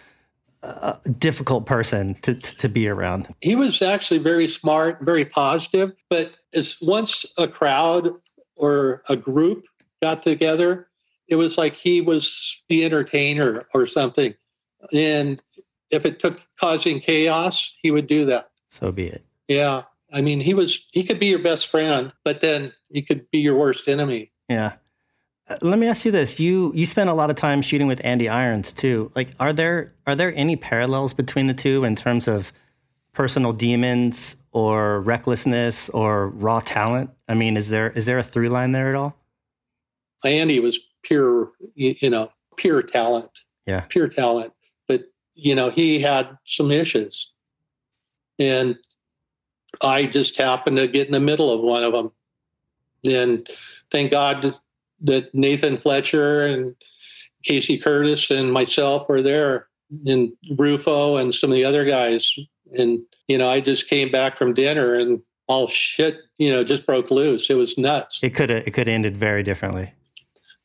a 0.65 0.99
difficult 1.19 1.67
person 1.67 2.15
to, 2.15 2.35
to 2.35 2.69
be 2.71 2.89
around. 2.89 3.29
He 3.43 3.55
was 3.55 3.83
actually 3.83 4.17
very 4.17 4.49
smart, 4.49 4.99
very 5.03 5.27
positive, 5.27 5.93
but 6.09 6.33
as 6.55 6.79
once 6.81 7.27
a 7.37 7.47
crowd 7.47 8.09
or 8.57 9.03
a 9.09 9.15
group 9.17 9.67
got 10.01 10.23
together, 10.23 10.89
it 11.29 11.37
was 11.37 11.59
like 11.59 11.75
he 11.75 12.01
was 12.01 12.63
the 12.69 12.85
entertainer 12.85 13.67
or 13.75 13.87
something. 13.87 14.35
And 14.95 15.43
if 15.91 16.07
it 16.07 16.19
took 16.19 16.41
causing 16.59 17.01
chaos, 17.01 17.75
he 17.83 17.91
would 17.91 18.07
do 18.07 18.25
that. 18.27 18.47
So 18.69 18.91
be 18.91 19.09
it. 19.09 19.25
Yeah. 19.49 19.83
I 20.14 20.22
mean, 20.22 20.40
he 20.40 20.55
was, 20.55 20.87
he 20.92 21.03
could 21.03 21.18
be 21.18 21.27
your 21.27 21.40
best 21.40 21.66
friend, 21.66 22.12
but 22.24 22.40
then 22.40 22.72
he 22.88 23.03
could 23.03 23.31
be 23.31 23.38
your 23.38 23.57
worst 23.57 23.88
enemy. 23.88 24.31
Yeah. 24.48 24.74
Uh, 25.48 25.57
let 25.61 25.79
me 25.79 25.87
ask 25.87 26.05
you 26.05 26.11
this: 26.11 26.40
you 26.40 26.72
you 26.74 26.87
spent 26.87 27.11
a 27.11 27.12
lot 27.12 27.29
of 27.29 27.37
time 27.37 27.61
shooting 27.61 27.87
with 27.87 28.00
Andy 28.03 28.29
Irons 28.29 28.72
too. 28.72 29.11
Like, 29.14 29.31
are 29.38 29.53
there 29.53 29.92
are 30.07 30.14
there 30.14 30.33
any 30.35 30.57
parallels 30.57 31.12
between 31.12 31.48
the 31.48 31.55
two 31.55 31.85
in 31.85 31.96
terms 31.96 32.27
of 32.29 32.53
personal 33.12 33.53
demons 33.53 34.37
or 34.53 35.00
recklessness 35.03 35.90
or 35.90 36.29
raw 36.29 36.61
talent? 36.61 37.11
I 37.29 37.35
mean, 37.35 37.57
is 37.57 37.68
there 37.68 37.90
is 37.90 38.07
there 38.07 38.18
a 38.18 38.22
through 38.22 38.48
line 38.48 38.72
there 38.72 38.88
at 38.88 38.94
all? 38.94 39.16
Andy 40.24 40.61
was 40.61 40.81
pure, 41.03 41.53
you 41.74 42.09
know, 42.09 42.31
pure 42.57 42.83
talent. 42.83 43.31
Yeah, 43.66 43.81
pure 43.90 44.09
talent. 44.09 44.55
But 44.88 45.05
you 45.35 45.55
know, 45.55 45.68
he 45.68 46.00
had 46.00 46.38
some 46.46 46.70
issues, 46.70 47.31
and 48.38 48.79
I 49.83 50.07
just 50.07 50.39
happened 50.39 50.77
to 50.79 50.87
get 50.87 51.07
in 51.07 51.13
the 51.13 51.21
middle 51.21 51.51
of 51.51 51.61
one 51.61 51.83
of 51.83 51.93
them. 51.93 52.13
And 53.07 53.49
thank 53.91 54.11
God 54.11 54.59
that 55.03 55.35
Nathan 55.35 55.77
Fletcher 55.77 56.47
and 56.47 56.75
Casey 57.45 57.79
Curtis 57.79 58.31
and 58.31 58.53
myself 58.53 59.09
were 59.09 59.23
there, 59.23 59.69
and 60.07 60.33
Rufo 60.57 61.17
and 61.17 61.35
some 61.35 61.51
of 61.51 61.57
the 61.57 61.65
other 61.65 61.85
guys. 61.85 62.35
And 62.79 63.03
you 63.29 63.39
know, 63.39 63.49
I 63.49 63.61
just 63.61 63.89
came 63.89 64.11
back 64.11 64.37
from 64.37 64.55
dinner 64.55 64.99
and 64.99 65.21
all 65.47 65.67
shit, 65.67 66.21
you 66.39 66.51
know, 66.51 66.65
just 66.65 66.87
broke 66.87 67.11
loose. 67.11 67.51
It 67.51 67.55
was 67.55 67.77
nuts. 67.77 68.21
It 68.23 68.31
could 68.31 68.51
have 68.51 68.67
it 68.67 68.73
could 68.73 68.87
have 68.87 68.95
ended 68.95 69.17
very 69.17 69.43
differently. 69.43 69.93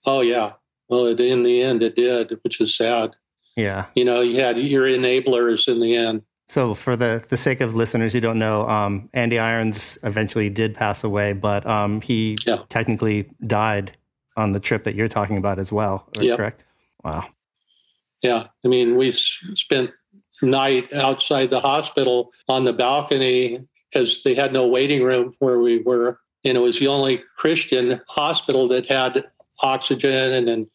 Oh 0.05 0.21
yeah. 0.21 0.53
Well, 0.87 1.05
it, 1.05 1.19
in 1.19 1.43
the 1.43 1.61
end, 1.61 1.83
it 1.83 1.95
did, 1.95 2.39
which 2.43 2.59
is 2.59 2.75
sad. 2.75 3.15
Yeah. 3.55 3.87
You 3.95 4.05
know, 4.05 4.21
you 4.21 4.39
had 4.39 4.57
your 4.57 4.85
enablers 4.85 5.67
in 5.67 5.81
the 5.81 5.95
end. 5.95 6.23
So, 6.49 6.73
for 6.73 6.95
the, 6.95 7.23
the 7.29 7.37
sake 7.37 7.61
of 7.61 7.75
listeners 7.75 8.11
who 8.11 8.19
don't 8.19 8.39
know, 8.39 8.67
um, 8.67 9.07
Andy 9.13 9.37
Irons 9.37 9.99
eventually 10.01 10.49
did 10.49 10.73
pass 10.73 11.03
away, 11.03 11.33
but 11.33 11.63
um, 11.67 12.01
he 12.01 12.39
yeah. 12.43 12.63
technically 12.69 13.29
died 13.45 13.95
on 14.35 14.51
the 14.51 14.59
trip 14.59 14.83
that 14.85 14.95
you're 14.95 15.07
talking 15.07 15.37
about 15.37 15.59
as 15.59 15.71
well. 15.71 16.09
Yep. 16.19 16.37
Correct? 16.37 16.63
Wow. 17.03 17.25
Yeah. 18.23 18.45
I 18.65 18.67
mean, 18.67 18.97
we 18.97 19.11
spent 19.11 19.91
night 20.41 20.91
outside 20.91 21.51
the 21.51 21.59
hospital 21.59 22.31
on 22.47 22.65
the 22.65 22.73
balcony 22.73 23.63
because 23.91 24.23
they 24.23 24.33
had 24.33 24.51
no 24.51 24.67
waiting 24.67 25.03
room 25.03 25.33
where 25.37 25.59
we 25.59 25.83
were. 25.83 26.19
And 26.43 26.57
it 26.57 26.61
was 26.61 26.79
the 26.79 26.87
only 26.87 27.21
Christian 27.37 28.01
hospital 28.07 28.67
that 28.69 28.87
had 28.87 29.23
oxygen 29.61 30.33
and 30.33 30.47
then, 30.47 30.67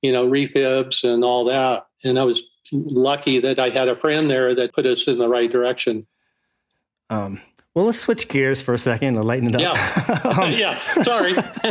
you 0.00 0.10
know, 0.10 0.26
refibs 0.26 1.04
and 1.04 1.22
all 1.22 1.44
that. 1.44 1.86
And 2.02 2.18
I 2.18 2.24
was 2.24 2.42
lucky 2.72 3.38
that 3.40 3.58
I 3.58 3.68
had 3.70 3.88
a 3.88 3.94
friend 3.94 4.30
there 4.30 4.54
that 4.54 4.72
put 4.72 4.86
us 4.86 5.06
in 5.06 5.18
the 5.18 5.28
right 5.28 5.50
direction. 5.50 6.06
Um, 7.10 7.40
well, 7.74 7.86
let's 7.86 8.00
switch 8.00 8.28
gears 8.28 8.60
for 8.60 8.74
a 8.74 8.78
second 8.78 9.16
and 9.16 9.24
lighten 9.24 9.48
it 9.48 9.54
up. 9.54 9.60
Yeah, 9.60 10.30
um, 10.42 10.52
yeah. 10.52 10.78
Sorry. 11.02 11.32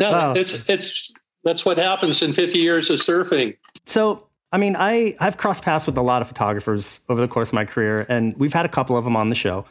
no, 0.00 0.32
it's 0.36 0.68
it's 0.68 1.12
that's 1.44 1.64
what 1.64 1.78
happens 1.78 2.22
in 2.22 2.32
50 2.32 2.58
years 2.58 2.90
of 2.90 2.98
surfing. 2.98 3.56
So, 3.84 4.26
I 4.52 4.58
mean, 4.58 4.76
I 4.76 5.16
I've 5.20 5.36
crossed 5.36 5.62
paths 5.62 5.86
with 5.86 5.96
a 5.98 6.02
lot 6.02 6.22
of 6.22 6.28
photographers 6.28 7.00
over 7.08 7.20
the 7.20 7.28
course 7.28 7.50
of 7.50 7.54
my 7.54 7.64
career, 7.64 8.06
and 8.08 8.36
we've 8.36 8.52
had 8.52 8.66
a 8.66 8.68
couple 8.68 8.96
of 8.96 9.04
them 9.04 9.16
on 9.16 9.28
the 9.28 9.36
show. 9.36 9.66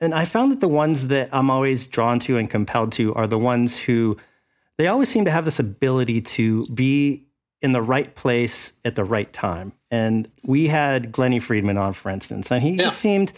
And 0.00 0.14
I 0.14 0.24
found 0.24 0.50
that 0.50 0.60
the 0.60 0.68
ones 0.68 1.08
that 1.08 1.28
I'm 1.30 1.48
always 1.48 1.86
drawn 1.86 2.18
to 2.20 2.36
and 2.36 2.50
compelled 2.50 2.90
to 2.92 3.14
are 3.14 3.28
the 3.28 3.38
ones 3.38 3.78
who 3.78 4.16
they 4.78 4.88
always 4.88 5.08
seem 5.08 5.24
to 5.26 5.30
have 5.30 5.44
this 5.44 5.60
ability 5.60 6.22
to 6.22 6.66
be 6.68 7.26
in 7.60 7.70
the 7.70 7.82
right 7.82 8.14
place 8.16 8.72
at 8.84 8.96
the 8.96 9.04
right 9.04 9.32
time. 9.32 9.72
And 9.92 10.28
we 10.42 10.68
had 10.68 11.12
Glennie 11.12 11.38
Friedman 11.38 11.76
on, 11.76 11.92
for 11.92 12.10
instance, 12.10 12.50
and 12.50 12.62
he 12.62 12.76
yeah. 12.76 12.88
seemed 12.88 13.34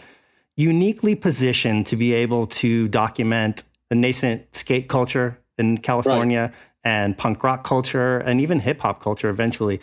uniquely 0.55 1.13
positioned 1.13 1.85
to 1.87 1.97
be 1.97 2.13
able 2.13 2.47
to 2.47 2.87
document 2.87 3.65
the 3.89 3.95
nascent 3.95 4.55
skate 4.55 4.87
culture 4.87 5.37
in 5.57 5.77
California 5.77 6.43
right. 6.43 6.53
and 6.85 7.17
punk 7.17 7.43
rock 7.43 7.65
culture 7.65 8.19
and 8.19 8.39
even 8.39 8.61
hip 8.61 8.79
hop 8.79 9.01
culture 9.01 9.29
eventually. 9.29 9.81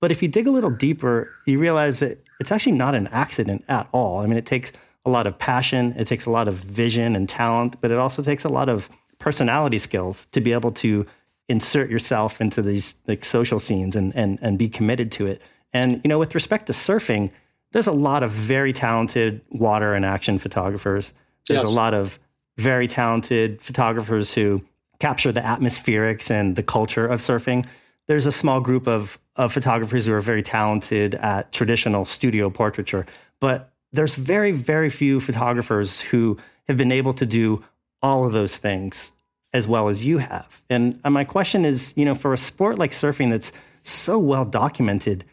But 0.00 0.10
if 0.10 0.22
you 0.22 0.28
dig 0.28 0.46
a 0.46 0.50
little 0.50 0.70
deeper, 0.70 1.30
you 1.46 1.58
realize 1.58 2.00
that 2.00 2.24
it's 2.40 2.50
actually 2.50 2.72
not 2.72 2.94
an 2.94 3.06
accident 3.08 3.62
at 3.68 3.86
all. 3.92 4.20
I 4.20 4.26
mean, 4.26 4.38
it 4.38 4.46
takes 4.46 4.72
a 5.04 5.10
lot 5.10 5.26
of 5.26 5.38
passion, 5.38 5.92
it 5.98 6.06
takes 6.06 6.24
a 6.24 6.30
lot 6.30 6.48
of 6.48 6.54
vision 6.54 7.14
and 7.14 7.28
talent, 7.28 7.76
but 7.82 7.90
it 7.90 7.98
also 7.98 8.22
takes 8.22 8.44
a 8.44 8.48
lot 8.48 8.70
of 8.70 8.88
personality 9.18 9.78
skills 9.78 10.26
to 10.32 10.40
be 10.40 10.54
able 10.54 10.72
to 10.72 11.06
insert 11.50 11.90
yourself 11.90 12.40
into 12.40 12.62
these 12.62 12.94
like 13.06 13.26
social 13.26 13.60
scenes 13.60 13.94
and 13.94 14.16
and 14.16 14.38
and 14.40 14.58
be 14.58 14.70
committed 14.70 15.12
to 15.12 15.26
it. 15.26 15.42
And 15.74 16.00
you 16.04 16.08
know, 16.08 16.18
with 16.18 16.34
respect 16.34 16.66
to 16.66 16.72
surfing, 16.72 17.30
there's 17.72 17.88
a 17.88 17.92
lot 17.92 18.22
of 18.22 18.30
very 18.30 18.72
talented 18.72 19.42
water 19.50 19.92
and 19.92 20.04
action 20.04 20.38
photographers. 20.38 21.12
There's 21.46 21.58
yes. 21.58 21.64
a 21.64 21.68
lot 21.68 21.92
of 21.92 22.18
very 22.56 22.86
talented 22.86 23.60
photographers 23.60 24.32
who 24.32 24.64
capture 25.00 25.32
the 25.32 25.40
atmospherics 25.40 26.30
and 26.30 26.56
the 26.56 26.62
culture 26.62 27.06
of 27.06 27.20
surfing. 27.20 27.66
There's 28.06 28.26
a 28.26 28.32
small 28.32 28.60
group 28.60 28.86
of, 28.86 29.18
of 29.36 29.52
photographers 29.52 30.06
who 30.06 30.14
are 30.14 30.20
very 30.20 30.42
talented 30.42 31.16
at 31.16 31.52
traditional 31.52 32.04
studio 32.04 32.48
portraiture, 32.48 33.04
but 33.40 33.72
there's 33.92 34.14
very, 34.14 34.52
very 34.52 34.90
few 34.90 35.20
photographers 35.20 36.00
who 36.00 36.38
have 36.68 36.76
been 36.76 36.92
able 36.92 37.14
to 37.14 37.26
do 37.26 37.64
all 38.02 38.24
of 38.24 38.32
those 38.32 38.56
things 38.56 39.12
as 39.52 39.68
well 39.68 39.88
as 39.88 40.04
you 40.04 40.18
have. 40.18 40.62
And, 40.68 41.00
and 41.04 41.14
my 41.14 41.24
question 41.24 41.64
is, 41.64 41.94
you 41.96 42.04
know, 42.04 42.14
for 42.14 42.32
a 42.32 42.38
sport 42.38 42.78
like 42.78 42.90
surfing 42.90 43.30
that's 43.30 43.52
so 43.82 44.18
well 44.18 44.44
documented, 44.44 45.24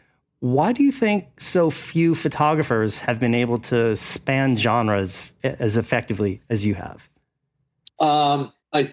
why 0.42 0.72
do 0.72 0.82
you 0.82 0.90
think 0.90 1.40
so 1.40 1.70
few 1.70 2.16
photographers 2.16 2.98
have 2.98 3.20
been 3.20 3.32
able 3.32 3.58
to 3.58 3.94
span 3.94 4.56
genres 4.56 5.34
as 5.44 5.76
effectively 5.76 6.40
as 6.50 6.66
you 6.66 6.74
have? 6.74 7.08
Um, 8.00 8.52
I 8.72 8.88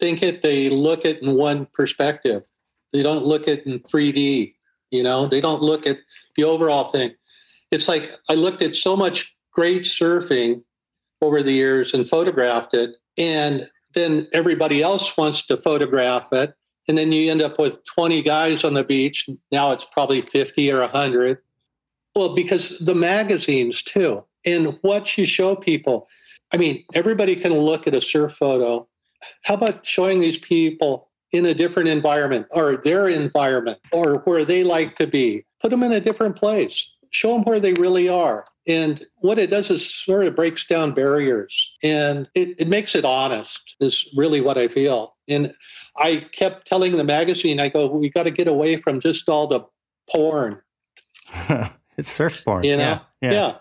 think 0.00 0.22
it. 0.22 0.40
They 0.40 0.70
look 0.70 1.04
at 1.04 1.20
in 1.20 1.34
one 1.34 1.66
perspective. 1.74 2.42
They 2.94 3.02
don't 3.02 3.22
look 3.22 3.46
at 3.48 3.66
in 3.66 3.80
3D. 3.80 4.54
You 4.92 5.02
know, 5.02 5.26
they 5.26 5.42
don't 5.42 5.60
look 5.60 5.86
at 5.86 5.98
the 6.36 6.44
overall 6.44 6.84
thing. 6.84 7.10
It's 7.70 7.86
like 7.86 8.10
I 8.30 8.34
looked 8.34 8.62
at 8.62 8.74
so 8.74 8.96
much 8.96 9.36
great 9.52 9.82
surfing 9.82 10.62
over 11.20 11.42
the 11.42 11.52
years 11.52 11.92
and 11.92 12.08
photographed 12.08 12.72
it, 12.72 12.96
and 13.18 13.66
then 13.92 14.26
everybody 14.32 14.82
else 14.82 15.14
wants 15.18 15.44
to 15.48 15.58
photograph 15.58 16.32
it 16.32 16.54
and 16.88 16.98
then 16.98 17.12
you 17.12 17.30
end 17.30 17.42
up 17.42 17.58
with 17.58 17.84
20 17.84 18.22
guys 18.22 18.64
on 18.64 18.74
the 18.74 18.84
beach. 18.84 19.28
Now 19.50 19.72
it's 19.72 19.86
probably 19.86 20.20
50 20.20 20.70
or 20.72 20.80
100. 20.80 21.38
Well, 22.14 22.34
because 22.34 22.78
the 22.78 22.94
magazines 22.94 23.82
too, 23.82 24.24
and 24.46 24.78
what 24.82 25.18
you 25.18 25.24
show 25.24 25.56
people. 25.56 26.08
I 26.52 26.56
mean, 26.56 26.84
everybody 26.94 27.34
can 27.34 27.52
look 27.54 27.86
at 27.86 27.94
a 27.94 28.00
surf 28.00 28.32
photo. 28.32 28.86
How 29.44 29.54
about 29.54 29.84
showing 29.86 30.20
these 30.20 30.38
people 30.38 31.10
in 31.32 31.46
a 31.46 31.54
different 31.54 31.88
environment 31.88 32.46
or 32.50 32.76
their 32.76 33.08
environment 33.08 33.78
or 33.90 34.18
where 34.20 34.44
they 34.44 34.62
like 34.62 34.96
to 34.96 35.06
be? 35.06 35.44
Put 35.60 35.70
them 35.70 35.82
in 35.82 35.92
a 35.92 36.00
different 36.00 36.36
place. 36.36 36.90
Show 37.14 37.34
them 37.34 37.44
where 37.44 37.60
they 37.60 37.74
really 37.74 38.08
are. 38.08 38.44
And 38.66 39.04
what 39.16 39.38
it 39.38 39.48
does 39.50 39.70
is 39.70 39.88
sort 39.88 40.26
of 40.26 40.34
breaks 40.34 40.64
down 40.64 40.92
barriers 40.92 41.72
and 41.82 42.28
it, 42.34 42.60
it 42.60 42.68
makes 42.68 42.96
it 42.96 43.04
honest, 43.04 43.76
is 43.78 44.08
really 44.16 44.40
what 44.40 44.58
I 44.58 44.66
feel. 44.66 45.14
And 45.28 45.52
I 45.96 46.26
kept 46.32 46.66
telling 46.66 46.92
the 46.92 47.04
magazine, 47.04 47.60
I 47.60 47.68
go, 47.68 47.86
we 47.86 48.10
got 48.10 48.24
to 48.24 48.32
get 48.32 48.48
away 48.48 48.76
from 48.76 48.98
just 48.98 49.28
all 49.28 49.46
the 49.46 49.60
porn. 50.10 50.60
it's 51.96 52.10
surf 52.10 52.42
porn. 52.44 52.64
You 52.64 52.78
know? 52.78 52.82
Yeah, 52.82 53.00
yeah. 53.20 53.32
yeah. 53.32 53.56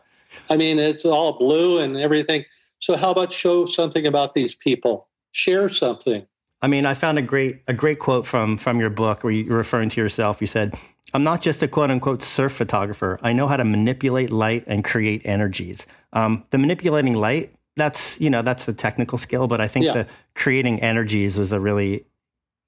I 0.50 0.58
mean, 0.58 0.80
it's 0.80 1.06
all 1.06 1.38
blue 1.38 1.80
and 1.80 1.96
everything. 1.98 2.46
So 2.80 2.98
how 2.98 3.12
about 3.12 3.32
show 3.32 3.66
something 3.68 4.08
about 4.08 4.34
these 4.34 4.56
people? 4.56 5.08
Share 5.32 5.70
something. 5.70 6.26
I 6.64 6.68
mean, 6.68 6.86
I 6.86 6.94
found 6.94 7.20
a 7.20 7.22
great 7.22 7.62
a 7.68 7.74
great 7.74 8.00
quote 8.00 8.26
from 8.26 8.58
from 8.58 8.80
your 8.80 8.90
book 8.90 9.24
where 9.24 9.34
you're 9.34 9.58
referring 9.58 9.90
to 9.90 10.02
yourself. 10.02 10.40
You 10.42 10.48
said, 10.48 10.74
I'm 11.14 11.24
not 11.24 11.42
just 11.42 11.62
a 11.62 11.68
quote 11.68 11.92
unquote 11.92 12.24
surf 12.24 12.54
photographer. 12.54 13.20
I 13.22 13.34
know 13.34 13.48
how 13.48 13.58
to 13.58 13.64
manipulate 13.64 14.30
light 14.30 14.64
and 14.68 14.84
create 14.84 15.22
energies. 15.26 15.86
Um, 16.14 16.44
the 16.50 16.58
manipulating 16.58 17.16
light, 17.16 17.54
that's 17.76 18.20
you 18.22 18.30
know 18.30 18.42
that's 18.42 18.66
the 18.66 18.74
technical 18.74 19.18
skill, 19.18 19.48
but 19.48 19.62
I 19.62 19.68
think 19.68 19.86
yeah. 19.86 19.94
the 19.94 20.08
creating 20.36 20.82
energies 20.82 21.38
was 21.38 21.52
a 21.52 21.60
really 21.60 22.06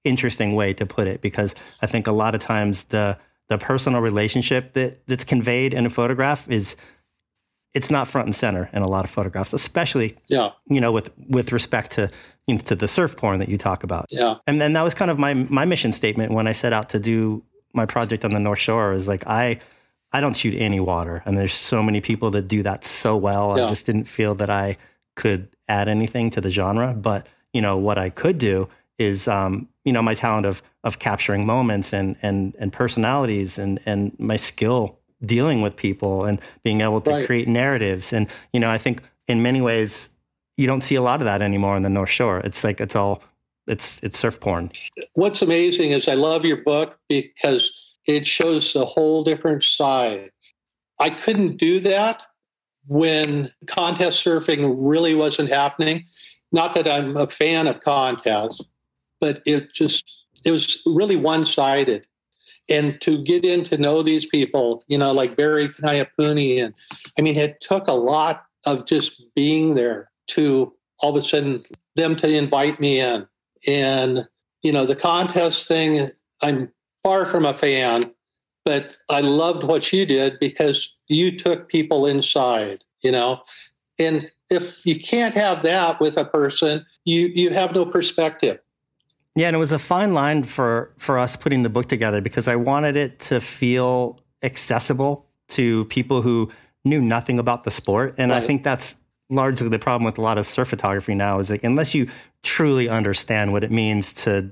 interesting 0.04 0.56
way 0.56 0.74
to 0.74 0.86
put 0.86 1.08
it 1.08 1.22
because 1.22 1.56
I 1.82 1.88
think 1.88 2.08
a 2.08 2.12
lot 2.12 2.36
of 2.36 2.42
times 2.42 2.84
the 2.84 3.18
the 3.48 3.58
personal 3.58 4.02
relationship 4.02 4.74
that 4.74 5.06
that's 5.08 5.24
conveyed 5.24 5.74
in 5.74 5.86
a 5.86 5.90
photograph 5.90 6.50
is 6.50 6.76
it's 7.74 7.92
not 7.92 8.08
front 8.08 8.26
and 8.26 8.36
center 8.36 8.70
in 8.74 8.82
a 8.82 8.88
lot 8.88 9.04
of 9.04 9.12
photographs, 9.12 9.54
especially 9.54 10.16
yeah. 10.28 10.52
you 10.68 10.82
know 10.82 10.92
with 10.92 11.12
with 11.30 11.52
respect 11.52 11.92
to 11.92 12.10
you 12.48 12.56
know, 12.56 12.62
to 12.62 12.76
the 12.76 12.88
surf 12.88 13.18
porn 13.18 13.40
that 13.40 13.50
you 13.50 13.58
talk 13.58 13.84
about. 13.84 14.06
Yeah, 14.10 14.36
and 14.48 14.62
then 14.62 14.74
that 14.74 14.84
was 14.84 14.94
kind 14.94 15.12
of 15.12 15.20
my 15.20 15.34
my 15.34 15.66
mission 15.66 15.92
statement 15.92 16.32
when 16.32 16.48
I 16.48 16.54
set 16.54 16.74
out 16.74 16.90
to 16.90 17.00
do 17.00 17.44
my 17.76 17.86
project 17.86 18.26
on 18.26 18.32
the 18.32 18.40
North 18.40 18.60
Shore 18.60 18.92
is 18.92 19.08
like 19.08 19.26
I 19.28 19.60
I 20.12 20.22
don't 20.22 20.36
shoot 20.36 20.54
any 20.56 20.80
water, 20.80 21.22
and 21.26 21.38
there's 21.38 21.54
so 21.54 21.84
many 21.84 22.02
people 22.02 22.32
that 22.32 22.48
do 22.48 22.64
that 22.64 22.86
so 22.86 23.18
well. 23.18 23.58
Yeah. 23.58 23.66
I 23.66 23.70
just 23.70 23.86
didn't 23.86 24.06
feel 24.06 24.36
that 24.36 24.50
I 24.50 24.78
could 25.16 25.50
add 25.68 25.88
anything 25.88 26.30
to 26.32 26.42
the 26.42 26.50
genre. 26.50 26.94
But 26.94 27.28
you 27.54 27.62
know 27.62 27.78
what 27.78 27.98
I 27.98 28.10
could 28.10 28.38
do 28.38 28.70
is 28.98 29.28
um, 29.28 29.68
you 29.84 29.92
know 29.92 30.02
my 30.02 30.16
talent 30.16 30.46
of 30.46 30.62
of 30.84 31.00
capturing 31.00 31.46
moments 31.46 31.94
and 31.94 32.16
and 32.22 32.56
and 32.60 32.72
personalities 32.72 33.58
and 33.58 33.80
and 33.86 34.18
my 34.20 34.38
skill 34.38 35.00
dealing 35.26 35.62
with 35.62 35.76
people 35.76 36.26
and 36.26 36.40
being 36.64 36.82
able 36.82 37.02
to 37.02 37.12
right. 37.12 37.26
create 37.26 37.48
narratives. 37.48 38.14
And 38.14 38.30
you 38.54 38.60
know 38.60 38.70
I 38.70 38.78
think 38.78 39.02
in 39.28 39.44
many 39.44 39.62
ways 39.62 40.10
you 40.58 40.68
don't 40.68 40.82
see 40.82 40.96
a 40.96 41.02
lot 41.02 41.22
of 41.22 41.26
that 41.26 41.42
anymore 41.42 41.76
on 41.76 41.82
the 41.82 41.90
North 41.90 42.10
Shore. 42.10 42.40
It's 42.40 42.64
like 42.64 42.80
it's 42.80 42.96
all 42.96 43.22
it's 43.68 44.00
it's 44.04 44.20
surf 44.20 44.40
porn. 44.40 44.72
What's 45.14 45.42
amazing 45.42 45.92
is 45.92 46.08
I 46.08 46.14
love 46.14 46.46
your 46.46 46.58
book 46.64 47.00
because 47.10 47.72
it 48.08 48.26
shows 48.26 48.76
a 48.76 48.86
whole 48.86 49.24
different 49.24 49.64
side. 49.64 50.32
I 51.00 51.10
couldn't 51.10 51.58
do 51.58 51.80
that 51.82 52.24
when 52.88 53.52
contest 53.68 54.24
surfing 54.24 54.76
really 54.78 55.16
wasn't 55.16 55.50
happening. 55.50 56.06
Not 56.52 56.74
that 56.76 56.88
I'm 56.88 57.18
a 57.18 57.28
fan 57.28 57.68
of 57.68 57.80
contests, 57.80 58.62
but 59.20 59.42
it 59.46 59.74
just 59.74 60.26
it 60.44 60.52
was 60.52 60.82
really 60.86 61.16
one-sided. 61.16 62.06
And 62.70 63.00
to 63.02 63.24
get 63.24 63.46
in 63.46 63.64
to 63.66 63.78
know 63.78 64.02
these 64.02 64.26
people, 64.26 64.84
you 64.88 64.98
know, 64.98 65.12
like 65.12 65.36
Barry 65.36 65.68
Kanaiaupuni, 65.68 66.64
and 66.64 66.74
I 67.18 67.22
mean, 67.22 67.36
it 67.36 67.62
took 67.62 67.88
a 67.88 67.94
lot 67.94 68.44
of 68.66 68.88
just 68.88 69.22
being 69.36 69.76
there 69.76 70.10
to 70.28 70.74
all 71.00 71.12
of 71.12 71.16
a 71.16 71.22
sudden 71.22 71.64
them 71.96 72.16
to 72.16 72.36
invite 72.36 72.80
me 72.80 73.00
in 73.00 73.28
and, 73.68 74.28
you 74.64 74.72
know, 74.72 74.86
the 74.86 74.96
contest 74.96 75.68
thing, 75.68 76.10
I'm 76.42 76.72
far 77.04 77.26
from 77.26 77.46
a 77.46 77.54
fan, 77.54 78.04
but 78.64 78.98
I 79.10 79.22
loved 79.22 79.64
what 79.64 79.94
you 79.94 80.06
did 80.06 80.40
because 80.40 80.96
you 81.08 81.38
took 81.38 81.70
people 81.70 82.06
inside, 82.06 82.84
you 83.02 83.12
know. 83.12 83.42
And 84.00 84.30
if 84.50 84.86
you 84.86 85.00
can't 85.00 85.36
have 85.36 85.64
that 85.64 86.00
with 86.00 86.18
a 86.18 86.26
person, 86.26 86.86
you 87.06 87.28
you 87.28 87.52
have 87.52 87.74
no 87.74 87.86
perspective. 87.86 88.60
Yeah, 89.36 89.48
and 89.48 89.56
it 89.56 89.60
was 89.60 89.72
a 89.72 89.80
fine 89.80 90.14
line 90.14 90.44
for 90.44 90.94
for 90.98 91.18
us 91.20 91.36
putting 91.36 91.64
the 91.64 91.70
book 91.70 91.88
together 91.88 92.22
because 92.22 92.48
I 92.48 92.56
wanted 92.56 92.96
it 92.96 93.20
to 93.22 93.40
feel 93.40 94.20
accessible 94.44 95.28
to 95.50 95.86
people 95.86 96.22
who 96.22 96.52
knew 96.84 97.02
nothing 97.02 97.40
about 97.40 97.64
the 97.64 97.72
sport, 97.72 98.16
and 98.18 98.32
right. 98.32 98.42
I 98.42 98.46
think 98.46 98.64
that's 98.64 98.96
largely 99.30 99.70
the 99.70 99.80
problem 99.80 100.06
with 100.06 100.18
a 100.18 100.22
lot 100.22 100.38
of 100.38 100.46
surf 100.46 100.68
photography 100.68 101.16
now 101.16 101.40
is 101.40 101.50
like 101.50 101.64
unless 101.64 101.96
you 101.96 102.08
truly 102.44 102.88
understand 102.90 103.52
what 103.52 103.64
it 103.64 103.72
means 103.72 104.14
to 104.14 104.52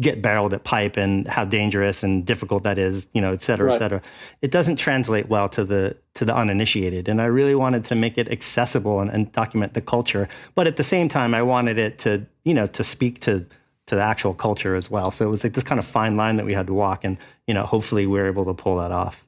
get 0.00 0.20
barreled 0.20 0.52
at 0.52 0.62
pipe 0.62 0.96
and 0.96 1.26
how 1.26 1.44
dangerous 1.44 2.02
and 2.02 2.26
difficult 2.26 2.64
that 2.64 2.78
is, 2.78 3.08
you 3.14 3.20
know, 3.20 3.32
et 3.32 3.40
cetera, 3.40 3.68
right. 3.68 3.76
et 3.76 3.78
cetera. 3.78 4.02
It 4.42 4.50
doesn't 4.50 4.76
translate 4.76 5.28
well 5.28 5.48
to 5.50 5.64
the 5.64 5.96
to 6.14 6.24
the 6.24 6.34
uninitiated. 6.36 7.08
And 7.08 7.20
I 7.20 7.26
really 7.26 7.54
wanted 7.54 7.84
to 7.86 7.94
make 7.94 8.18
it 8.18 8.30
accessible 8.30 9.00
and, 9.00 9.10
and 9.10 9.32
document 9.32 9.74
the 9.74 9.80
culture. 9.80 10.28
But 10.54 10.66
at 10.66 10.76
the 10.76 10.84
same 10.84 11.08
time, 11.08 11.34
I 11.34 11.42
wanted 11.42 11.78
it 11.78 11.98
to, 12.00 12.26
you 12.44 12.52
know, 12.52 12.66
to 12.68 12.84
speak 12.84 13.20
to 13.20 13.46
to 13.86 13.94
the 13.94 14.02
actual 14.02 14.34
culture 14.34 14.74
as 14.74 14.90
well. 14.90 15.10
So 15.10 15.26
it 15.26 15.30
was 15.30 15.44
like 15.44 15.54
this 15.54 15.64
kind 15.64 15.78
of 15.78 15.86
fine 15.86 16.16
line 16.16 16.36
that 16.36 16.44
we 16.44 16.52
had 16.52 16.66
to 16.66 16.74
walk 16.74 17.04
and, 17.04 17.16
you 17.46 17.54
know, 17.54 17.64
hopefully 17.64 18.06
we 18.06 18.18
are 18.18 18.26
able 18.26 18.44
to 18.44 18.54
pull 18.54 18.76
that 18.78 18.90
off. 18.90 19.24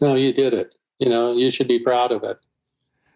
No, 0.00 0.14
you 0.14 0.32
did 0.32 0.52
it. 0.52 0.74
You 0.98 1.08
know, 1.08 1.32
you 1.32 1.50
should 1.50 1.66
be 1.66 1.78
proud 1.78 2.12
of 2.12 2.22
it. 2.22 2.38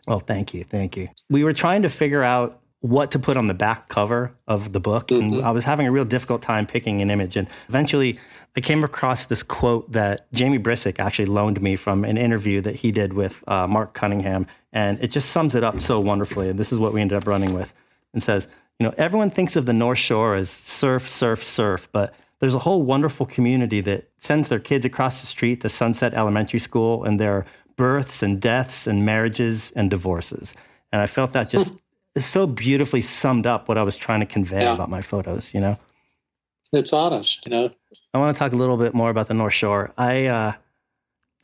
Well, 0.06 0.20
thank 0.20 0.54
you. 0.54 0.64
Thank 0.64 0.96
you. 0.96 1.08
We 1.30 1.44
were 1.44 1.52
trying 1.52 1.82
to 1.82 1.88
figure 1.88 2.22
out 2.22 2.60
what 2.80 3.12
to 3.12 3.18
put 3.18 3.38
on 3.38 3.46
the 3.46 3.54
back 3.54 3.88
cover 3.88 4.32
of 4.46 4.72
the 4.72 4.80
book. 4.80 5.08
Mm-hmm. 5.08 5.36
And 5.36 5.44
I 5.44 5.52
was 5.52 5.64
having 5.64 5.86
a 5.86 5.92
real 5.92 6.04
difficult 6.04 6.42
time 6.42 6.66
picking 6.66 7.00
an 7.00 7.10
image. 7.10 7.36
And 7.36 7.48
eventually 7.68 8.18
I 8.56 8.60
came 8.60 8.84
across 8.84 9.24
this 9.24 9.42
quote 9.42 9.90
that 9.92 10.30
Jamie 10.32 10.58
Brisick 10.58 10.98
actually 10.98 11.24
loaned 11.26 11.62
me 11.62 11.76
from 11.76 12.04
an 12.04 12.18
interview 12.18 12.60
that 12.60 12.76
he 12.76 12.92
did 12.92 13.14
with 13.14 13.42
uh, 13.48 13.66
Mark 13.66 13.94
Cunningham. 13.94 14.46
And 14.72 15.02
it 15.02 15.10
just 15.10 15.30
sums 15.30 15.54
it 15.54 15.64
up 15.64 15.80
so 15.80 15.98
wonderfully. 15.98 16.50
And 16.50 16.58
this 16.58 16.72
is 16.72 16.78
what 16.78 16.92
we 16.92 17.00
ended 17.00 17.16
up 17.16 17.26
running 17.26 17.54
with. 17.54 17.72
And 18.12 18.22
says, 18.22 18.48
you 18.78 18.86
know, 18.86 18.94
everyone 18.98 19.30
thinks 19.30 19.56
of 19.56 19.64
the 19.64 19.72
North 19.72 19.98
Shore 19.98 20.34
as 20.34 20.50
surf, 20.50 21.08
surf, 21.08 21.42
surf, 21.42 21.88
but 21.90 22.14
there's 22.40 22.54
a 22.54 22.58
whole 22.58 22.82
wonderful 22.82 23.24
community 23.24 23.80
that 23.80 24.10
sends 24.18 24.48
their 24.48 24.58
kids 24.58 24.84
across 24.84 25.20
the 25.20 25.26
street 25.26 25.62
to 25.62 25.68
Sunset 25.70 26.12
Elementary 26.12 26.58
School, 26.58 27.04
and 27.04 27.18
there 27.18 27.32
are 27.32 27.46
births 27.76 28.22
and 28.22 28.40
deaths 28.40 28.86
and 28.86 29.04
marriages 29.04 29.72
and 29.76 29.90
divorces. 29.90 30.54
And 30.92 31.00
I 31.00 31.06
felt 31.06 31.32
that 31.32 31.48
just 31.48 31.74
so 32.16 32.46
beautifully 32.46 33.00
summed 33.00 33.46
up 33.46 33.68
what 33.68 33.78
I 33.78 33.82
was 33.82 33.96
trying 33.96 34.20
to 34.20 34.26
convey 34.26 34.62
yeah. 34.62 34.72
about 34.72 34.90
my 34.90 35.02
photos, 35.02 35.52
you 35.52 35.60
know? 35.60 35.76
It's 36.72 36.92
honest, 36.92 37.46
you 37.46 37.50
know? 37.50 37.70
I 38.12 38.18
want 38.18 38.34
to 38.34 38.38
talk 38.38 38.52
a 38.52 38.56
little 38.56 38.76
bit 38.76 38.94
more 38.94 39.10
about 39.10 39.28
the 39.28 39.34
North 39.34 39.54
Shore. 39.54 39.92
I, 39.98 40.26
uh, 40.26 40.52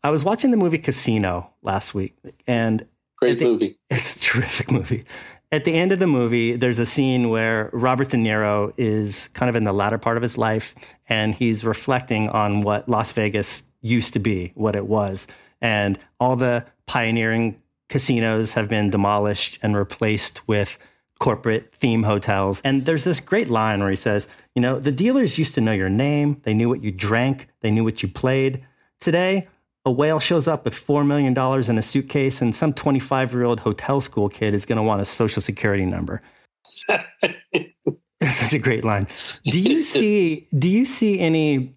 I 0.02 0.10
was 0.10 0.24
watching 0.24 0.50
the 0.50 0.56
movie 0.56 0.78
Casino 0.78 1.52
last 1.62 1.94
week 1.94 2.16
and 2.46 2.86
great 3.16 3.38
the, 3.38 3.44
movie. 3.44 3.78
It's 3.90 4.16
a 4.16 4.18
terrific 4.20 4.70
movie. 4.70 5.04
At 5.52 5.64
the 5.64 5.74
end 5.74 5.90
of 5.90 5.98
the 5.98 6.06
movie, 6.06 6.54
there's 6.54 6.78
a 6.78 6.86
scene 6.86 7.28
where 7.28 7.70
Robert 7.72 8.10
De 8.10 8.16
Niro 8.16 8.72
is 8.76 9.28
kind 9.28 9.50
of 9.50 9.56
in 9.56 9.64
the 9.64 9.72
latter 9.72 9.98
part 9.98 10.16
of 10.16 10.22
his 10.22 10.38
life 10.38 10.76
and 11.08 11.34
he's 11.34 11.64
reflecting 11.64 12.28
on 12.28 12.62
what 12.62 12.88
Las 12.88 13.10
Vegas 13.12 13.64
used 13.80 14.12
to 14.12 14.20
be, 14.20 14.52
what 14.54 14.76
it 14.76 14.86
was. 14.86 15.26
And 15.60 15.98
all 16.18 16.36
the 16.36 16.66
pioneering 16.86 17.60
casinos 17.88 18.54
have 18.54 18.68
been 18.68 18.90
demolished 18.90 19.58
and 19.62 19.76
replaced 19.76 20.46
with 20.48 20.78
corporate 21.18 21.74
theme 21.74 22.02
hotels. 22.02 22.60
And 22.64 22.86
there's 22.86 23.04
this 23.04 23.20
great 23.20 23.50
line 23.50 23.80
where 23.80 23.90
he 23.90 23.96
says, 23.96 24.26
you 24.54 24.62
know, 24.62 24.80
the 24.80 24.92
dealers 24.92 25.38
used 25.38 25.54
to 25.54 25.60
know 25.60 25.72
your 25.72 25.90
name, 25.90 26.40
they 26.44 26.54
knew 26.54 26.68
what 26.68 26.82
you 26.82 26.90
drank, 26.90 27.48
they 27.60 27.70
knew 27.70 27.84
what 27.84 28.02
you 28.02 28.08
played. 28.08 28.64
Today, 29.00 29.48
a 29.84 29.90
whale 29.90 30.18
shows 30.18 30.48
up 30.48 30.64
with 30.64 30.74
$4 30.74 31.06
million 31.06 31.32
in 31.70 31.78
a 31.78 31.82
suitcase, 31.82 32.42
and 32.42 32.54
some 32.54 32.72
25 32.72 33.32
year 33.32 33.44
old 33.44 33.60
hotel 33.60 34.00
school 34.00 34.28
kid 34.28 34.54
is 34.54 34.66
going 34.66 34.76
to 34.76 34.82
want 34.82 35.00
a 35.00 35.04
social 35.04 35.42
security 35.42 35.86
number. 35.86 36.22
That's 36.88 38.36
such 38.36 38.52
a 38.52 38.58
great 38.58 38.84
line. 38.84 39.06
Do 39.44 39.60
you 39.60 39.82
see, 39.94 40.46
do 40.58 40.68
you 40.68 40.84
see 40.84 41.20
any 41.20 41.74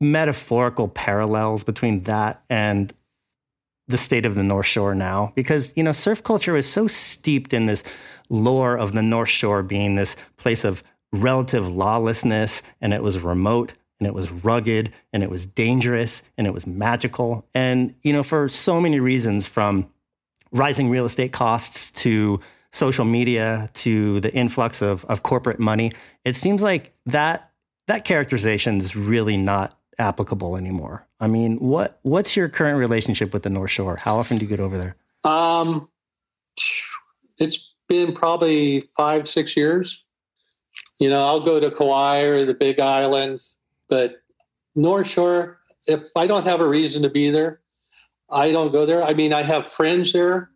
metaphorical 0.00 0.88
parallels 0.88 1.64
between 1.64 2.04
that 2.04 2.42
and 2.48 2.92
the 3.88 3.98
state 3.98 4.26
of 4.26 4.34
the 4.34 4.42
North 4.42 4.66
Shore 4.66 4.94
now 4.94 5.32
because, 5.34 5.72
you 5.76 5.82
know, 5.82 5.92
surf 5.92 6.22
culture 6.22 6.56
is 6.56 6.70
so 6.70 6.86
steeped 6.86 7.52
in 7.52 7.66
this 7.66 7.82
lore 8.28 8.76
of 8.78 8.92
the 8.92 9.02
North 9.02 9.30
Shore 9.30 9.62
being 9.62 9.94
this 9.94 10.14
place 10.36 10.64
of 10.64 10.82
relative 11.12 11.70
lawlessness 11.70 12.62
and 12.80 12.92
it 12.92 13.02
was 13.02 13.18
remote 13.18 13.74
and 13.98 14.06
it 14.06 14.14
was 14.14 14.30
rugged 14.30 14.92
and 15.12 15.22
it 15.22 15.30
was 15.30 15.46
dangerous 15.46 16.22
and 16.36 16.46
it 16.46 16.54
was 16.54 16.66
magical. 16.66 17.46
And, 17.54 17.94
you 18.02 18.12
know, 18.12 18.22
for 18.22 18.48
so 18.48 18.80
many 18.80 19.00
reasons 19.00 19.46
from 19.46 19.90
rising 20.52 20.90
real 20.90 21.06
estate 21.06 21.32
costs 21.32 21.90
to 22.02 22.40
social 22.72 23.04
media 23.04 23.70
to 23.72 24.20
the 24.20 24.32
influx 24.34 24.82
of, 24.82 25.04
of 25.06 25.22
corporate 25.22 25.58
money, 25.58 25.92
it 26.24 26.36
seems 26.36 26.62
like 26.62 26.92
that 27.06 27.50
that 27.86 28.04
characterization 28.04 28.76
is 28.76 28.94
really 28.94 29.38
not 29.38 29.78
applicable 29.98 30.58
anymore. 30.58 31.07
I 31.20 31.26
mean, 31.26 31.56
what 31.58 31.98
what's 32.02 32.36
your 32.36 32.48
current 32.48 32.78
relationship 32.78 33.32
with 33.32 33.42
the 33.42 33.50
North 33.50 33.70
Shore? 33.70 33.96
How 33.96 34.16
often 34.16 34.38
do 34.38 34.44
you 34.44 34.48
get 34.48 34.60
over 34.60 34.78
there? 34.78 34.96
Um, 35.24 35.88
it's 37.38 37.72
been 37.88 38.12
probably 38.12 38.80
five, 38.96 39.28
six 39.28 39.56
years. 39.56 40.04
You 41.00 41.10
know, 41.10 41.24
I'll 41.24 41.40
go 41.40 41.60
to 41.60 41.70
Kauai 41.70 42.22
or 42.22 42.44
the 42.44 42.54
Big 42.54 42.80
Island, 42.80 43.40
but 43.88 44.22
North 44.74 45.08
Shore, 45.08 45.58
if 45.86 46.02
I 46.16 46.26
don't 46.26 46.46
have 46.46 46.60
a 46.60 46.68
reason 46.68 47.02
to 47.02 47.10
be 47.10 47.30
there, 47.30 47.60
I 48.30 48.52
don't 48.52 48.72
go 48.72 48.84
there. 48.86 49.02
I 49.02 49.14
mean, 49.14 49.32
I 49.32 49.42
have 49.42 49.68
friends 49.68 50.12
there. 50.12 50.50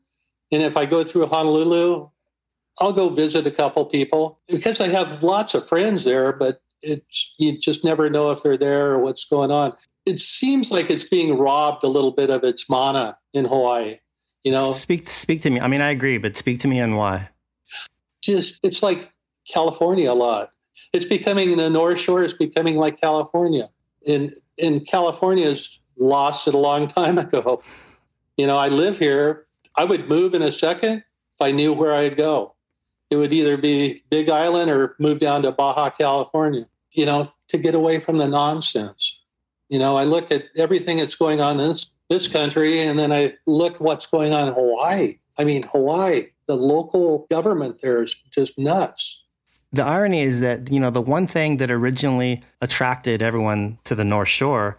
And 0.51 0.63
if 0.63 0.77
I 0.77 0.85
go 0.85 1.03
through 1.03 1.27
Honolulu, 1.27 2.09
I'll 2.81 2.93
go 2.93 3.09
visit 3.09 3.47
a 3.47 3.51
couple 3.51 3.85
people 3.87 4.41
because 4.49 4.81
I 4.81 4.89
have 4.89 5.23
lots 5.23 5.55
of 5.55 5.67
friends 5.67 6.05
there, 6.05 6.33
but 6.33 6.61
it's 6.83 7.33
you 7.39 7.59
just 7.59 7.85
never 7.85 8.11
know 8.11 8.31
if 8.33 8.43
they're 8.43 8.57
there 8.57 8.93
or 8.93 8.99
what's 8.99 9.25
going 9.25 9.51
on. 9.51 9.75
It 10.05 10.21
seems 10.21 10.71
like 10.71 10.91
it's 10.91 11.05
being 11.05 11.39
robbed 11.39 11.85
a 11.85 11.89
little 11.89 12.11
bit 12.11 12.31
of 12.31 12.43
its 12.45 12.69
mana 12.69 13.19
in 13.33 13.45
Hawaii. 13.45 13.97
You 14.45 14.53
know, 14.53 14.73
speak 14.73 15.09
speak 15.09 15.43
to 15.43 15.51
me. 15.51 15.61
I 15.61 15.69
mean, 15.69 15.81
I 15.81 15.91
agree, 15.91 16.19
but 16.19 16.37
speak 16.37 16.61
to 16.61 16.69
me 16.69 16.81
on 16.81 16.97
why. 16.97 17.29
Just 18.23 18.59
it's 18.65 18.83
like 18.83 19.13
California 19.53 20.11
a 20.11 20.15
lot. 20.15 20.51
It's 20.93 21.05
becoming 21.05 21.57
the 21.57 21.71
North 21.71 21.99
Shore 21.99 22.23
is 22.23 22.35
becoming 22.35 22.77
like 22.77 23.01
California. 23.01 23.71
In 24.05 24.33
in 24.59 24.81
California's 24.81 25.79
lost 25.97 26.49
it 26.49 26.55
a 26.55 26.59
long 26.59 26.89
time 26.89 27.19
ago. 27.27 27.63
You 28.37 28.47
know, 28.47 28.59
I 28.59 28.69
live 28.69 28.99
here. 28.99 29.47
I 29.77 29.85
would 29.85 30.09
move 30.09 30.35
in 30.35 30.43
a 30.43 30.53
second 30.53 30.99
if 30.99 31.41
I 31.41 31.53
knew 31.53 31.73
where 31.73 31.95
I'd 31.95 32.17
go. 32.17 32.55
It 33.11 33.17
would 33.17 33.33
either 33.33 33.57
be 33.57 34.03
Big 34.11 34.31
Island 34.31 34.71
or 34.71 34.97
move 34.99 35.19
down 35.19 35.43
to 35.43 35.53
Baja 35.53 35.91
California, 35.91 36.67
you 36.93 37.05
know, 37.05 37.33
to 37.49 37.59
get 37.59 37.75
away 37.75 38.01
from 38.01 38.19
the 38.19 38.27
nonsense. 38.27 39.19
You 39.73 39.79
know, 39.79 39.97
I 39.97 40.05
look 40.05 40.31
at 40.31 40.51
everything 40.55 40.99
that's 40.99 41.15
going 41.15 41.41
on 41.41 41.59
in 41.59 41.69
this, 41.69 41.87
this 42.11 42.29
country 42.29 42.81
and 42.81 42.99
then 42.99 43.11
I 43.11 43.39
look 43.47 43.81
what's 43.81 44.05
going 44.05 44.35
on 44.35 44.49
in 44.49 44.55
Hawaii. 44.55 45.15
I 45.39 45.45
mean, 45.45 45.63
Hawaii, 45.63 46.27
the 46.47 46.57
local 46.57 47.27
government 47.31 47.81
there 47.81 48.03
is 48.03 48.15
just 48.31 48.59
nuts. 48.59 49.23
The 49.73 49.83
irony 49.83 50.21
is 50.21 50.41
that, 50.41 50.71
you 50.71 50.79
know, 50.79 50.91
the 50.91 51.01
one 51.01 51.27
thing 51.27 51.57
that 51.57 51.71
originally 51.71 52.43
attracted 52.61 53.23
everyone 53.23 53.79
to 53.85 53.95
the 53.95 54.05
North 54.05 54.29
Shore 54.29 54.77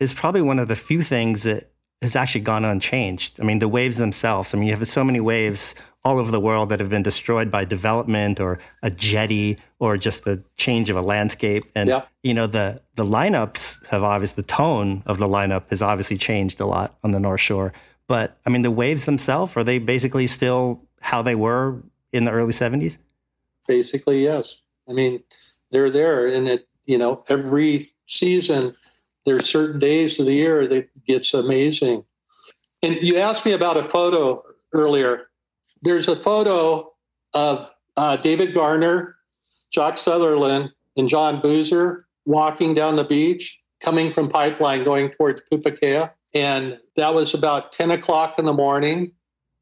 is 0.00 0.12
probably 0.12 0.42
one 0.42 0.58
of 0.58 0.68
the 0.68 0.76
few 0.76 1.02
things 1.02 1.44
that 1.44 1.70
has 2.02 2.14
actually 2.14 2.42
gone 2.42 2.64
unchanged. 2.64 3.40
I 3.40 3.44
mean, 3.44 3.58
the 3.58 3.68
waves 3.68 3.96
themselves. 3.96 4.52
I 4.52 4.58
mean, 4.58 4.68
you 4.68 4.76
have 4.76 4.86
so 4.86 5.02
many 5.02 5.20
waves 5.20 5.74
all 6.04 6.18
over 6.18 6.30
the 6.30 6.40
world 6.40 6.68
that 6.68 6.78
have 6.78 6.88
been 6.88 7.02
destroyed 7.02 7.50
by 7.50 7.64
development 7.64 8.38
or 8.38 8.58
a 8.82 8.90
jetty 8.90 9.58
or 9.78 9.96
just 9.96 10.24
the 10.24 10.42
change 10.56 10.90
of 10.90 10.96
a 10.96 11.02
landscape. 11.02 11.64
And 11.74 11.88
yeah. 11.88 12.02
you 12.22 12.34
know, 12.34 12.46
the 12.46 12.82
the 12.94 13.04
lineups 13.04 13.86
have 13.86 14.02
obviously 14.02 14.42
the 14.42 14.46
tone 14.46 15.02
of 15.06 15.18
the 15.18 15.26
lineup 15.26 15.68
has 15.70 15.82
obviously 15.82 16.18
changed 16.18 16.60
a 16.60 16.66
lot 16.66 16.96
on 17.02 17.12
the 17.12 17.20
North 17.20 17.40
Shore. 17.40 17.72
But 18.06 18.38
I 18.46 18.50
mean, 18.50 18.62
the 18.62 18.70
waves 18.70 19.04
themselves 19.04 19.56
are 19.56 19.64
they 19.64 19.78
basically 19.78 20.26
still 20.26 20.82
how 21.00 21.22
they 21.22 21.34
were 21.34 21.82
in 22.12 22.24
the 22.24 22.30
early 22.30 22.52
'70s? 22.52 22.98
Basically, 23.66 24.22
yes. 24.22 24.58
I 24.88 24.92
mean, 24.92 25.24
they're 25.70 25.90
there, 25.90 26.26
and 26.26 26.46
it 26.46 26.68
you 26.84 26.98
know 26.98 27.22
every 27.28 27.90
season 28.06 28.76
there 29.26 29.36
are 29.36 29.42
certain 29.42 29.80
days 29.80 30.18
of 30.18 30.26
the 30.26 30.32
year 30.32 30.66
that 30.66 30.88
gets 31.04 31.34
amazing. 31.34 32.04
And 32.82 32.94
you 33.02 33.16
asked 33.16 33.44
me 33.44 33.52
about 33.52 33.76
a 33.76 33.88
photo 33.88 34.42
earlier. 34.72 35.28
There's 35.82 36.08
a 36.08 36.16
photo 36.16 36.92
of 37.34 37.68
uh, 37.96 38.16
David 38.16 38.54
Garner, 38.54 39.16
Jock 39.70 39.98
Sutherland, 39.98 40.70
and 40.96 41.08
John 41.08 41.40
Boozer 41.40 42.06
walking 42.24 42.72
down 42.72 42.96
the 42.96 43.04
beach, 43.04 43.60
coming 43.80 44.10
from 44.10 44.28
Pipeline, 44.28 44.84
going 44.84 45.10
towards 45.10 45.42
Pupukea. 45.50 46.12
And 46.34 46.78
that 46.96 47.12
was 47.12 47.34
about 47.34 47.72
10 47.72 47.90
o'clock 47.90 48.38
in 48.38 48.44
the 48.44 48.52
morning. 48.52 49.12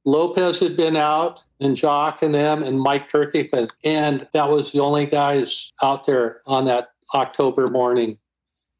Lopez 0.04 0.60
had 0.60 0.76
been 0.76 0.96
out, 0.96 1.42
and 1.60 1.74
Jock 1.74 2.22
and 2.22 2.34
them, 2.34 2.62
and 2.62 2.78
Mike 2.78 3.08
Turkington. 3.08 3.70
And 3.84 4.28
that 4.34 4.50
was 4.50 4.72
the 4.72 4.80
only 4.80 5.06
guys 5.06 5.72
out 5.82 6.04
there 6.06 6.42
on 6.46 6.66
that 6.66 6.90
October 7.14 7.68
morning 7.68 8.18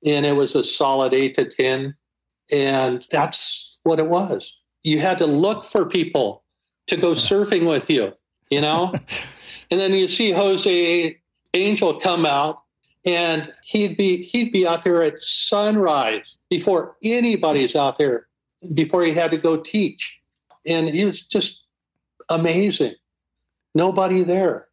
and 0.06 0.26
it 0.26 0.36
was 0.36 0.54
a 0.54 0.62
solid 0.62 1.14
eight 1.14 1.34
to 1.36 1.44
10. 1.44 1.94
And 2.52 3.06
that's 3.10 3.78
what 3.84 3.98
it 3.98 4.08
was. 4.08 4.54
You 4.82 4.98
had 4.98 5.18
to 5.18 5.26
look 5.26 5.64
for 5.64 5.86
people 5.86 6.42
to 6.88 6.96
go 6.96 7.12
surfing 7.12 7.68
with 7.68 7.88
you, 7.88 8.12
you 8.50 8.60
know? 8.60 8.92
and 9.70 9.80
then 9.80 9.92
you 9.92 10.08
see 10.08 10.30
Jose 10.30 11.18
Angel 11.54 11.94
come 11.94 12.26
out 12.26 12.64
and 13.06 13.52
he'd 13.64 13.96
be 13.96 14.22
he'd 14.22 14.52
be 14.52 14.66
out 14.66 14.82
there 14.82 15.02
at 15.02 15.22
sunrise 15.22 16.36
before 16.48 16.96
anybody's 17.02 17.76
out 17.76 17.98
there 17.98 18.26
before 18.72 19.04
he 19.04 19.12
had 19.12 19.30
to 19.30 19.36
go 19.36 19.60
teach 19.60 20.20
and 20.66 20.88
he 20.88 21.04
was 21.04 21.20
just 21.20 21.62
amazing 22.30 22.94
nobody 23.74 24.22
there 24.22 24.68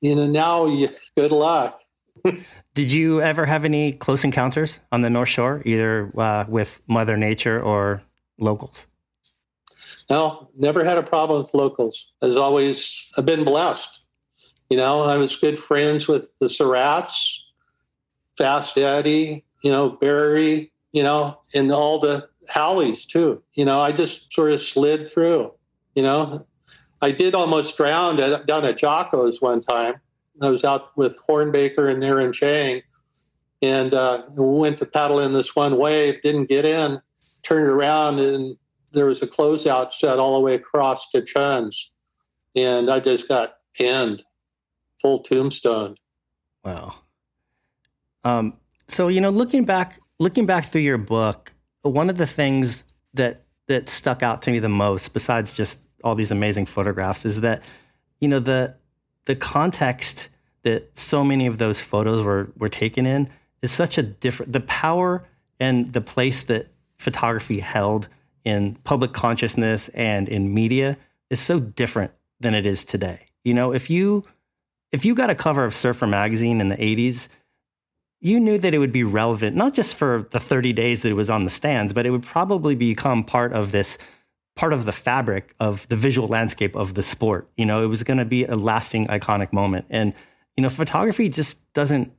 you 0.00 0.14
know 0.14 0.26
now 0.26 0.66
you 0.66 0.88
good 1.16 1.32
luck 1.32 1.80
Did 2.76 2.92
you 2.92 3.22
ever 3.22 3.46
have 3.46 3.64
any 3.64 3.92
close 3.92 4.22
encounters 4.22 4.80
on 4.92 5.00
the 5.00 5.08
North 5.08 5.30
Shore, 5.30 5.62
either 5.64 6.12
uh, 6.14 6.44
with 6.46 6.78
Mother 6.86 7.16
Nature 7.16 7.58
or 7.58 8.02
locals? 8.38 8.86
No, 10.10 10.50
never 10.58 10.84
had 10.84 10.98
a 10.98 11.02
problem 11.02 11.40
with 11.40 11.54
locals. 11.54 12.12
As 12.20 12.36
always, 12.36 13.10
I've 13.16 13.24
been 13.24 13.44
blessed. 13.44 14.00
You 14.68 14.76
know, 14.76 15.04
I 15.04 15.16
was 15.16 15.36
good 15.36 15.58
friends 15.58 16.06
with 16.06 16.30
the 16.38 16.48
Surratts, 16.48 17.38
Fast 18.36 18.76
Eddie, 18.76 19.42
you 19.64 19.70
know, 19.70 19.88
Barry, 19.88 20.70
you 20.92 21.02
know, 21.02 21.40
and 21.54 21.72
all 21.72 21.98
the 21.98 22.28
Howleys 22.52 23.06
too. 23.06 23.42
You 23.54 23.64
know, 23.64 23.80
I 23.80 23.90
just 23.90 24.30
sort 24.34 24.52
of 24.52 24.60
slid 24.60 25.08
through. 25.08 25.50
You 25.94 26.02
know, 26.02 26.46
I 27.00 27.10
did 27.10 27.34
almost 27.34 27.78
drown 27.78 28.20
at, 28.20 28.46
down 28.46 28.66
at 28.66 28.76
Jocko's 28.76 29.40
one 29.40 29.62
time 29.62 29.94
I 30.42 30.50
was 30.50 30.64
out 30.64 30.96
with 30.96 31.18
Hornbaker 31.28 31.90
and 31.90 32.02
Aaron 32.02 32.32
Chang, 32.32 32.82
and 33.62 33.94
uh, 33.94 34.22
we 34.36 34.44
went 34.44 34.78
to 34.78 34.86
paddle 34.86 35.20
in 35.20 35.32
this 35.32 35.56
one 35.56 35.78
wave, 35.78 36.20
didn't 36.22 36.48
get 36.48 36.64
in, 36.64 37.00
turned 37.42 37.70
around, 37.70 38.18
and 38.20 38.56
there 38.92 39.06
was 39.06 39.22
a 39.22 39.26
closeout 39.26 39.92
set 39.92 40.18
all 40.18 40.36
the 40.36 40.44
way 40.44 40.54
across 40.54 41.08
to 41.10 41.22
Chun's, 41.22 41.90
and 42.54 42.90
I 42.90 43.00
just 43.00 43.28
got 43.28 43.56
pinned, 43.74 44.22
full 45.00 45.20
tombstone. 45.20 45.96
Wow. 46.64 46.94
Um, 48.24 48.56
so 48.88 49.08
you 49.08 49.20
know, 49.20 49.30
looking 49.30 49.64
back, 49.64 50.00
looking 50.18 50.46
back 50.46 50.66
through 50.66 50.82
your 50.82 50.98
book, 50.98 51.54
one 51.82 52.10
of 52.10 52.16
the 52.16 52.26
things 52.26 52.84
that 53.14 53.42
that 53.68 53.88
stuck 53.88 54.22
out 54.22 54.42
to 54.42 54.50
me 54.50 54.58
the 54.58 54.68
most, 54.68 55.12
besides 55.12 55.54
just 55.54 55.78
all 56.04 56.14
these 56.14 56.30
amazing 56.30 56.66
photographs, 56.66 57.24
is 57.24 57.40
that 57.40 57.62
you 58.20 58.28
know 58.28 58.40
the 58.40 58.76
the 59.26 59.36
context 59.36 60.28
that 60.62 60.98
so 60.98 61.22
many 61.22 61.46
of 61.46 61.58
those 61.58 61.80
photos 61.80 62.22
were 62.22 62.48
were 62.56 62.68
taken 62.68 63.06
in 63.06 63.28
is 63.62 63.70
such 63.70 63.98
a 63.98 64.02
different 64.02 64.52
the 64.52 64.60
power 64.60 65.24
and 65.60 65.92
the 65.92 66.00
place 66.00 66.42
that 66.44 66.68
photography 66.98 67.60
held 67.60 68.08
in 68.44 68.76
public 68.84 69.12
consciousness 69.12 69.88
and 69.90 70.28
in 70.28 70.54
media 70.54 70.96
is 71.30 71.40
so 71.40 71.60
different 71.60 72.12
than 72.40 72.54
it 72.54 72.66
is 72.66 72.84
today. 72.84 73.20
You 73.44 73.54
know, 73.54 73.72
if 73.72 73.90
you 73.90 74.24
if 74.92 75.04
you 75.04 75.14
got 75.14 75.30
a 75.30 75.34
cover 75.34 75.64
of 75.64 75.74
Surfer 75.74 76.06
magazine 76.06 76.60
in 76.60 76.68
the 76.68 76.76
80s, 76.76 77.28
you 78.20 78.40
knew 78.40 78.58
that 78.58 78.72
it 78.72 78.78
would 78.78 78.92
be 78.92 79.04
relevant 79.04 79.56
not 79.56 79.74
just 79.74 79.96
for 79.96 80.26
the 80.30 80.40
30 80.40 80.72
days 80.72 81.02
that 81.02 81.10
it 81.10 81.14
was 81.14 81.28
on 81.28 81.44
the 81.44 81.50
stands, 81.50 81.92
but 81.92 82.06
it 82.06 82.10
would 82.10 82.22
probably 82.22 82.74
become 82.74 83.24
part 83.24 83.52
of 83.52 83.72
this 83.72 83.98
part 84.56 84.72
of 84.72 84.86
the 84.86 84.92
fabric 84.92 85.54
of 85.60 85.86
the 85.88 85.96
visual 85.96 86.26
landscape 86.26 86.74
of 86.74 86.94
the 86.94 87.02
sport. 87.02 87.48
You 87.56 87.66
know, 87.66 87.84
it 87.84 87.86
was 87.86 88.02
going 88.02 88.18
to 88.18 88.24
be 88.24 88.44
a 88.44 88.56
lasting, 88.56 89.06
iconic 89.06 89.52
moment. 89.52 89.86
And, 89.90 90.14
you 90.56 90.62
know, 90.62 90.70
photography 90.70 91.28
just 91.28 91.72
doesn't 91.74 92.12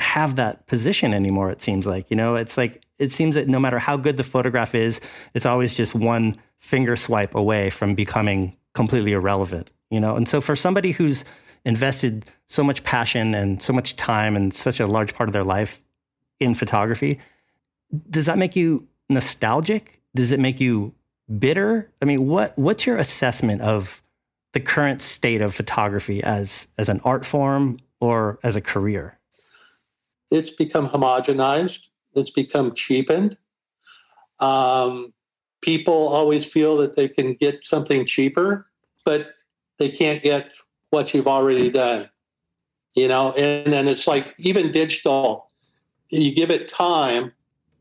have 0.00 0.34
that 0.34 0.66
position 0.66 1.14
anymore, 1.14 1.50
it 1.50 1.62
seems 1.62 1.86
like. 1.86 2.10
You 2.10 2.16
know, 2.16 2.34
it's 2.34 2.58
like, 2.58 2.84
it 2.98 3.12
seems 3.12 3.36
that 3.36 3.48
no 3.48 3.60
matter 3.60 3.78
how 3.78 3.96
good 3.96 4.16
the 4.16 4.24
photograph 4.24 4.74
is, 4.74 5.00
it's 5.34 5.46
always 5.46 5.74
just 5.74 5.94
one 5.94 6.34
finger 6.58 6.96
swipe 6.96 7.34
away 7.34 7.70
from 7.70 7.94
becoming 7.94 8.56
completely 8.74 9.12
irrelevant, 9.12 9.70
you 9.90 10.00
know? 10.00 10.16
And 10.16 10.28
so 10.28 10.40
for 10.40 10.56
somebody 10.56 10.90
who's 10.90 11.24
invested 11.64 12.26
so 12.46 12.64
much 12.64 12.82
passion 12.82 13.34
and 13.34 13.62
so 13.62 13.72
much 13.72 13.94
time 13.94 14.34
and 14.34 14.52
such 14.52 14.80
a 14.80 14.86
large 14.86 15.14
part 15.14 15.28
of 15.28 15.32
their 15.32 15.44
life 15.44 15.80
in 16.40 16.54
photography, 16.54 17.20
does 18.10 18.26
that 18.26 18.36
make 18.36 18.56
you 18.56 18.88
nostalgic? 19.08 20.00
Does 20.16 20.32
it 20.32 20.40
make 20.40 20.60
you 20.60 20.92
bitter? 21.38 21.90
I 22.00 22.04
mean, 22.04 22.26
what 22.26 22.56
what's 22.58 22.86
your 22.86 22.96
assessment 22.96 23.60
of 23.60 24.02
the 24.52 24.60
current 24.60 25.02
state 25.02 25.40
of 25.40 25.54
photography 25.54 26.22
as 26.22 26.68
as 26.78 26.88
an 26.88 27.00
art 27.04 27.24
form 27.24 27.78
or 28.00 28.38
as 28.42 28.56
a 28.56 28.60
career? 28.60 29.18
It's 30.30 30.50
become 30.50 30.88
homogenized. 30.88 31.88
It's 32.14 32.30
become 32.30 32.74
cheapened. 32.74 33.38
Um, 34.40 35.12
people 35.62 36.08
always 36.08 36.50
feel 36.50 36.76
that 36.78 36.96
they 36.96 37.08
can 37.08 37.34
get 37.34 37.64
something 37.64 38.04
cheaper, 38.04 38.66
but 39.04 39.34
they 39.78 39.90
can't 39.90 40.22
get 40.22 40.50
what 40.90 41.14
you've 41.14 41.28
already 41.28 41.70
done. 41.70 42.08
You 42.94 43.08
know, 43.08 43.32
and 43.36 43.72
then 43.72 43.88
it's 43.88 44.06
like 44.06 44.34
even 44.38 44.70
digital. 44.70 45.50
You 46.10 46.32
give 46.32 46.50
it 46.50 46.68
time, 46.68 47.32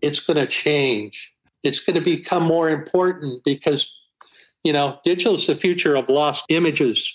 it's 0.01 0.19
going 0.19 0.37
to 0.37 0.47
change 0.47 1.32
it's 1.63 1.79
going 1.79 1.95
to 1.95 2.01
become 2.01 2.43
more 2.43 2.69
important 2.69 3.43
because, 3.43 3.97
you 4.63 4.73
know, 4.73 4.99
digital 5.03 5.35
is 5.35 5.47
the 5.47 5.55
future 5.55 5.95
of 5.95 6.09
lost 6.09 6.45
images. 6.49 7.13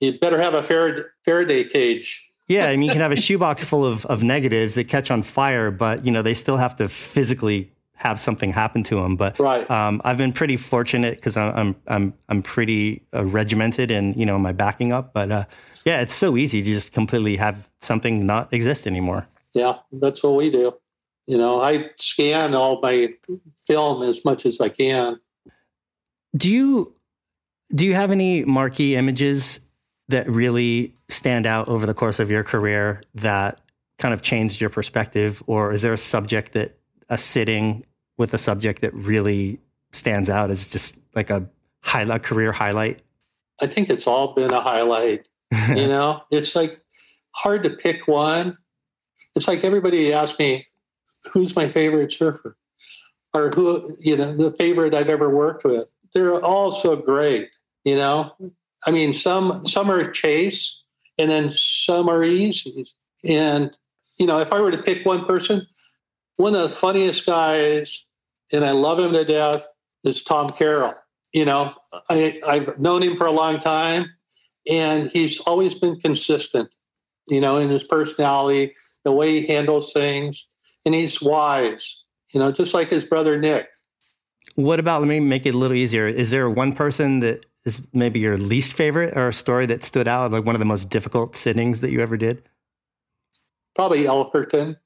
you'd 0.00 0.20
better 0.20 0.40
have 0.40 0.54
a 0.54 0.62
Faraday 0.62 1.64
cage. 1.64 2.30
Yeah, 2.48 2.66
I 2.66 2.76
mean, 2.76 2.82
you 2.82 2.92
can 2.92 3.00
have 3.00 3.12
a 3.12 3.16
shoebox 3.16 3.64
full 3.64 3.84
of, 3.84 4.06
of 4.06 4.22
negatives 4.22 4.74
that 4.76 4.84
catch 4.84 5.10
on 5.10 5.22
fire, 5.22 5.70
but 5.70 6.06
you 6.06 6.12
know 6.12 6.22
they 6.22 6.34
still 6.34 6.56
have 6.56 6.76
to 6.76 6.88
physically 6.88 7.72
have 7.96 8.20
something 8.20 8.52
happen 8.52 8.84
to 8.84 8.96
them. 8.96 9.16
But 9.16 9.38
right. 9.38 9.68
um, 9.68 10.00
I've 10.04 10.18
been 10.18 10.32
pretty 10.32 10.56
fortunate 10.56 11.16
because 11.16 11.36
I'm 11.36 11.74
I'm 11.88 12.14
I'm 12.28 12.42
pretty 12.42 13.02
uh, 13.12 13.24
regimented 13.24 13.90
in 13.90 14.14
you 14.14 14.26
know 14.26 14.38
my 14.38 14.52
backing 14.52 14.92
up. 14.92 15.12
But 15.12 15.32
uh, 15.32 15.44
yeah, 15.84 16.00
it's 16.02 16.14
so 16.14 16.36
easy 16.36 16.62
to 16.62 16.72
just 16.72 16.92
completely 16.92 17.36
have 17.36 17.68
something 17.80 18.26
not 18.26 18.52
exist 18.52 18.86
anymore. 18.86 19.26
Yeah, 19.54 19.78
that's 19.90 20.22
what 20.22 20.34
we 20.34 20.50
do. 20.50 20.72
You 21.26 21.38
know, 21.38 21.60
I 21.60 21.90
scan 21.96 22.54
all 22.54 22.80
my 22.80 23.14
film 23.56 24.02
as 24.02 24.24
much 24.24 24.46
as 24.46 24.60
I 24.60 24.68
can. 24.68 25.18
Do 26.36 26.50
you 26.50 26.94
do 27.74 27.84
you 27.84 27.94
have 27.94 28.10
any 28.10 28.44
marquee 28.44 28.94
images 28.94 29.60
that 30.08 30.28
really 30.28 30.94
stand 31.08 31.46
out 31.46 31.68
over 31.68 31.84
the 31.84 31.94
course 31.94 32.20
of 32.20 32.30
your 32.30 32.44
career 32.44 33.02
that 33.14 33.60
kind 33.98 34.14
of 34.14 34.22
changed 34.22 34.60
your 34.60 34.70
perspective, 34.70 35.42
or 35.46 35.72
is 35.72 35.82
there 35.82 35.92
a 35.92 35.98
subject 35.98 36.52
that 36.52 36.78
a 37.08 37.18
sitting 37.18 37.84
with 38.18 38.34
a 38.34 38.38
subject 38.38 38.82
that 38.82 38.94
really 38.94 39.58
stands 39.92 40.28
out 40.28 40.50
as 40.50 40.68
just 40.68 40.98
like 41.14 41.30
a 41.30 41.48
highlight 41.82 42.22
career 42.22 42.52
highlight? 42.52 43.00
I 43.60 43.66
think 43.66 43.88
it's 43.90 44.06
all 44.06 44.34
been 44.34 44.52
a 44.52 44.60
highlight. 44.60 45.28
you 45.74 45.86
know, 45.86 46.22
it's 46.30 46.54
like 46.54 46.80
hard 47.34 47.62
to 47.62 47.70
pick 47.70 48.06
one. 48.06 48.56
It's 49.34 49.48
like 49.48 49.64
everybody 49.64 50.12
asks 50.12 50.38
me, 50.38 50.66
who's 51.32 51.56
my 51.56 51.68
favorite 51.68 52.12
surfer? 52.12 52.56
Or 53.34 53.50
who, 53.50 53.92
you 54.00 54.16
know, 54.16 54.32
the 54.32 54.52
favorite 54.52 54.94
I've 54.94 55.10
ever 55.10 55.28
worked 55.28 55.64
with. 55.64 55.92
They're 56.14 56.42
all 56.42 56.72
so 56.72 56.96
great, 56.96 57.50
you 57.84 57.96
know. 57.96 58.32
I 58.86 58.90
mean, 58.90 59.12
some 59.12 59.66
some 59.66 59.90
are 59.90 60.10
chase 60.10 60.80
and 61.18 61.30
then 61.30 61.52
some 61.52 62.08
are 62.08 62.24
easy. 62.24 62.86
And, 63.28 63.76
you 64.18 64.26
know, 64.26 64.38
if 64.38 64.52
I 64.52 64.60
were 64.60 64.70
to 64.70 64.82
pick 64.82 65.04
one 65.04 65.24
person, 65.26 65.66
one 66.36 66.54
of 66.54 66.62
the 66.62 66.68
funniest 66.68 67.26
guys, 67.26 68.04
and 68.52 68.64
I 68.64 68.72
love 68.72 68.98
him 68.98 69.12
to 69.12 69.24
death, 69.24 69.66
is 70.04 70.22
Tom 70.22 70.50
Carroll. 70.50 70.94
You 71.32 71.44
know, 71.44 71.74
I, 72.08 72.38
I've 72.48 72.78
known 72.78 73.02
him 73.02 73.16
for 73.16 73.26
a 73.26 73.32
long 73.32 73.58
time, 73.58 74.06
and 74.70 75.08
he's 75.08 75.40
always 75.40 75.74
been 75.74 75.98
consistent, 76.00 76.74
you 77.28 77.40
know, 77.40 77.58
in 77.58 77.68
his 77.68 77.84
personality, 77.84 78.72
the 79.04 79.12
way 79.12 79.40
he 79.40 79.46
handles 79.46 79.92
things, 79.92 80.46
and 80.86 80.94
he's 80.94 81.20
wise, 81.20 82.00
you 82.32 82.40
know, 82.40 82.50
just 82.50 82.72
like 82.72 82.88
his 82.88 83.04
brother 83.04 83.38
Nick. 83.38 83.68
What 84.54 84.80
about, 84.80 85.02
let 85.02 85.08
me 85.08 85.20
make 85.20 85.44
it 85.44 85.54
a 85.54 85.58
little 85.58 85.76
easier. 85.76 86.06
Is 86.06 86.30
there 86.30 86.48
one 86.48 86.72
person 86.72 87.20
that 87.20 87.44
is 87.66 87.82
maybe 87.92 88.20
your 88.20 88.38
least 88.38 88.72
favorite 88.72 89.14
or 89.14 89.28
a 89.28 89.32
story 89.32 89.66
that 89.66 89.84
stood 89.84 90.08
out, 90.08 90.30
like 90.30 90.46
one 90.46 90.54
of 90.54 90.60
the 90.60 90.64
most 90.64 90.88
difficult 90.88 91.36
sittings 91.36 91.82
that 91.82 91.90
you 91.90 92.00
ever 92.00 92.16
did? 92.16 92.48
Probably 93.74 94.04
Elkerton 94.04 94.76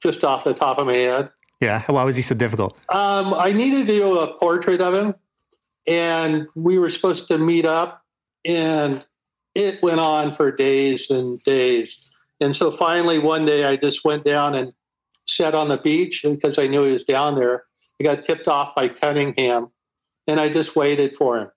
just 0.00 0.22
off 0.22 0.44
the 0.44 0.54
top 0.54 0.78
of 0.78 0.86
my 0.86 0.94
head. 0.94 1.30
Yeah. 1.60 1.82
Why 1.86 2.04
was 2.04 2.14
he 2.14 2.22
so 2.22 2.34
difficult? 2.34 2.78
Um, 2.90 3.34
I 3.34 3.52
needed 3.52 3.86
to 3.86 3.92
do 3.92 4.18
a 4.18 4.38
portrait 4.38 4.80
of 4.82 4.94
him, 4.94 5.14
and 5.88 6.46
we 6.54 6.78
were 6.78 6.90
supposed 6.90 7.28
to 7.28 7.38
meet 7.38 7.64
up, 7.64 8.04
and 8.44 9.04
it 9.54 9.82
went 9.82 9.98
on 9.98 10.32
for 10.32 10.52
days 10.52 11.10
and 11.10 11.42
days. 11.42 12.10
And 12.40 12.54
so 12.54 12.70
finally, 12.70 13.18
one 13.18 13.46
day, 13.46 13.64
I 13.64 13.76
just 13.76 14.04
went 14.04 14.22
down 14.22 14.54
and 14.54 14.74
sat 15.26 15.54
on 15.54 15.68
the 15.68 15.78
beach 15.78 16.24
because 16.28 16.58
I 16.58 16.66
knew 16.66 16.84
he 16.84 16.92
was 16.92 17.04
down 17.04 17.34
there. 17.34 17.64
I 18.00 18.04
got 18.04 18.22
tipped 18.22 18.48
off 18.48 18.74
by 18.74 18.88
Cunningham, 18.88 19.70
and 20.26 20.40
I 20.40 20.48
just 20.48 20.76
waited 20.76 21.14
for 21.14 21.38
him, 21.38 21.50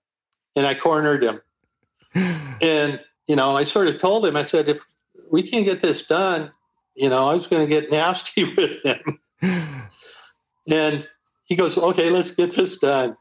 and 0.56 0.66
I 0.66 0.74
cornered 0.74 1.22
him. 1.22 1.40
and 2.62 3.00
you 3.30 3.36
know, 3.36 3.56
I 3.56 3.62
sort 3.62 3.86
of 3.86 3.96
told 3.96 4.26
him, 4.26 4.34
I 4.34 4.42
said, 4.42 4.68
if 4.68 4.80
we 5.30 5.44
can 5.44 5.62
get 5.62 5.78
this 5.80 6.02
done, 6.02 6.50
you 6.96 7.08
know, 7.08 7.28
I 7.28 7.34
was 7.34 7.46
going 7.46 7.62
to 7.62 7.68
get 7.68 7.90
nasty 7.90 8.42
with 8.56 8.84
him. 8.84 9.20
and 10.68 11.08
he 11.44 11.54
goes, 11.54 11.78
okay, 11.78 12.10
let's 12.10 12.32
get 12.32 12.56
this 12.56 12.76
done. 12.76 13.16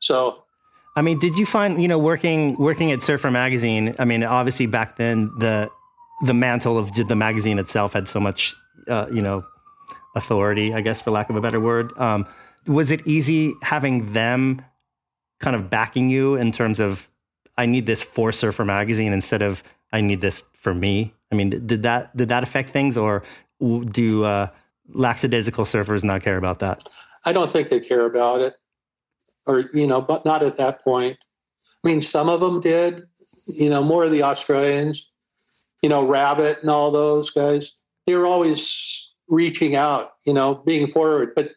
So, 0.00 0.44
I 0.96 1.02
mean, 1.02 1.20
did 1.20 1.36
you 1.36 1.46
find, 1.46 1.80
you 1.80 1.86
know, 1.86 1.98
working, 1.98 2.56
working 2.56 2.90
at 2.90 3.02
Surfer 3.02 3.30
magazine, 3.30 3.94
I 4.00 4.04
mean, 4.04 4.24
obviously 4.24 4.66
back 4.66 4.96
then 4.96 5.30
the, 5.38 5.70
the 6.24 6.34
mantle 6.34 6.76
of 6.76 6.92
did 6.92 7.06
the 7.06 7.16
magazine 7.16 7.60
itself 7.60 7.92
had 7.92 8.08
so 8.08 8.18
much, 8.18 8.54
uh, 8.88 9.06
you 9.12 9.22
know, 9.22 9.44
authority, 10.16 10.74
I 10.74 10.80
guess, 10.80 11.00
for 11.00 11.10
lack 11.10 11.30
of 11.30 11.36
a 11.36 11.40
better 11.40 11.60
word. 11.60 11.96
Um, 11.98 12.26
was 12.66 12.90
it 12.90 13.06
easy 13.06 13.54
having 13.62 14.12
them 14.12 14.62
kind 15.38 15.56
of 15.56 15.70
backing 15.70 16.10
you 16.10 16.36
in 16.36 16.52
terms 16.52 16.80
of, 16.80 17.08
I 17.56 17.66
need 17.66 17.86
this 17.86 18.02
for 18.02 18.32
Surfer 18.32 18.64
magazine 18.64 19.12
instead 19.12 19.42
of 19.42 19.62
I 19.92 20.00
need 20.00 20.20
this 20.20 20.44
for 20.54 20.74
me? 20.74 21.14
I 21.32 21.36
mean, 21.36 21.50
did 21.50 21.82
that 21.82 22.16
did 22.16 22.28
that 22.28 22.42
affect 22.42 22.70
things, 22.70 22.96
or 22.96 23.22
do 23.60 24.24
uh, 24.24 24.48
lackadaisical 24.88 25.64
surfers 25.64 26.02
not 26.02 26.22
care 26.22 26.36
about 26.36 26.58
that? 26.58 26.82
I 27.26 27.32
don't 27.32 27.52
think 27.52 27.68
they 27.68 27.80
care 27.80 28.06
about 28.06 28.40
it, 28.40 28.54
or 29.46 29.70
you 29.72 29.86
know, 29.86 30.00
but 30.00 30.24
not 30.24 30.42
at 30.42 30.56
that 30.56 30.82
point. 30.82 31.18
I 31.84 31.88
mean, 31.88 32.02
some 32.02 32.28
of 32.28 32.40
them 32.40 32.60
did. 32.60 33.04
You 33.46 33.70
know, 33.70 33.82
more 33.82 34.04
of 34.04 34.10
the 34.10 34.22
Australians, 34.22 35.08
you 35.82 35.88
know, 35.88 36.06
Rabbit 36.06 36.60
and 36.60 36.70
all 36.70 36.90
those 36.90 37.30
guys. 37.30 37.72
They 38.06 38.14
were 38.14 38.26
always 38.26 39.08
reaching 39.30 39.74
out, 39.76 40.12
you 40.26 40.34
know, 40.34 40.56
being 40.66 40.86
forward. 40.86 41.32
But 41.34 41.54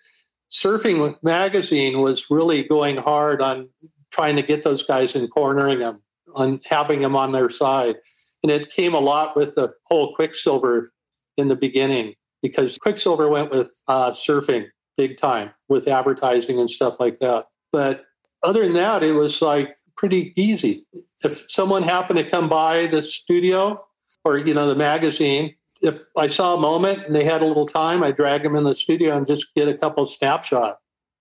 Surfing 0.52 1.18
Magazine 1.24 2.00
was 2.00 2.28
really 2.30 2.64
going 2.64 2.98
hard 2.98 3.42
on 3.42 3.68
trying 4.12 4.36
to 4.36 4.44
get 4.44 4.64
those 4.64 4.84
guys 4.84 5.16
and 5.16 5.30
cornering 5.30 5.80
them, 5.80 6.02
on 6.36 6.60
having 6.70 7.02
them 7.02 7.16
on 7.16 7.32
their 7.32 7.50
side. 7.50 7.96
And 8.44 8.52
it 8.52 8.70
came 8.70 8.94
a 8.94 9.00
lot 9.00 9.36
with 9.36 9.56
the 9.56 9.74
whole 9.86 10.14
Quiksilver 10.16 10.92
in 11.38 11.48
the 11.48 11.56
beginning 11.56 12.14
because 12.42 12.78
Quiksilver 12.78 13.30
went 13.30 13.50
with 13.50 13.82
uh, 13.88 14.12
surfing 14.12 14.68
big 14.98 15.18
time 15.18 15.52
with 15.70 15.88
advertising 15.88 16.60
and 16.60 16.70
stuff 16.70 17.00
like 17.00 17.18
that. 17.18 17.48
But 17.72 18.06
other 18.44 18.62
than 18.64 18.74
that, 18.74 19.02
it 19.02 19.14
was 19.14 19.42
like 19.42 19.76
pretty 19.98 20.34
easy. 20.38 20.86
If 21.24 21.50
someone 21.50 21.82
happened 21.82 22.20
to 22.20 22.30
come 22.30 22.50
by 22.50 22.86
the 22.86 23.02
studio 23.02 23.84
or, 24.24 24.38
you 24.38 24.54
know, 24.54 24.68
the 24.68 24.76
magazine, 24.76 25.56
if 25.84 26.04
I 26.18 26.28
saw 26.28 26.56
a 26.56 26.60
moment 26.60 27.06
and 27.06 27.14
they 27.14 27.26
had 27.26 27.42
a 27.42 27.46
little 27.46 27.66
time, 27.66 28.04
I 28.04 28.12
drag 28.12 28.44
them 28.44 28.56
in 28.56 28.64
the 28.64 28.76
studio 28.76 29.16
and 29.16 29.28
just 29.28 29.54
get 29.54 29.68
a 29.68 29.74
couple 29.76 30.06
snapshot, 30.08 30.80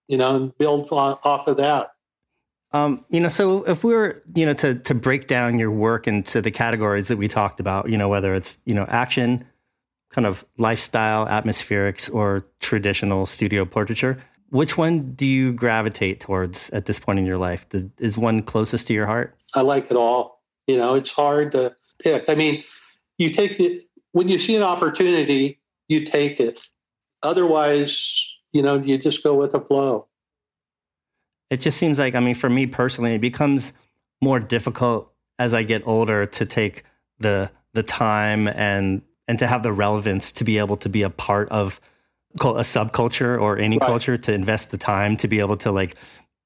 you 0.08 0.16
know, 0.16 0.36
and 0.36 0.56
build 0.56 0.88
off 0.92 1.48
of 1.48 1.56
that. 1.56 1.90
Um, 2.70 3.04
you 3.10 3.20
know, 3.20 3.28
so 3.28 3.64
if 3.64 3.84
we 3.84 3.92
were, 3.92 4.22
you 4.34 4.46
know, 4.46 4.54
to 4.54 4.76
to 4.76 4.94
break 4.94 5.26
down 5.26 5.58
your 5.58 5.70
work 5.70 6.08
into 6.08 6.40
the 6.40 6.50
categories 6.50 7.08
that 7.08 7.18
we 7.18 7.28
talked 7.28 7.60
about, 7.60 7.90
you 7.90 7.98
know, 7.98 8.08
whether 8.08 8.34
it's 8.34 8.56
you 8.64 8.74
know 8.74 8.86
action, 8.88 9.44
kind 10.10 10.26
of 10.26 10.44
lifestyle, 10.56 11.26
atmospherics, 11.26 12.12
or 12.14 12.46
traditional 12.60 13.26
studio 13.26 13.66
portraiture, 13.66 14.22
which 14.48 14.78
one 14.78 15.12
do 15.12 15.26
you 15.26 15.52
gravitate 15.52 16.20
towards 16.20 16.70
at 16.70 16.86
this 16.86 16.98
point 16.98 17.18
in 17.18 17.26
your 17.26 17.36
life? 17.36 17.68
The, 17.70 17.90
is 17.98 18.16
one 18.16 18.42
closest 18.42 18.86
to 18.86 18.94
your 18.94 19.06
heart? 19.06 19.36
I 19.54 19.60
like 19.60 19.90
it 19.90 19.96
all. 19.96 20.40
You 20.66 20.78
know, 20.78 20.94
it's 20.94 21.12
hard 21.12 21.52
to 21.52 21.74
pick. 22.02 22.30
I 22.30 22.36
mean, 22.36 22.62
you 23.18 23.30
take 23.30 23.58
the 23.58 23.78
when 24.12 24.28
you 24.28 24.38
see 24.38 24.56
an 24.56 24.62
opportunity, 24.62 25.60
you 25.88 26.04
take 26.04 26.40
it. 26.40 26.60
Otherwise, 27.22 28.34
you 28.52 28.62
know, 28.62 28.80
you 28.80 28.98
just 28.98 29.22
go 29.22 29.34
with 29.34 29.52
the 29.52 29.60
flow 29.60 30.08
it 31.52 31.60
just 31.60 31.76
seems 31.76 31.98
like, 31.98 32.14
I 32.14 32.20
mean, 32.20 32.34
for 32.34 32.48
me 32.48 32.66
personally, 32.66 33.14
it 33.16 33.20
becomes 33.20 33.74
more 34.22 34.40
difficult 34.40 35.12
as 35.38 35.52
I 35.52 35.64
get 35.64 35.86
older 35.86 36.24
to 36.24 36.46
take 36.46 36.84
the 37.18 37.50
the 37.74 37.82
time 37.82 38.48
and 38.48 39.02
and 39.28 39.38
to 39.38 39.46
have 39.46 39.62
the 39.62 39.70
relevance 39.70 40.32
to 40.32 40.44
be 40.44 40.56
able 40.56 40.78
to 40.78 40.88
be 40.88 41.02
a 41.02 41.10
part 41.10 41.50
of 41.50 41.78
a 42.40 42.64
subculture 42.64 43.38
or 43.38 43.58
any 43.58 43.76
right. 43.76 43.86
culture 43.86 44.16
to 44.16 44.32
invest 44.32 44.70
the 44.70 44.78
time 44.78 45.14
to 45.18 45.28
be 45.28 45.40
able 45.40 45.58
to 45.58 45.70
like 45.70 45.94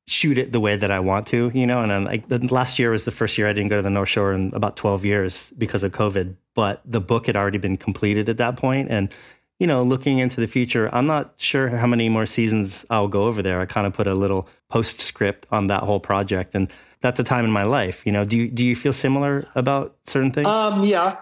shoot 0.09 0.39
it 0.39 0.53
the 0.53 0.61
way 0.61 0.77
that 0.77 0.91
I 0.91 1.01
want 1.01 1.27
to, 1.29 1.51
you 1.53 1.67
know. 1.67 1.83
And 1.83 1.91
then 1.91 2.05
like 2.05 2.29
the 2.29 2.39
last 2.53 2.79
year 2.79 2.91
was 2.91 3.05
the 3.05 3.11
first 3.11 3.37
year 3.39 3.49
I 3.49 3.53
didn't 3.53 3.71
go 3.71 3.77
to 3.77 3.83
the 3.83 3.91
North 3.91 4.09
Shore 4.09 4.33
in 4.33 4.53
about 4.55 4.77
12 4.77 5.05
years 5.05 5.53
because 5.59 5.83
of 5.83 5.93
COVID, 5.93 6.37
but 6.55 6.81
the 6.85 7.01
book 7.01 7.27
had 7.27 7.37
already 7.37 7.59
been 7.59 7.77
completed 7.77 8.29
at 8.29 8.37
that 8.39 8.57
point. 8.57 8.89
point 8.89 8.91
and 8.91 9.11
you 9.59 9.67
know, 9.67 9.83
looking 9.83 10.19
into 10.19 10.41
the 10.41 10.47
future, 10.47 10.91
I'm 10.95 11.07
not 11.07 11.35
sure 11.39 11.69
how 11.69 11.87
many 11.87 12.09
more 12.09 12.27
seasons 12.27 12.85
I'll 12.91 13.09
go 13.09 13.25
over 13.25 13.43
there. 13.43 13.61
I 13.61 13.67
kind 13.67 13.87
of 13.87 13.95
put 13.95 14.07
a 14.07 14.15
little 14.15 14.49
postscript 14.69 15.47
on 15.51 15.69
that 15.69 15.83
whole 15.83 16.01
project, 16.01 16.55
and 16.55 16.71
that's 17.01 17.19
a 17.21 17.25
time 17.25 17.45
in 17.45 17.51
my 17.51 17.63
life. 17.63 18.05
You 18.05 18.13
know, 18.13 18.25
do 18.25 18.37
you, 18.37 18.51
do 18.51 18.65
you 18.65 18.77
feel 18.77 18.93
similar 18.93 19.45
about 19.55 19.97
certain 20.05 20.31
things? 20.31 20.47
Um, 20.47 20.83
yeah, 20.85 21.21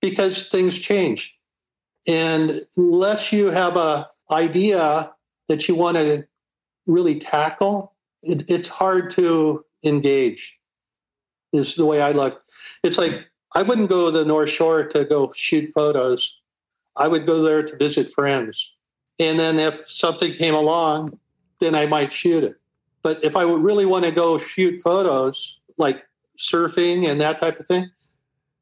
because 0.00 0.48
things 0.48 0.78
change, 0.78 1.36
and 2.06 2.64
unless 2.76 3.32
you 3.32 3.50
have 3.50 3.76
a 3.76 4.08
idea 4.30 5.12
that 5.48 5.68
you 5.68 5.74
want 5.74 5.96
to 5.96 6.26
really 6.86 7.18
tackle, 7.18 7.93
it, 8.26 8.44
it's 8.50 8.68
hard 8.68 9.10
to 9.10 9.64
engage. 9.84 10.58
Is 11.52 11.76
the 11.76 11.86
way 11.86 12.02
I 12.02 12.10
look. 12.10 12.42
It's 12.82 12.98
like 12.98 13.12
I 13.54 13.62
wouldn't 13.62 13.88
go 13.88 14.10
to 14.10 14.18
the 14.18 14.24
North 14.24 14.50
Shore 14.50 14.84
to 14.88 15.04
go 15.04 15.32
shoot 15.36 15.70
photos 15.72 16.40
I 16.96 17.08
would 17.08 17.26
go 17.26 17.42
there 17.42 17.62
to 17.62 17.76
visit 17.76 18.10
friends. 18.10 18.74
And 19.18 19.38
then 19.38 19.58
if 19.58 19.80
something 19.86 20.32
came 20.32 20.54
along, 20.54 21.18
then 21.60 21.74
I 21.74 21.86
might 21.86 22.12
shoot 22.12 22.44
it. 22.44 22.56
But 23.02 23.22
if 23.24 23.36
I 23.36 23.44
would 23.44 23.62
really 23.62 23.86
want 23.86 24.04
to 24.04 24.10
go 24.10 24.38
shoot 24.38 24.80
photos, 24.80 25.58
like 25.76 26.04
surfing 26.38 27.08
and 27.08 27.20
that 27.20 27.38
type 27.38 27.58
of 27.58 27.66
thing, 27.66 27.90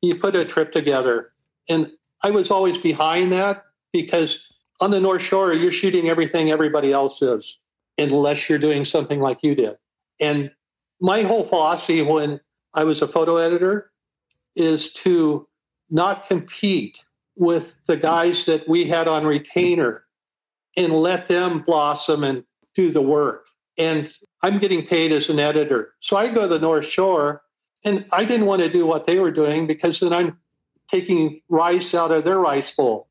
you 0.03 0.15
put 0.15 0.35
a 0.35 0.45
trip 0.45 0.73
together. 0.73 1.33
And 1.69 1.91
I 2.23 2.31
was 2.31 2.51
always 2.51 2.79
behind 2.79 3.33
that 3.33 3.65
because 3.93 4.53
on 4.81 4.91
the 4.91 5.01
North 5.01 5.23
Shore, 5.23 5.53
you're 5.53 5.73
shooting 5.73 6.09
everything 6.09 6.51
everybody 6.51 6.93
else 6.93 7.23
is, 7.23 7.59
unless 7.99 8.49
you're 8.49 8.59
doing 8.59 8.85
something 8.85 9.21
like 9.21 9.43
you 9.43 9.55
did. 9.55 9.77
And 10.21 10.51
my 11.01 11.23
whole 11.23 11.45
philosophy 11.45 12.03
when 12.03 12.41
I 12.75 12.85
was 12.85 13.03
a 13.03 13.09
photo 13.09 13.37
editor 13.37 13.91
is 14.57 14.93
to 14.95 15.47
not 15.91 16.27
compete 16.27 17.05
with 17.37 17.77
the 17.87 17.97
guys 17.97 18.47
that 18.47 18.69
we 18.69 18.85
had 18.85 19.09
on 19.09 19.27
retainer 19.27 20.05
and 20.77 20.93
let 20.93 21.27
them 21.27 21.61
blossom 21.61 22.25
and 22.25 22.45
do 22.75 22.91
the 22.91 23.03
work. 23.03 23.47
And 23.79 24.15
I'm 24.43 24.59
getting 24.59 24.85
paid 24.85 25.13
as 25.13 25.29
an 25.29 25.39
editor. 25.39 25.95
So 26.01 26.17
I 26.17 26.29
go 26.29 26.43
to 26.43 26.49
the 26.49 26.59
North 26.59 26.87
Shore 26.87 27.43
and 27.85 28.07
I 28.13 28.25
didn't 28.25 28.47
want 28.47 28.63
to 28.63 28.71
do 28.71 28.87
what 28.87 29.07
they 29.07 29.19
were 29.19 29.31
doing 29.31 29.67
because 29.67 30.01
then 30.01 30.13
I'm 30.13 30.39
taking 30.89 31.41
rice 31.49 31.95
out 31.95 32.13
of 32.13 32.25
their 32.25 32.39
rice 32.39 32.71
bowl. 32.71 33.09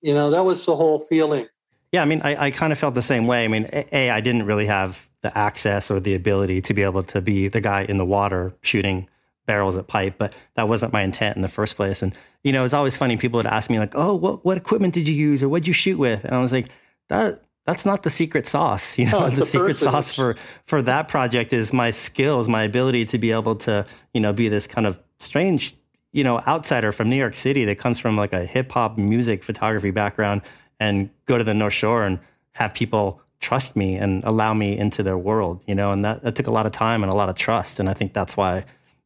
You 0.00 0.14
know, 0.14 0.30
that 0.30 0.44
was 0.44 0.64
the 0.66 0.76
whole 0.76 1.00
feeling. 1.00 1.46
Yeah, 1.94 2.02
I 2.02 2.06
mean, 2.06 2.22
I, 2.24 2.46
I 2.46 2.50
kind 2.50 2.72
of 2.72 2.78
felt 2.80 2.96
the 2.96 3.02
same 3.02 3.28
way. 3.28 3.44
I 3.44 3.48
mean, 3.48 3.68
A, 3.72 4.10
I 4.10 4.20
didn't 4.20 4.46
really 4.46 4.66
have 4.66 5.08
the 5.22 5.36
access 5.38 5.92
or 5.92 6.00
the 6.00 6.16
ability 6.16 6.60
to 6.62 6.74
be 6.74 6.82
able 6.82 7.04
to 7.04 7.20
be 7.20 7.46
the 7.46 7.60
guy 7.60 7.84
in 7.84 7.98
the 7.98 8.04
water 8.04 8.52
shooting 8.62 9.08
barrels 9.46 9.76
at 9.76 9.86
pipe, 9.86 10.16
but 10.18 10.32
that 10.56 10.66
wasn't 10.68 10.92
my 10.92 11.02
intent 11.02 11.36
in 11.36 11.42
the 11.42 11.48
first 11.48 11.76
place. 11.76 12.02
And, 12.02 12.12
you 12.42 12.50
know, 12.50 12.64
it's 12.64 12.74
always 12.74 12.96
funny. 12.96 13.16
People 13.16 13.38
would 13.38 13.46
ask 13.46 13.70
me 13.70 13.78
like, 13.78 13.92
oh, 13.94 14.12
what, 14.12 14.44
what 14.44 14.56
equipment 14.56 14.92
did 14.92 15.06
you 15.06 15.14
use 15.14 15.40
or 15.40 15.48
what'd 15.48 15.68
you 15.68 15.72
shoot 15.72 15.96
with? 15.96 16.24
And 16.24 16.34
I 16.34 16.40
was 16.40 16.50
like, 16.50 16.68
that, 17.10 17.44
that's 17.64 17.86
not 17.86 18.02
the 18.02 18.10
secret 18.10 18.48
sauce. 18.48 18.98
You 19.04 19.08
know, 19.12 19.30
the 19.30 19.46
secret 19.46 19.76
sauce 19.76 20.16
for, 20.16 20.34
for 20.64 20.82
that 20.82 21.06
project 21.06 21.52
is 21.52 21.72
my 21.72 21.92
skills, 21.92 22.48
my 22.48 22.64
ability 22.64 23.04
to 23.04 23.18
be 23.18 23.30
able 23.30 23.54
to, 23.54 23.86
you 24.12 24.20
know, 24.20 24.32
be 24.32 24.48
this 24.48 24.66
kind 24.66 24.88
of 24.88 24.98
strange, 25.20 25.76
you 26.10 26.24
know, 26.24 26.40
outsider 26.40 26.90
from 26.90 27.08
New 27.08 27.14
York 27.14 27.36
City 27.36 27.64
that 27.66 27.78
comes 27.78 28.00
from 28.00 28.16
like 28.16 28.32
a 28.32 28.44
hip 28.44 28.72
hop 28.72 28.98
music 28.98 29.44
photography 29.44 29.92
background 29.92 30.42
and 30.80 31.10
go 31.26 31.38
to 31.38 31.44
the 31.44 31.54
North 31.54 31.74
Shore 31.74 32.04
and 32.04 32.20
have 32.52 32.74
people 32.74 33.20
trust 33.40 33.76
me 33.76 33.96
and 33.96 34.24
allow 34.24 34.54
me 34.54 34.76
into 34.76 35.02
their 35.02 35.18
world, 35.18 35.60
you 35.66 35.74
know, 35.74 35.92
and 35.92 36.04
that, 36.04 36.22
that 36.22 36.34
took 36.34 36.46
a 36.46 36.50
lot 36.50 36.66
of 36.66 36.72
time 36.72 37.02
and 37.02 37.12
a 37.12 37.14
lot 37.14 37.28
of 37.28 37.36
trust. 37.36 37.78
And 37.78 37.90
I 37.90 37.94
think 37.94 38.14
that's 38.14 38.36
why, 38.36 38.64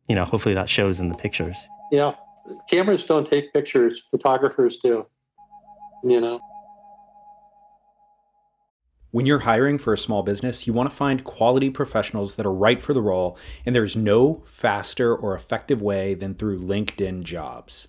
you 0.08 0.14
know, 0.14 0.24
hopefully 0.24 0.54
that 0.54 0.68
shows 0.68 1.00
in 1.00 1.08
the 1.08 1.16
pictures. 1.16 1.56
Yeah. 1.90 2.12
Cameras 2.70 3.04
don't 3.04 3.26
take 3.26 3.52
pictures, 3.52 4.06
photographers 4.10 4.78
do, 4.78 5.06
you 6.04 6.20
know. 6.20 6.40
When 9.10 9.26
you're 9.26 9.40
hiring 9.40 9.78
for 9.78 9.92
a 9.92 9.98
small 9.98 10.22
business, 10.22 10.66
you 10.66 10.72
want 10.72 10.88
to 10.88 10.94
find 10.94 11.24
quality 11.24 11.70
professionals 11.70 12.36
that 12.36 12.46
are 12.46 12.52
right 12.52 12.80
for 12.80 12.92
the 12.92 13.00
role, 13.00 13.38
and 13.66 13.74
there's 13.74 13.96
no 13.96 14.42
faster 14.44 15.16
or 15.16 15.34
effective 15.34 15.80
way 15.82 16.14
than 16.14 16.34
through 16.34 16.60
LinkedIn 16.60 17.22
jobs. 17.24 17.88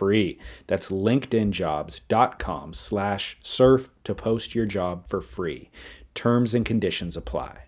free. 0.00 0.38
That's 0.66 0.88
linkedinjobs.com 0.88 2.72
slash 2.72 3.36
surf 3.42 3.90
to 4.04 4.14
post 4.14 4.54
your 4.54 4.64
job 4.64 5.06
for 5.06 5.20
free. 5.20 5.68
Terms 6.14 6.54
and 6.54 6.64
conditions 6.64 7.18
apply. 7.18 7.64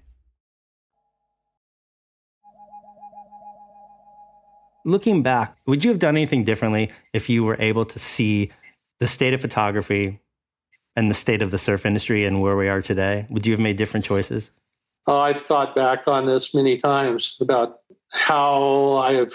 Looking 4.87 5.23
back, 5.23 5.59
would 5.67 5.85
you 5.85 5.91
have 5.91 5.99
done 5.99 6.17
anything 6.17 6.43
differently 6.45 6.91
if 7.13 7.29
you 7.29 7.45
were 7.45 7.59
able 7.59 7.85
to 7.85 7.99
see 7.99 8.51
the 8.99 9.07
state 9.07 9.35
of 9.35 9.43
photography 9.43 10.19
and 10.97 11.11
the 11.11 11.15
state 11.15 11.43
of 11.43 11.51
the 11.51 11.59
surf 11.59 11.85
industry 11.85 12.25
and 12.25 12.41
where 12.41 12.57
we 12.57 12.67
are 12.67 12.81
today? 12.81 13.27
Would 13.29 13.47
you 13.47 13.53
have 13.53 13.61
made 13.61 13.77
different 13.77 14.07
choices? 14.07 14.51
Oh, 15.07 15.21
I've 15.21 15.43
thought 15.43 15.77
back 15.77 16.09
on 16.09 16.25
this 16.25 16.55
many 16.55 16.79
times 16.79 17.37
about 17.43 17.81
how 18.11 18.95
I 18.95 19.13
have, 19.13 19.33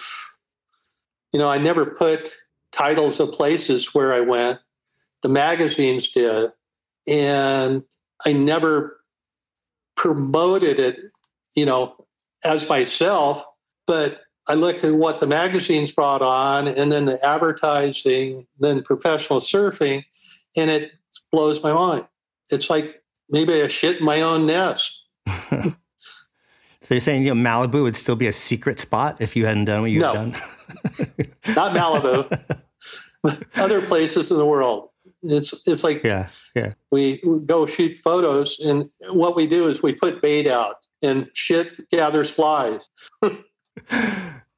you 1.31 1.39
know, 1.39 1.49
I 1.49 1.59
never 1.59 1.85
put 1.85 2.35
titles 2.77 3.19
of 3.19 3.31
places 3.31 3.93
where 3.93 4.13
I 4.13 4.19
went. 4.19 4.59
The 5.23 5.29
magazines 5.29 6.07
did. 6.09 6.51
And 7.09 7.83
I 8.25 8.33
never 8.33 8.99
promoted 9.95 10.79
it, 10.79 10.99
you 11.55 11.65
know, 11.65 11.95
as 12.43 12.69
myself, 12.69 13.43
but 13.87 14.21
I 14.47 14.53
look 14.53 14.83
at 14.83 14.93
what 14.93 15.19
the 15.19 15.27
magazines 15.27 15.91
brought 15.91 16.21
on 16.21 16.67
and 16.67 16.91
then 16.91 17.05
the 17.05 17.23
advertising, 17.25 18.47
then 18.59 18.83
professional 18.83 19.39
surfing, 19.39 20.05
and 20.55 20.69
it 20.69 20.91
blows 21.31 21.61
my 21.61 21.73
mind. 21.73 22.07
It's 22.51 22.69
like 22.69 23.01
maybe 23.29 23.61
I 23.61 23.67
shit 23.67 23.99
in 23.99 24.05
my 24.05 24.21
own 24.21 24.45
nest. 24.45 24.97
so 25.49 25.73
you're 26.89 26.99
saying 26.99 27.25
you 27.25 27.33
know, 27.33 27.49
Malibu 27.49 27.83
would 27.83 27.97
still 27.97 28.15
be 28.15 28.27
a 28.27 28.31
secret 28.31 28.79
spot 28.79 29.17
if 29.19 29.35
you 29.35 29.45
hadn't 29.45 29.65
done 29.65 29.81
what 29.81 29.91
you've 29.91 30.01
no, 30.01 30.13
done? 30.13 30.31
not 31.55 31.73
Malibu. 31.73 32.61
other 33.55 33.81
places 33.81 34.31
in 34.31 34.37
the 34.37 34.45
world. 34.45 34.89
It's 35.23 35.67
it's 35.67 35.83
like 35.83 36.03
yeah, 36.03 36.27
yeah. 36.55 36.73
We 36.91 37.21
go 37.45 37.65
shoot 37.65 37.97
photos, 37.97 38.59
and 38.59 38.89
what 39.09 39.35
we 39.35 39.47
do 39.47 39.67
is 39.67 39.81
we 39.81 39.93
put 39.93 40.21
bait 40.21 40.47
out, 40.47 40.85
and 41.01 41.29
shit 41.33 41.79
gathers 41.89 42.33
flies. 42.33 42.89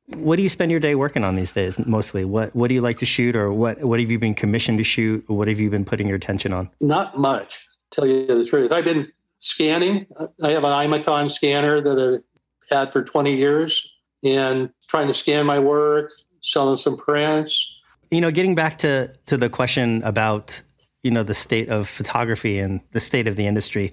what 0.07 0.36
do 0.36 0.41
you 0.41 0.49
spend 0.49 0.72
your 0.72 0.80
day 0.80 0.95
working 0.95 1.24
on 1.24 1.36
these 1.36 1.53
days? 1.53 1.86
Mostly, 1.88 2.26
what 2.26 2.53
what 2.55 2.68
do 2.68 2.74
you 2.74 2.82
like 2.82 2.97
to 2.97 3.05
shoot, 3.05 3.36
or 3.36 3.53
what 3.53 3.84
what 3.84 3.99
have 3.99 4.12
you 4.12 4.20
been 4.20 4.36
commissioned 4.36 4.78
to 4.80 4.84
shoot, 4.84 5.24
or 5.30 5.38
what 5.38 5.47
have 5.47 5.60
you 5.60 5.70
been 5.70 5.86
putting 5.86 6.07
your 6.07 6.18
attention 6.18 6.53
on? 6.53 6.70
Not 6.82 7.18
much. 7.18 7.68
Tell 7.91 8.05
you 8.05 8.26
the 8.28 8.45
truth, 8.45 8.72
I've 8.72 8.86
been 8.86 9.07
scanning. 9.38 10.05
I 10.43 10.49
have 10.49 10.64
an 10.64 10.91
Imacon 10.91 11.32
scanner 11.32 11.82
that 11.82 11.97
I've 11.99 12.78
had 12.78 12.91
for 12.91 13.03
20 13.03 13.36
years, 13.36 13.89
and 14.24 14.70
trying 14.88 15.07
to 15.07 15.14
scan 15.14 15.45
my 15.45 15.57
work, 15.57 16.12
selling 16.41 16.76
some 16.76 16.97
prints 16.97 17.79
you 18.12 18.22
know, 18.22 18.32
getting 18.32 18.55
back 18.55 18.78
to 18.80 19.12
to 19.28 19.38
the 19.38 19.49
question 19.49 20.01
about 20.03 20.62
you 21.03 21.12
know 21.12 21.24
the 21.24 21.34
state 21.34 21.70
of 21.70 21.88
photography 21.88 22.60
and 22.60 22.82
the 22.91 22.99
state 22.99 23.28
of 23.28 23.36
the 23.36 23.47
industry. 23.47 23.91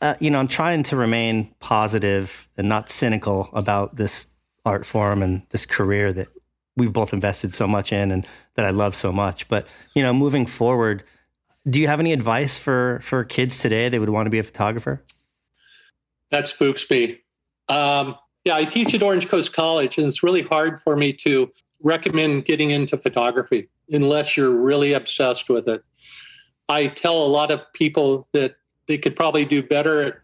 Uh, 0.00 0.14
you 0.20 0.30
know, 0.30 0.38
I'm 0.38 0.48
trying 0.48 0.82
to 0.84 0.96
remain 0.96 1.54
positive 1.60 2.48
and 2.56 2.68
not 2.68 2.90
cynical 2.90 3.48
about 3.54 3.96
this 3.96 4.28
art 4.64 4.84
form 4.84 5.22
and 5.22 5.42
this 5.50 5.64
career 5.64 6.12
that 6.12 6.28
we've 6.76 6.92
both 6.92 7.14
invested 7.14 7.54
so 7.54 7.66
much 7.66 7.92
in 7.92 8.10
and 8.10 8.26
that 8.56 8.66
I 8.66 8.70
love 8.70 8.94
so 8.94 9.12
much. 9.12 9.48
But 9.48 9.66
you 9.94 10.02
know, 10.02 10.12
moving 10.12 10.46
forward, 10.46 11.02
do 11.68 11.80
you 11.80 11.88
have 11.88 12.00
any 12.00 12.12
advice 12.12 12.58
for 12.58 13.00
for 13.02 13.24
kids 13.24 13.58
today 13.58 13.88
that 13.88 14.00
would 14.00 14.10
want 14.10 14.26
to 14.26 14.30
be 14.30 14.38
a 14.38 14.42
photographer? 14.42 15.02
That 16.30 16.48
spooks 16.48 16.88
me. 16.90 17.20
Um, 17.68 18.16
yeah, 18.44 18.56
I 18.56 18.64
teach 18.64 18.94
at 18.94 19.02
Orange 19.02 19.28
Coast 19.28 19.52
College, 19.52 19.98
and 19.98 20.06
it's 20.06 20.22
really 20.22 20.42
hard 20.42 20.78
for 20.78 20.96
me 20.96 21.12
to 21.12 21.50
recommend 21.82 22.44
getting 22.44 22.70
into 22.70 22.96
photography 22.96 23.68
unless 23.90 24.36
you're 24.36 24.50
really 24.50 24.92
obsessed 24.92 25.48
with 25.48 25.68
it. 25.68 25.84
I 26.68 26.88
tell 26.88 27.24
a 27.24 27.28
lot 27.28 27.50
of 27.50 27.60
people 27.72 28.26
that 28.32 28.56
they 28.88 28.98
could 28.98 29.16
probably 29.16 29.44
do 29.44 29.62
better 29.62 30.02
at 30.02 30.16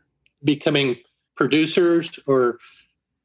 becoming 0.45 0.97
producers 1.37 2.19
or 2.27 2.59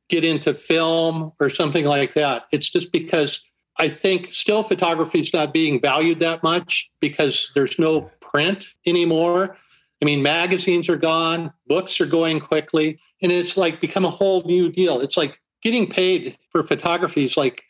get 0.10 0.24
into 0.24 0.54
film 0.54 1.32
or 1.40 1.50
something 1.50 1.86
like 1.86 2.14
that. 2.14 2.46
It's 2.52 2.70
just 2.70 2.92
because 2.92 3.42
I 3.78 3.90
think 3.90 4.34
still 4.34 4.64
photography 4.64 5.20
is 5.20 5.34
not 5.34 5.54
being 5.54 5.80
valued 5.80 6.20
that 6.20 6.44
much 6.44 6.92
because 7.00 7.52
there's 7.56 7.78
no 7.78 8.10
print 8.22 8.74
anymore. 8.86 9.58
I 10.02 10.06
mean, 10.06 10.22
magazines 10.22 10.90
are 10.90 10.98
gone, 10.98 11.52
books 11.68 12.00
are 12.00 12.06
going 12.06 12.40
quickly, 12.40 13.00
and 13.22 13.32
it's 13.32 13.58
like 13.58 13.82
become 13.82 14.06
a 14.06 14.10
whole 14.10 14.44
new 14.44 14.72
deal. 14.72 15.00
It's 15.00 15.18
like 15.18 15.42
getting 15.62 15.88
paid 15.88 16.38
for 16.52 16.64
photography 16.64 17.26
is 17.26 17.36
like 17.36 17.64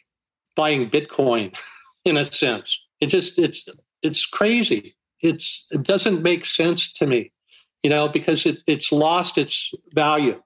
buying 0.58 0.90
Bitcoin 0.90 1.58
in 2.06 2.18
a 2.18 2.26
sense. 2.26 2.82
It 3.00 3.08
just 3.08 3.40
it's 3.40 3.70
it's 4.02 4.26
crazy. 4.26 4.96
It's 5.22 5.66
it 5.72 5.84
doesn't 5.84 6.22
make 6.22 6.46
sense 6.46 6.92
to 6.94 7.08
me, 7.08 7.32
you 7.84 7.90
know, 7.90 8.10
because 8.10 8.46
it, 8.46 8.62
it's 8.68 8.92
lost 8.92 9.38
its 9.38 9.72
value. 9.94 10.42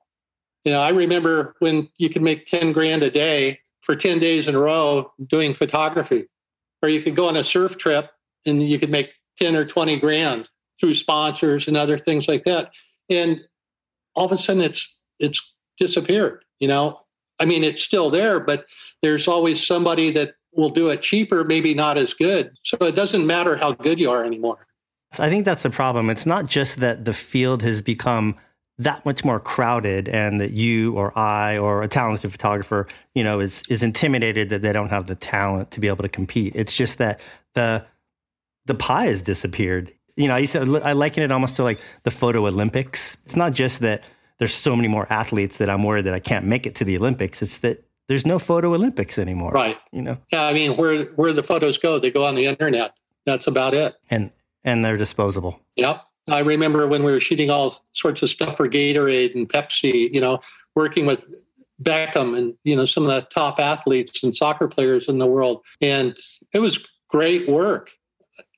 You 0.63 0.73
know, 0.73 0.81
I 0.81 0.89
remember 0.89 1.55
when 1.59 1.89
you 1.97 2.09
could 2.09 2.21
make 2.21 2.45
10 2.45 2.71
grand 2.71 3.01
a 3.01 3.09
day 3.09 3.61
for 3.81 3.95
10 3.95 4.19
days 4.19 4.47
in 4.47 4.53
a 4.53 4.59
row 4.59 5.11
doing 5.25 5.55
photography, 5.55 6.27
or 6.83 6.89
you 6.89 7.01
could 7.01 7.15
go 7.15 7.27
on 7.27 7.35
a 7.35 7.43
surf 7.43 7.79
trip 7.79 8.11
and 8.45 8.61
you 8.61 8.77
could 8.77 8.91
make 8.91 9.13
10 9.37 9.55
or 9.55 9.65
20 9.65 9.97
grand 9.99 10.49
through 10.79 10.93
sponsors 10.93 11.67
and 11.67 11.77
other 11.77 11.97
things 11.97 12.27
like 12.27 12.43
that. 12.43 12.73
And 13.09 13.41
all 14.15 14.25
of 14.25 14.31
a 14.31 14.37
sudden 14.37 14.61
it's 14.61 14.99
it's 15.19 15.55
disappeared, 15.77 16.43
you 16.59 16.67
know. 16.67 16.99
I 17.41 17.45
mean, 17.45 17.63
it's 17.63 17.81
still 17.81 18.11
there, 18.11 18.39
but 18.39 18.67
there's 19.01 19.27
always 19.27 19.65
somebody 19.65 20.11
that 20.11 20.35
will 20.55 20.69
do 20.69 20.89
it 20.89 21.01
cheaper, 21.01 21.43
maybe 21.43 21.73
not 21.73 21.97
as 21.97 22.13
good. 22.13 22.51
So 22.63 22.77
it 22.81 22.93
doesn't 22.93 23.25
matter 23.25 23.55
how 23.55 23.73
good 23.73 23.99
you 23.99 24.11
are 24.11 24.23
anymore. 24.23 24.67
So 25.11 25.23
I 25.23 25.29
think 25.29 25.43
that's 25.43 25.63
the 25.63 25.71
problem. 25.71 26.09
It's 26.09 26.25
not 26.27 26.47
just 26.47 26.77
that 26.77 27.03
the 27.03 27.13
field 27.13 27.63
has 27.63 27.81
become 27.81 28.35
that 28.77 29.03
much 29.05 29.25
more 29.25 29.39
crowded 29.39 30.07
and 30.07 30.39
that 30.39 30.51
you 30.51 30.95
or 30.95 31.17
I 31.17 31.57
or 31.57 31.81
a 31.81 31.87
talented 31.87 32.31
photographer, 32.31 32.87
you 33.15 33.23
know, 33.23 33.39
is 33.39 33.63
is 33.69 33.83
intimidated 33.83 34.49
that 34.49 34.61
they 34.61 34.71
don't 34.71 34.89
have 34.89 35.07
the 35.07 35.15
talent 35.15 35.71
to 35.71 35.79
be 35.79 35.87
able 35.87 36.03
to 36.03 36.09
compete. 36.09 36.55
It's 36.55 36.75
just 36.75 36.99
that 36.99 37.19
the 37.55 37.85
the 38.65 38.75
pie 38.75 39.05
has 39.05 39.21
disappeared. 39.21 39.91
You 40.15 40.27
know, 40.27 40.35
I 40.35 40.39
used 40.39 40.53
to 40.53 40.81
I 40.83 40.93
liken 40.93 41.23
it 41.23 41.31
almost 41.31 41.55
to 41.57 41.63
like 41.63 41.81
the 42.03 42.11
photo 42.11 42.45
Olympics. 42.45 43.17
It's 43.25 43.35
not 43.35 43.53
just 43.53 43.79
that 43.81 44.03
there's 44.41 44.55
so 44.55 44.75
many 44.75 44.87
more 44.87 45.05
athletes 45.11 45.59
that 45.59 45.69
I'm 45.69 45.83
worried 45.83 46.05
that 46.05 46.15
I 46.15 46.19
can't 46.19 46.45
make 46.45 46.65
it 46.65 46.73
to 46.77 46.83
the 46.83 46.97
Olympics. 46.97 47.43
It's 47.43 47.59
that 47.59 47.85
there's 48.07 48.25
no 48.25 48.39
photo 48.39 48.73
Olympics 48.73 49.19
anymore. 49.19 49.51
Right. 49.51 49.77
You 49.91 50.01
know. 50.01 50.17
Yeah, 50.33 50.45
I 50.45 50.51
mean, 50.51 50.77
where 50.77 51.05
where 51.15 51.31
the 51.31 51.43
photos 51.43 51.77
go, 51.77 51.99
they 51.99 52.09
go 52.09 52.25
on 52.25 52.33
the 52.33 52.45
internet. 52.45 52.95
That's 53.23 53.45
about 53.45 53.75
it. 53.75 53.93
And 54.09 54.31
and 54.63 54.83
they're 54.83 54.97
disposable. 54.97 55.59
Yep. 55.75 56.03
I 56.27 56.39
remember 56.39 56.87
when 56.87 57.03
we 57.03 57.11
were 57.11 57.19
shooting 57.19 57.51
all 57.51 57.85
sorts 57.91 58.23
of 58.23 58.29
stuff 58.29 58.57
for 58.57 58.67
Gatorade 58.67 59.35
and 59.35 59.47
Pepsi, 59.47 60.11
you 60.11 60.19
know, 60.19 60.39
working 60.75 61.05
with 61.05 61.23
Beckham 61.79 62.35
and, 62.35 62.55
you 62.63 62.75
know, 62.75 62.85
some 62.85 63.03
of 63.03 63.09
the 63.09 63.21
top 63.21 63.59
athletes 63.59 64.23
and 64.23 64.35
soccer 64.35 64.67
players 64.67 65.07
in 65.07 65.19
the 65.19 65.27
world. 65.27 65.63
And 65.81 66.17
it 66.51 66.61
was 66.61 66.83
great 67.09 67.47
work 67.47 67.91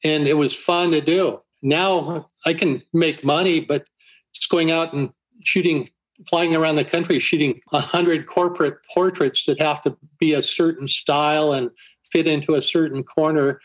and 0.05 0.29
it 0.29 0.35
was 0.35 0.55
fun 0.55 0.91
to 0.91 1.01
do. 1.01 1.41
Now 1.61 2.25
I 2.45 2.53
can 2.53 2.83
make 2.93 3.25
money, 3.25 3.59
but 3.59 3.85
just 4.33 4.49
going 4.49 4.71
out 4.71 4.93
and 4.93 5.11
shooting, 5.43 5.89
flying 6.27 6.55
around 6.55 6.75
the 6.75 6.85
country, 6.85 7.19
shooting 7.19 7.61
a 7.71 7.79
hundred 7.79 8.27
corporate 8.27 8.77
portraits 8.93 9.45
that 9.45 9.59
have 9.59 9.81
to 9.83 9.97
be 10.19 10.33
a 10.33 10.41
certain 10.41 10.87
style 10.87 11.53
and 11.53 11.71
fit 12.11 12.27
into 12.27 12.55
a 12.55 12.61
certain 12.61 13.03
corner. 13.03 13.59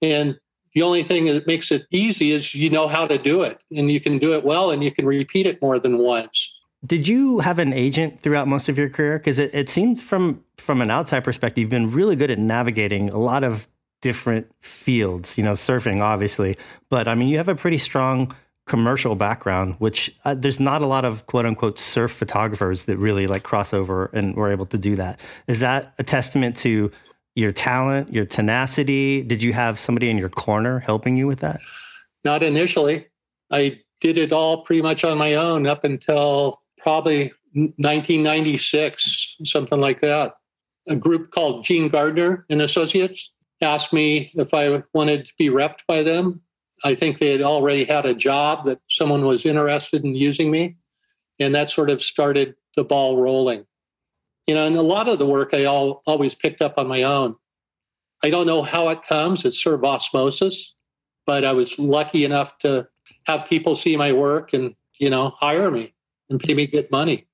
And 0.00 0.38
the 0.74 0.82
only 0.82 1.02
thing 1.02 1.26
that 1.26 1.46
makes 1.46 1.70
it 1.70 1.86
easy 1.90 2.32
is 2.32 2.54
you 2.54 2.70
know 2.70 2.88
how 2.88 3.06
to 3.06 3.18
do 3.18 3.42
it 3.42 3.62
and 3.70 3.90
you 3.90 4.00
can 4.00 4.18
do 4.18 4.34
it 4.34 4.44
well 4.44 4.70
and 4.70 4.82
you 4.82 4.90
can 4.90 5.06
repeat 5.06 5.46
it 5.46 5.60
more 5.60 5.78
than 5.78 5.98
once. 5.98 6.50
Did 6.84 7.06
you 7.06 7.38
have 7.38 7.58
an 7.58 7.72
agent 7.72 8.20
throughout 8.20 8.48
most 8.48 8.68
of 8.68 8.76
your 8.76 8.88
career? 8.88 9.18
Because 9.18 9.38
it, 9.38 9.54
it 9.54 9.68
seems 9.68 10.02
from 10.02 10.42
from 10.58 10.80
an 10.80 10.90
outside 10.90 11.22
perspective, 11.24 11.60
you've 11.60 11.70
been 11.70 11.92
really 11.92 12.16
good 12.16 12.30
at 12.30 12.38
navigating 12.38 13.10
a 13.10 13.18
lot 13.18 13.44
of 13.44 13.68
different 14.00 14.50
fields. 14.60 15.38
You 15.38 15.44
know, 15.44 15.52
surfing 15.52 16.00
obviously, 16.00 16.56
but 16.90 17.06
I 17.06 17.14
mean, 17.14 17.28
you 17.28 17.36
have 17.36 17.48
a 17.48 17.54
pretty 17.54 17.78
strong 17.78 18.34
commercial 18.66 19.14
background, 19.14 19.74
which 19.78 20.14
uh, 20.24 20.34
there's 20.34 20.60
not 20.60 20.82
a 20.82 20.86
lot 20.86 21.04
of 21.04 21.26
quote 21.26 21.46
unquote 21.46 21.78
surf 21.78 22.12
photographers 22.12 22.84
that 22.84 22.96
really 22.96 23.26
like 23.26 23.42
cross 23.42 23.74
over 23.74 24.06
and 24.12 24.36
were 24.36 24.50
able 24.50 24.66
to 24.66 24.78
do 24.78 24.96
that. 24.96 25.20
Is 25.46 25.60
that 25.60 25.94
a 25.98 26.02
testament 26.02 26.56
to 26.58 26.90
your 27.34 27.52
talent, 27.52 28.12
your 28.12 28.24
tenacity? 28.24 29.22
Did 29.22 29.42
you 29.42 29.52
have 29.52 29.78
somebody 29.78 30.10
in 30.10 30.18
your 30.18 30.28
corner 30.28 30.78
helping 30.78 31.16
you 31.16 31.26
with 31.26 31.40
that? 31.40 31.60
Not 32.24 32.42
initially. 32.42 33.06
I 33.50 33.80
did 34.00 34.18
it 34.18 34.32
all 34.32 34.62
pretty 34.62 34.82
much 34.82 35.04
on 35.04 35.18
my 35.18 35.34
own 35.34 35.66
up 35.66 35.84
until 35.84 36.62
probably 36.78 37.32
1996, 37.54 39.36
something 39.44 39.80
like 39.80 40.00
that. 40.00 40.34
A 40.88 40.96
group 40.96 41.30
called 41.30 41.64
Gene 41.64 41.88
Gardner 41.88 42.44
and 42.50 42.60
Associates 42.60 43.32
asked 43.60 43.92
me 43.92 44.32
if 44.34 44.52
I 44.52 44.82
wanted 44.92 45.26
to 45.26 45.32
be 45.38 45.48
repped 45.48 45.86
by 45.86 46.02
them. 46.02 46.40
I 46.84 46.94
think 46.94 47.18
they 47.18 47.32
had 47.32 47.42
already 47.42 47.84
had 47.84 48.06
a 48.06 48.14
job 48.14 48.64
that 48.66 48.80
someone 48.88 49.24
was 49.24 49.46
interested 49.46 50.04
in 50.04 50.14
using 50.14 50.50
me. 50.50 50.76
And 51.38 51.54
that 51.54 51.70
sort 51.70 51.90
of 51.90 52.02
started 52.02 52.54
the 52.76 52.84
ball 52.84 53.20
rolling 53.20 53.66
you 54.46 54.54
know, 54.54 54.66
and 54.66 54.76
a 54.76 54.82
lot 54.82 55.08
of 55.08 55.18
the 55.18 55.26
work 55.26 55.54
I 55.54 55.64
all, 55.64 56.02
always 56.06 56.34
picked 56.34 56.60
up 56.60 56.74
on 56.76 56.88
my 56.88 57.02
own. 57.02 57.36
I 58.24 58.30
don't 58.30 58.46
know 58.46 58.62
how 58.62 58.88
it 58.88 59.02
comes. 59.02 59.44
It's 59.44 59.62
sort 59.62 59.76
of 59.76 59.84
osmosis, 59.84 60.74
but 61.26 61.44
I 61.44 61.52
was 61.52 61.78
lucky 61.78 62.24
enough 62.24 62.58
to 62.58 62.88
have 63.26 63.46
people 63.46 63.76
see 63.76 63.96
my 63.96 64.12
work 64.12 64.52
and, 64.52 64.74
you 64.98 65.10
know, 65.10 65.30
hire 65.38 65.70
me 65.70 65.94
and 66.28 66.40
pay 66.40 66.54
me 66.54 66.66
good 66.66 66.90
money. 66.90 67.26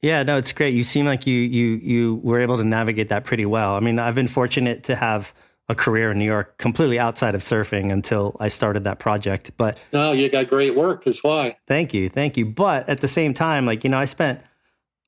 Yeah, 0.00 0.22
no, 0.22 0.36
it's 0.36 0.52
great. 0.52 0.74
You 0.74 0.84
seem 0.84 1.06
like 1.06 1.26
you 1.26 1.40
you 1.40 1.70
you 1.82 2.14
were 2.22 2.38
able 2.38 2.56
to 2.58 2.64
navigate 2.64 3.08
that 3.08 3.24
pretty 3.24 3.44
well. 3.44 3.74
I 3.74 3.80
mean, 3.80 3.98
I've 3.98 4.14
been 4.14 4.28
fortunate 4.28 4.84
to 4.84 4.94
have 4.94 5.34
a 5.68 5.74
career 5.74 6.10
in 6.10 6.18
New 6.18 6.24
York 6.24 6.56
completely 6.58 6.98
outside 6.98 7.34
of 7.34 7.42
surfing 7.42 7.92
until 7.92 8.36
I 8.40 8.48
started 8.48 8.84
that 8.84 8.98
project. 8.98 9.50
But 9.56 9.78
no, 9.92 10.12
you 10.12 10.28
got 10.28 10.48
great 10.48 10.74
work, 10.74 11.06
is 11.06 11.22
why. 11.22 11.56
Thank 11.66 11.92
you, 11.92 12.08
thank 12.08 12.36
you. 12.36 12.46
But 12.46 12.88
at 12.88 13.00
the 13.00 13.08
same 13.08 13.34
time, 13.34 13.66
like 13.66 13.84
you 13.84 13.90
know, 13.90 13.98
I 13.98 14.06
spent 14.06 14.40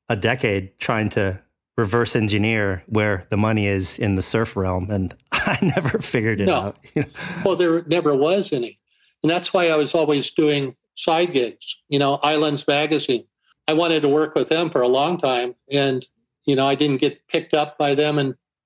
a 0.08 0.16
decade 0.16 0.78
trying 0.78 1.08
to 1.10 1.40
reverse 1.76 2.14
engineer 2.14 2.82
where 2.86 3.26
the 3.30 3.36
money 3.36 3.66
is 3.66 3.98
in 3.98 4.16
the 4.16 4.22
surf 4.22 4.56
realm, 4.56 4.90
and 4.90 5.14
I 5.32 5.58
never 5.62 5.98
figured 5.98 6.40
it 6.40 6.46
no. 6.46 6.54
out. 6.54 6.78
well, 7.44 7.56
there 7.56 7.82
never 7.86 8.14
was 8.14 8.52
any, 8.52 8.78
and 9.22 9.30
that's 9.30 9.54
why 9.54 9.68
I 9.68 9.76
was 9.76 9.94
always 9.94 10.30
doing 10.30 10.76
side 10.94 11.32
gigs. 11.32 11.80
You 11.88 11.98
know, 11.98 12.14
Islands 12.22 12.66
Magazine. 12.66 13.24
I 13.66 13.72
wanted 13.72 14.02
to 14.02 14.08
work 14.08 14.34
with 14.34 14.48
them 14.48 14.68
for 14.68 14.82
a 14.82 14.88
long 14.88 15.16
time, 15.16 15.54
and 15.72 16.06
you 16.46 16.54
know, 16.54 16.66
I 16.66 16.74
didn't 16.74 16.98
get 16.98 17.26
picked 17.28 17.54
up 17.54 17.78
by 17.78 17.94
them 17.94 18.18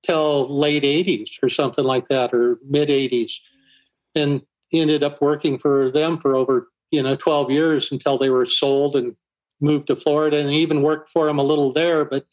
until 0.07 0.47
late 0.47 0.83
'80s 0.83 1.41
or 1.41 1.49
something 1.49 1.83
like 1.83 2.07
that, 2.07 2.33
or 2.33 2.59
mid 2.67 2.89
'80s, 2.89 3.33
and 4.13 4.41
ended 4.73 5.03
up 5.03 5.21
working 5.21 5.57
for 5.57 5.91
them 5.91 6.17
for 6.17 6.35
over 6.35 6.67
you 6.91 7.01
know 7.01 7.15
12 7.15 7.51
years 7.51 7.91
until 7.91 8.17
they 8.17 8.29
were 8.29 8.45
sold 8.45 8.95
and 8.95 9.15
moved 9.61 9.87
to 9.87 9.95
Florida 9.95 10.39
and 10.39 10.51
even 10.51 10.81
worked 10.81 11.09
for 11.09 11.25
them 11.25 11.39
a 11.39 11.43
little 11.43 11.73
there. 11.73 12.05
But, 12.05 12.25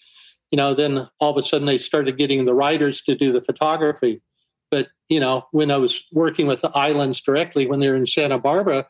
you 0.50 0.56
know, 0.56 0.74
then 0.74 1.08
all 1.20 1.30
of 1.30 1.36
a 1.36 1.42
sudden 1.42 1.66
they 1.66 1.78
started 1.78 2.18
getting 2.18 2.44
the 2.44 2.54
writers 2.54 3.00
to 3.02 3.14
do 3.14 3.32
the 3.32 3.40
photography. 3.40 4.22
But, 4.70 4.88
you 5.08 5.20
know, 5.20 5.46
when 5.52 5.70
I 5.70 5.76
was 5.76 6.04
working 6.12 6.46
with 6.46 6.62
the 6.62 6.70
islands 6.74 7.20
directly, 7.20 7.66
when 7.66 7.80
they 7.80 7.88
were 7.88 7.96
in 7.96 8.06
Santa 8.06 8.38
Barbara, 8.38 8.86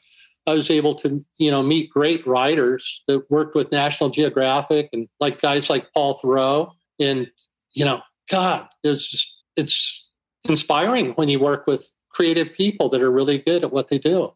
I 0.47 0.55
was 0.55 0.71
able 0.71 0.95
to, 0.97 1.25
you 1.39 1.51
know, 1.51 1.63
meet 1.63 1.91
great 1.91 2.27
writers 2.27 3.03
that 3.07 3.31
worked 3.31 3.55
with 3.55 3.71
National 3.71 4.11
Geographic 4.11 4.89
and 4.93 5.09
like 5.21 5.41
guys 5.41 5.71
like 5.71 5.93
Paul 5.93 6.19
Theroux. 6.19 6.71
And, 7.01 7.31
you 7.75 7.85
know, 7.85 8.01
God, 8.31 8.69
it's 8.83 9.09
just, 9.09 9.43
it's 9.57 10.09
inspiring 10.49 11.11
when 11.13 11.29
you 11.29 11.39
work 11.39 11.67
with 11.67 11.93
creative 12.11 12.53
people 12.53 12.89
that 12.91 13.03
are 13.03 13.11
really 13.11 13.39
good 13.39 13.65
at 13.65 13.73
what 13.73 13.89
they 13.89 13.99
do. 13.99 14.35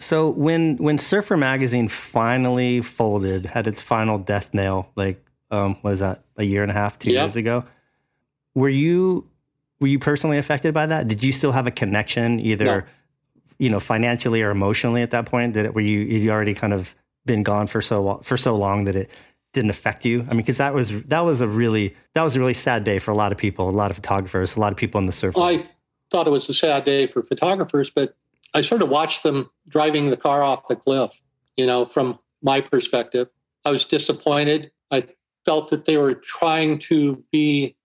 So 0.00 0.30
when 0.30 0.76
when 0.78 0.98
Surfer 0.98 1.36
Magazine 1.36 1.86
finally 1.86 2.80
folded, 2.80 3.46
had 3.46 3.68
its 3.68 3.80
final 3.80 4.18
death 4.18 4.52
nail, 4.52 4.90
like 4.96 5.24
um, 5.52 5.76
what 5.82 5.92
is 5.92 6.00
that, 6.00 6.24
a 6.36 6.42
year 6.42 6.62
and 6.62 6.70
a 6.70 6.74
half, 6.74 6.98
two 6.98 7.12
years 7.12 7.36
ago? 7.36 7.64
Were 8.54 8.68
you 8.68 9.28
were 9.80 9.86
you 9.86 10.00
personally 10.00 10.38
affected 10.38 10.74
by 10.74 10.86
that? 10.86 11.06
Did 11.06 11.22
you 11.22 11.30
still 11.30 11.52
have 11.52 11.66
a 11.66 11.70
connection, 11.70 12.40
either 12.40 12.64
no. 12.64 12.82
you 13.58 13.70
know 13.70 13.78
financially 13.78 14.42
or 14.42 14.50
emotionally 14.50 15.02
at 15.02 15.10
that 15.12 15.26
point? 15.26 15.54
That 15.54 15.72
were 15.72 15.80
you 15.80 16.00
you 16.00 16.30
already 16.32 16.54
kind 16.54 16.72
of 16.72 16.96
been 17.24 17.44
gone 17.44 17.68
for 17.68 17.80
so 17.80 18.20
for 18.24 18.36
so 18.36 18.56
long 18.56 18.84
that 18.84 18.96
it 18.96 19.10
didn't 19.52 19.70
affect 19.70 20.04
you? 20.04 20.20
I 20.22 20.32
mean, 20.32 20.38
because 20.38 20.56
that 20.58 20.74
was 20.74 21.02
that 21.04 21.20
was 21.20 21.40
a 21.40 21.48
really 21.48 21.96
that 22.14 22.22
was 22.22 22.36
a 22.36 22.40
really 22.40 22.54
sad 22.54 22.84
day 22.84 22.98
for 22.98 23.10
a 23.10 23.16
lot 23.16 23.32
of 23.32 23.38
people, 23.38 23.68
a 23.68 23.70
lot 23.70 23.90
of 23.90 23.96
photographers, 23.96 24.56
a 24.56 24.60
lot 24.60 24.72
of 24.72 24.78
people 24.78 24.98
in 24.98 25.06
the 25.06 25.12
surf. 25.12 25.36
I 25.36 25.62
thought 26.10 26.26
it 26.26 26.30
was 26.30 26.48
a 26.48 26.54
sad 26.54 26.84
day 26.84 27.06
for 27.06 27.22
photographers, 27.22 27.90
but 27.90 28.16
I 28.54 28.60
sort 28.60 28.82
of 28.82 28.88
watched 28.88 29.22
them 29.22 29.50
driving 29.68 30.10
the 30.10 30.16
car 30.16 30.42
off 30.42 30.66
the 30.66 30.76
cliff, 30.76 31.20
you 31.56 31.66
know, 31.66 31.86
from 31.86 32.18
my 32.42 32.60
perspective. 32.60 33.28
I 33.64 33.70
was 33.70 33.84
disappointed. 33.84 34.70
I 34.90 35.04
felt 35.44 35.70
that 35.70 35.84
they 35.86 35.96
were 35.96 36.14
trying 36.14 36.78
to 36.80 37.24
be, 37.32 37.76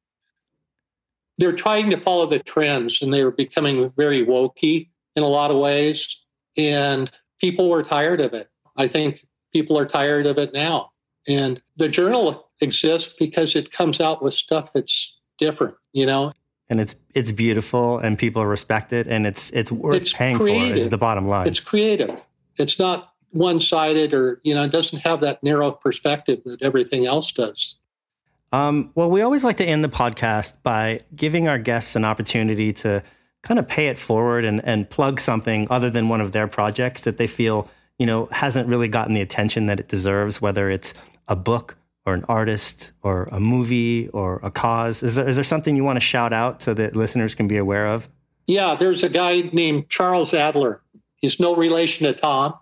they're 1.37 1.53
trying 1.53 1.89
to 1.91 1.97
follow 1.97 2.25
the 2.25 2.39
trends 2.39 3.01
and 3.01 3.13
they 3.13 3.23
were 3.23 3.31
becoming 3.31 3.91
very 3.95 4.25
wokey 4.25 4.89
in 5.15 5.23
a 5.23 5.27
lot 5.27 5.51
of 5.51 5.57
ways. 5.57 6.19
And 6.57 7.11
people 7.39 7.69
were 7.69 7.83
tired 7.83 8.19
of 8.19 8.33
it. 8.33 8.49
I 8.75 8.87
think 8.87 9.25
people 9.53 9.77
are 9.77 9.85
tired 9.85 10.25
of 10.25 10.37
it 10.37 10.53
now. 10.53 10.91
And 11.27 11.61
the 11.75 11.89
journal 11.89 12.49
exists 12.61 13.15
because 13.17 13.55
it 13.55 13.71
comes 13.71 13.99
out 13.99 14.23
with 14.23 14.33
stuff 14.33 14.73
that's 14.73 15.17
different, 15.37 15.75
you 15.93 16.05
know. 16.05 16.31
And 16.69 16.81
it's 16.81 16.95
it's 17.13 17.31
beautiful, 17.31 17.97
and 17.99 18.19
people 18.19 18.45
respect 18.45 18.91
it, 18.91 19.07
and 19.07 19.25
it's 19.25 19.49
it's 19.51 19.71
worth 19.71 19.95
It's 20.01 20.13
paying 20.13 20.37
creative. 20.37 20.71
for. 20.71 20.77
Is 20.77 20.89
the 20.89 20.97
bottom 20.97 21.27
line? 21.27 21.47
It's 21.47 21.59
creative. 21.61 22.25
It's 22.57 22.77
not 22.77 23.13
one 23.31 23.59
sided 23.59 24.13
or, 24.13 24.39
you 24.43 24.53
know, 24.53 24.63
it 24.63 24.71
doesn't 24.71 24.99
have 24.99 25.19
that 25.21 25.43
narrow 25.43 25.71
perspective 25.71 26.41
that 26.45 26.61
everything 26.61 27.05
else 27.05 27.31
does. 27.31 27.75
Um, 28.51 28.91
well, 28.95 29.09
we 29.09 29.21
always 29.21 29.43
like 29.43 29.57
to 29.57 29.65
end 29.65 29.83
the 29.83 29.89
podcast 29.89 30.57
by 30.63 31.01
giving 31.15 31.47
our 31.47 31.57
guests 31.57 31.95
an 31.95 32.05
opportunity 32.05 32.71
to 32.73 33.03
kind 33.43 33.59
of 33.59 33.67
pay 33.67 33.87
it 33.87 33.99
forward 33.99 34.45
and, 34.45 34.63
and 34.65 34.89
plug 34.89 35.19
something 35.19 35.67
other 35.69 35.89
than 35.89 36.09
one 36.09 36.21
of 36.21 36.31
their 36.31 36.47
projects 36.47 37.01
that 37.01 37.17
they 37.17 37.27
feel, 37.27 37.69
you 37.99 38.05
know, 38.05 38.27
hasn't 38.31 38.67
really 38.67 38.87
gotten 38.87 39.13
the 39.13 39.21
attention 39.21 39.65
that 39.65 39.79
it 39.79 39.89
deserves, 39.89 40.41
whether 40.41 40.69
it's 40.69 40.93
a 41.27 41.35
book 41.35 41.77
or 42.05 42.13
an 42.13 42.23
artist 42.29 42.93
or 43.03 43.27
a 43.31 43.39
movie 43.39 44.07
or 44.09 44.39
a 44.41 44.49
cause. 44.49 45.03
Is 45.03 45.15
there, 45.15 45.27
is 45.27 45.35
there 45.35 45.43
something 45.43 45.75
you 45.75 45.83
want 45.83 45.97
to 45.97 46.05
shout 46.05 46.31
out 46.31 46.61
so 46.61 46.73
that 46.73 46.95
listeners 46.95 47.35
can 47.35 47.47
be 47.47 47.57
aware 47.57 47.85
of? 47.85 48.07
Yeah, 48.47 48.75
there's 48.75 49.03
a 49.03 49.09
guy 49.09 49.49
named 49.51 49.89
Charles 49.89 50.33
Adler. 50.33 50.81
He's 51.17 51.39
no 51.39 51.53
relation 51.53 52.05
to 52.05 52.13
Tom, 52.13 52.53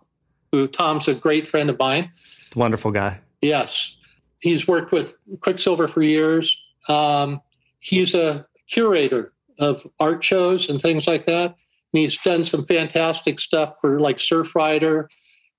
who 0.51 0.67
Tom's 0.67 1.07
a 1.07 1.13
great 1.13 1.47
friend 1.47 1.69
of 1.69 1.77
mine. 1.77 2.09
Wonderful 2.55 2.89
guy. 2.89 3.19
Yes. 3.41 3.97
He's 4.41 4.67
worked 4.67 4.91
with 4.91 5.17
Quiksilver 5.41 5.87
for 5.87 6.01
years. 6.01 6.57
Um, 6.89 7.41
he's 7.79 8.15
a 8.15 8.47
curator 8.67 9.33
of 9.59 9.85
art 9.99 10.23
shows 10.23 10.69
and 10.69 10.81
things 10.81 11.05
like 11.07 11.25
that. 11.25 11.51
And 11.51 12.01
he's 12.01 12.17
done 12.17 12.43
some 12.43 12.65
fantastic 12.65 13.39
stuff 13.39 13.75
for 13.79 13.99
like 13.99 14.17
Surfrider 14.17 15.07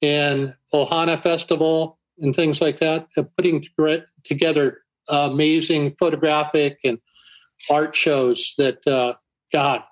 and 0.02 0.54
Ohana 0.74 1.20
Festival 1.20 1.98
and 2.18 2.34
things 2.34 2.60
like 2.60 2.78
that, 2.78 3.06
uh, 3.16 3.24
putting 3.36 3.64
together 4.24 4.78
amazing 5.10 5.94
photographic 5.98 6.78
and 6.84 6.98
art 7.70 7.94
shows 7.94 8.54
that, 8.58 8.86
uh, 8.86 9.14
God, 9.52 9.82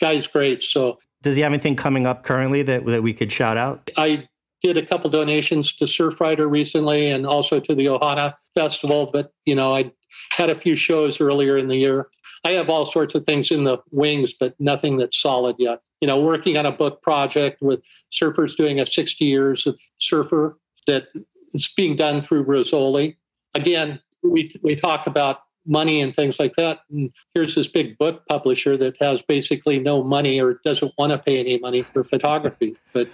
guy's 0.00 0.26
great. 0.26 0.62
So 0.62 0.98
Does 1.22 1.34
he 1.34 1.42
have 1.42 1.52
anything 1.52 1.76
coming 1.76 2.06
up 2.06 2.22
currently 2.22 2.62
that, 2.62 2.86
that 2.86 3.02
we 3.02 3.12
could 3.12 3.32
shout 3.32 3.56
out? 3.56 3.90
I 3.98 4.28
did 4.62 4.76
a 4.76 4.84
couple 4.84 5.10
donations 5.10 5.74
to 5.76 5.84
Surfrider 5.84 6.50
recently 6.50 7.10
and 7.10 7.26
also 7.26 7.60
to 7.60 7.74
the 7.74 7.86
Ohana 7.86 8.34
Festival, 8.54 9.10
but 9.12 9.32
you 9.46 9.54
know, 9.54 9.74
I 9.74 9.92
had 10.32 10.50
a 10.50 10.54
few 10.54 10.76
shows 10.76 11.20
earlier 11.20 11.56
in 11.56 11.68
the 11.68 11.76
year. 11.76 12.08
I 12.44 12.52
have 12.52 12.70
all 12.70 12.86
sorts 12.86 13.14
of 13.14 13.24
things 13.24 13.50
in 13.50 13.64
the 13.64 13.78
wings, 13.90 14.32
but 14.32 14.54
nothing 14.58 14.96
that's 14.96 15.20
solid 15.20 15.56
yet. 15.58 15.80
You 16.00 16.08
know, 16.08 16.20
working 16.20 16.56
on 16.56 16.64
a 16.64 16.72
book 16.72 17.02
project 17.02 17.60
with 17.60 17.84
surfers 18.12 18.56
doing 18.56 18.80
a 18.80 18.86
60 18.86 19.24
years 19.24 19.66
of 19.66 19.78
surfer 19.98 20.58
that 20.86 21.08
it's 21.52 21.72
being 21.72 21.96
done 21.96 22.22
through 22.22 22.44
Rizzoli. 22.44 23.16
Again, 23.54 24.00
we 24.22 24.52
we 24.62 24.76
talk 24.76 25.06
about 25.06 25.42
money 25.66 26.00
and 26.00 26.14
things 26.14 26.40
like 26.40 26.54
that. 26.54 26.80
And 26.90 27.10
here's 27.34 27.54
this 27.54 27.68
big 27.68 27.98
book 27.98 28.26
publisher 28.26 28.76
that 28.78 28.96
has 29.00 29.22
basically 29.22 29.78
no 29.78 30.02
money 30.02 30.40
or 30.40 30.60
doesn't 30.64 30.92
want 30.98 31.12
to 31.12 31.18
pay 31.18 31.38
any 31.38 31.58
money 31.58 31.82
for 31.82 32.02
photography. 32.02 32.76
But 32.92 33.08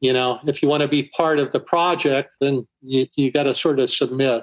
you 0.00 0.12
know, 0.12 0.38
if 0.46 0.62
you 0.62 0.68
want 0.68 0.82
to 0.82 0.88
be 0.88 1.04
part 1.16 1.38
of 1.38 1.52
the 1.52 1.60
project, 1.60 2.32
then 2.40 2.66
you, 2.82 3.06
you 3.16 3.30
got 3.30 3.44
to 3.44 3.54
sort 3.54 3.80
of 3.80 3.90
submit. 3.90 4.42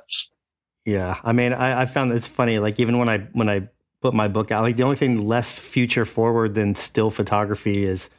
Yeah, 0.85 1.19
I 1.23 1.33
mean, 1.33 1.53
I, 1.53 1.81
I 1.81 1.85
found 1.85 2.11
it's 2.11 2.27
funny. 2.27 2.57
Like 2.57 2.79
even 2.79 2.97
when 2.97 3.09
I 3.09 3.19
when 3.33 3.49
I 3.49 3.69
put 4.01 4.13
my 4.13 4.27
book 4.27 4.51
out, 4.51 4.63
like 4.63 4.77
the 4.77 4.83
only 4.83 4.95
thing 4.95 5.27
less 5.27 5.59
future 5.59 6.05
forward 6.05 6.55
than 6.55 6.73
still 6.73 7.11
photography 7.11 7.83
is 7.83 8.09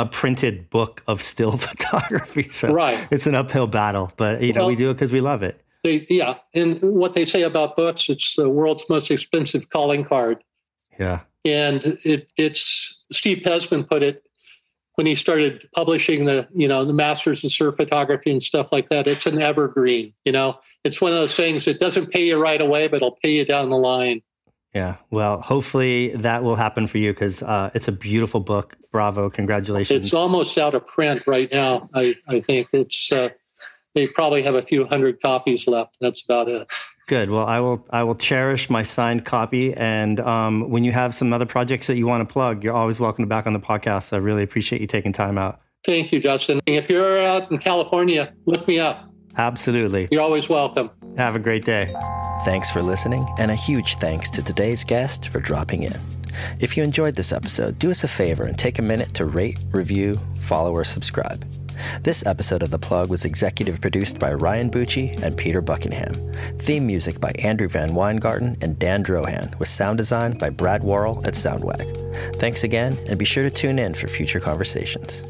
a 0.00 0.06
printed 0.06 0.70
book 0.70 1.02
of 1.06 1.22
still 1.22 1.56
photography. 1.56 2.48
So 2.50 2.72
Right. 2.72 3.06
it's 3.10 3.26
an 3.26 3.34
uphill 3.34 3.66
battle, 3.66 4.12
but 4.16 4.42
you 4.42 4.52
know 4.52 4.60
Well- 4.62 4.68
we 4.68 4.76
do 4.76 4.90
it 4.90 4.94
because 4.94 5.12
we 5.12 5.20
love 5.20 5.42
it. 5.42 5.60
They, 5.82 6.06
yeah, 6.10 6.34
and 6.54 6.78
what 6.82 7.14
they 7.14 7.24
say 7.24 7.42
about 7.42 7.74
books, 7.74 8.10
it's 8.10 8.36
the 8.36 8.50
world's 8.50 8.84
most 8.90 9.10
expensive 9.10 9.70
calling 9.70 10.04
card. 10.04 10.44
Yeah, 10.98 11.20
and 11.46 11.82
it, 12.04 12.28
it's 12.36 13.02
Steve 13.10 13.38
Pezman 13.38 13.86
put 13.88 14.02
it 14.02 14.22
when 14.96 15.06
he 15.06 15.14
started 15.14 15.66
publishing 15.74 16.26
the 16.26 16.46
you 16.52 16.68
know 16.68 16.84
the 16.84 16.92
masters 16.92 17.42
of 17.44 17.50
surf 17.50 17.76
photography 17.76 18.30
and 18.30 18.42
stuff 18.42 18.72
like 18.72 18.90
that. 18.90 19.08
It's 19.08 19.24
an 19.24 19.40
evergreen. 19.40 20.12
You 20.26 20.32
know, 20.32 20.58
it's 20.84 21.00
one 21.00 21.12
of 21.12 21.18
those 21.18 21.34
things 21.34 21.64
that 21.64 21.78
doesn't 21.80 22.10
pay 22.10 22.26
you 22.26 22.36
right 22.36 22.60
away, 22.60 22.86
but 22.88 22.96
it'll 22.96 23.16
pay 23.22 23.36
you 23.38 23.46
down 23.46 23.70
the 23.70 23.78
line. 23.78 24.20
Yeah. 24.74 24.96
Well, 25.10 25.40
hopefully 25.40 26.08
that 26.16 26.42
will 26.42 26.56
happen 26.56 26.86
for 26.86 26.98
you 26.98 27.12
because 27.12 27.42
uh, 27.42 27.70
it's 27.74 27.88
a 27.88 27.92
beautiful 27.92 28.40
book. 28.40 28.76
Bravo, 28.92 29.30
congratulations. 29.30 30.06
It's 30.06 30.14
almost 30.14 30.58
out 30.58 30.74
of 30.74 30.86
print 30.86 31.22
right 31.26 31.50
now. 31.52 31.88
I 31.94 32.14
I 32.28 32.40
think 32.40 32.68
it's. 32.72 33.12
Uh, 33.12 33.30
they 33.94 34.06
probably 34.06 34.42
have 34.44 34.54
a 34.54 34.62
few 34.62 34.86
hundred 34.86 35.20
copies 35.20 35.66
left. 35.66 35.96
That's 36.00 36.22
about 36.22 36.48
it. 36.48 36.66
Good. 37.08 37.30
Well, 37.30 37.44
I 37.44 37.58
will. 37.58 37.84
I 37.90 38.04
will 38.04 38.14
cherish 38.14 38.70
my 38.70 38.84
signed 38.84 39.24
copy. 39.24 39.74
And 39.74 40.20
um, 40.20 40.70
when 40.70 40.84
you 40.84 40.92
have 40.92 41.14
some 41.14 41.32
other 41.32 41.46
projects 41.46 41.88
that 41.88 41.96
you 41.96 42.06
want 42.06 42.26
to 42.26 42.32
plug, 42.32 42.62
you're 42.62 42.72
always 42.72 43.00
welcome 43.00 43.24
to 43.24 43.28
back 43.28 43.48
on 43.48 43.52
the 43.52 43.60
podcast. 43.60 44.12
I 44.12 44.18
really 44.18 44.44
appreciate 44.44 44.80
you 44.80 44.86
taking 44.86 45.12
time 45.12 45.36
out. 45.36 45.60
Thank 45.84 46.12
you, 46.12 46.20
Justin. 46.20 46.60
If 46.66 46.88
you're 46.88 47.18
out 47.26 47.50
in 47.50 47.58
California, 47.58 48.32
look 48.46 48.68
me 48.68 48.78
up. 48.78 49.09
Absolutely. 49.36 50.08
You're 50.10 50.22
always 50.22 50.48
welcome. 50.48 50.90
Have 51.16 51.36
a 51.36 51.38
great 51.38 51.64
day. 51.64 51.94
Thanks 52.44 52.70
for 52.70 52.82
listening, 52.82 53.26
and 53.38 53.50
a 53.50 53.54
huge 53.54 53.96
thanks 53.96 54.30
to 54.30 54.42
today's 54.42 54.84
guest 54.84 55.28
for 55.28 55.40
dropping 55.40 55.82
in. 55.82 55.98
If 56.58 56.76
you 56.76 56.82
enjoyed 56.82 57.16
this 57.16 57.32
episode, 57.32 57.78
do 57.78 57.90
us 57.90 58.04
a 58.04 58.08
favor 58.08 58.44
and 58.44 58.58
take 58.58 58.78
a 58.78 58.82
minute 58.82 59.12
to 59.14 59.26
rate, 59.26 59.58
review, 59.72 60.18
follow, 60.36 60.72
or 60.72 60.84
subscribe. 60.84 61.44
This 62.02 62.24
episode 62.26 62.62
of 62.62 62.70
The 62.70 62.78
Plug 62.78 63.08
was 63.08 63.24
executive 63.24 63.80
produced 63.80 64.18
by 64.18 64.34
Ryan 64.34 64.70
Bucci 64.70 65.20
and 65.22 65.36
Peter 65.36 65.60
Buckingham. 65.60 66.12
Theme 66.58 66.86
music 66.86 67.20
by 67.20 67.32
Andrew 67.38 67.68
VanWyngarden 67.68 68.62
and 68.62 68.78
Dan 68.78 69.02
Drohan, 69.02 69.58
with 69.58 69.68
sound 69.68 69.98
design 69.98 70.36
by 70.36 70.50
Brad 70.50 70.82
Worrell 70.82 71.26
at 71.26 71.34
Soundwag. 71.34 72.36
Thanks 72.36 72.64
again, 72.64 72.96
and 73.06 73.18
be 73.18 73.24
sure 73.24 73.42
to 73.42 73.50
tune 73.50 73.78
in 73.78 73.94
for 73.94 74.08
future 74.08 74.40
conversations. 74.40 75.24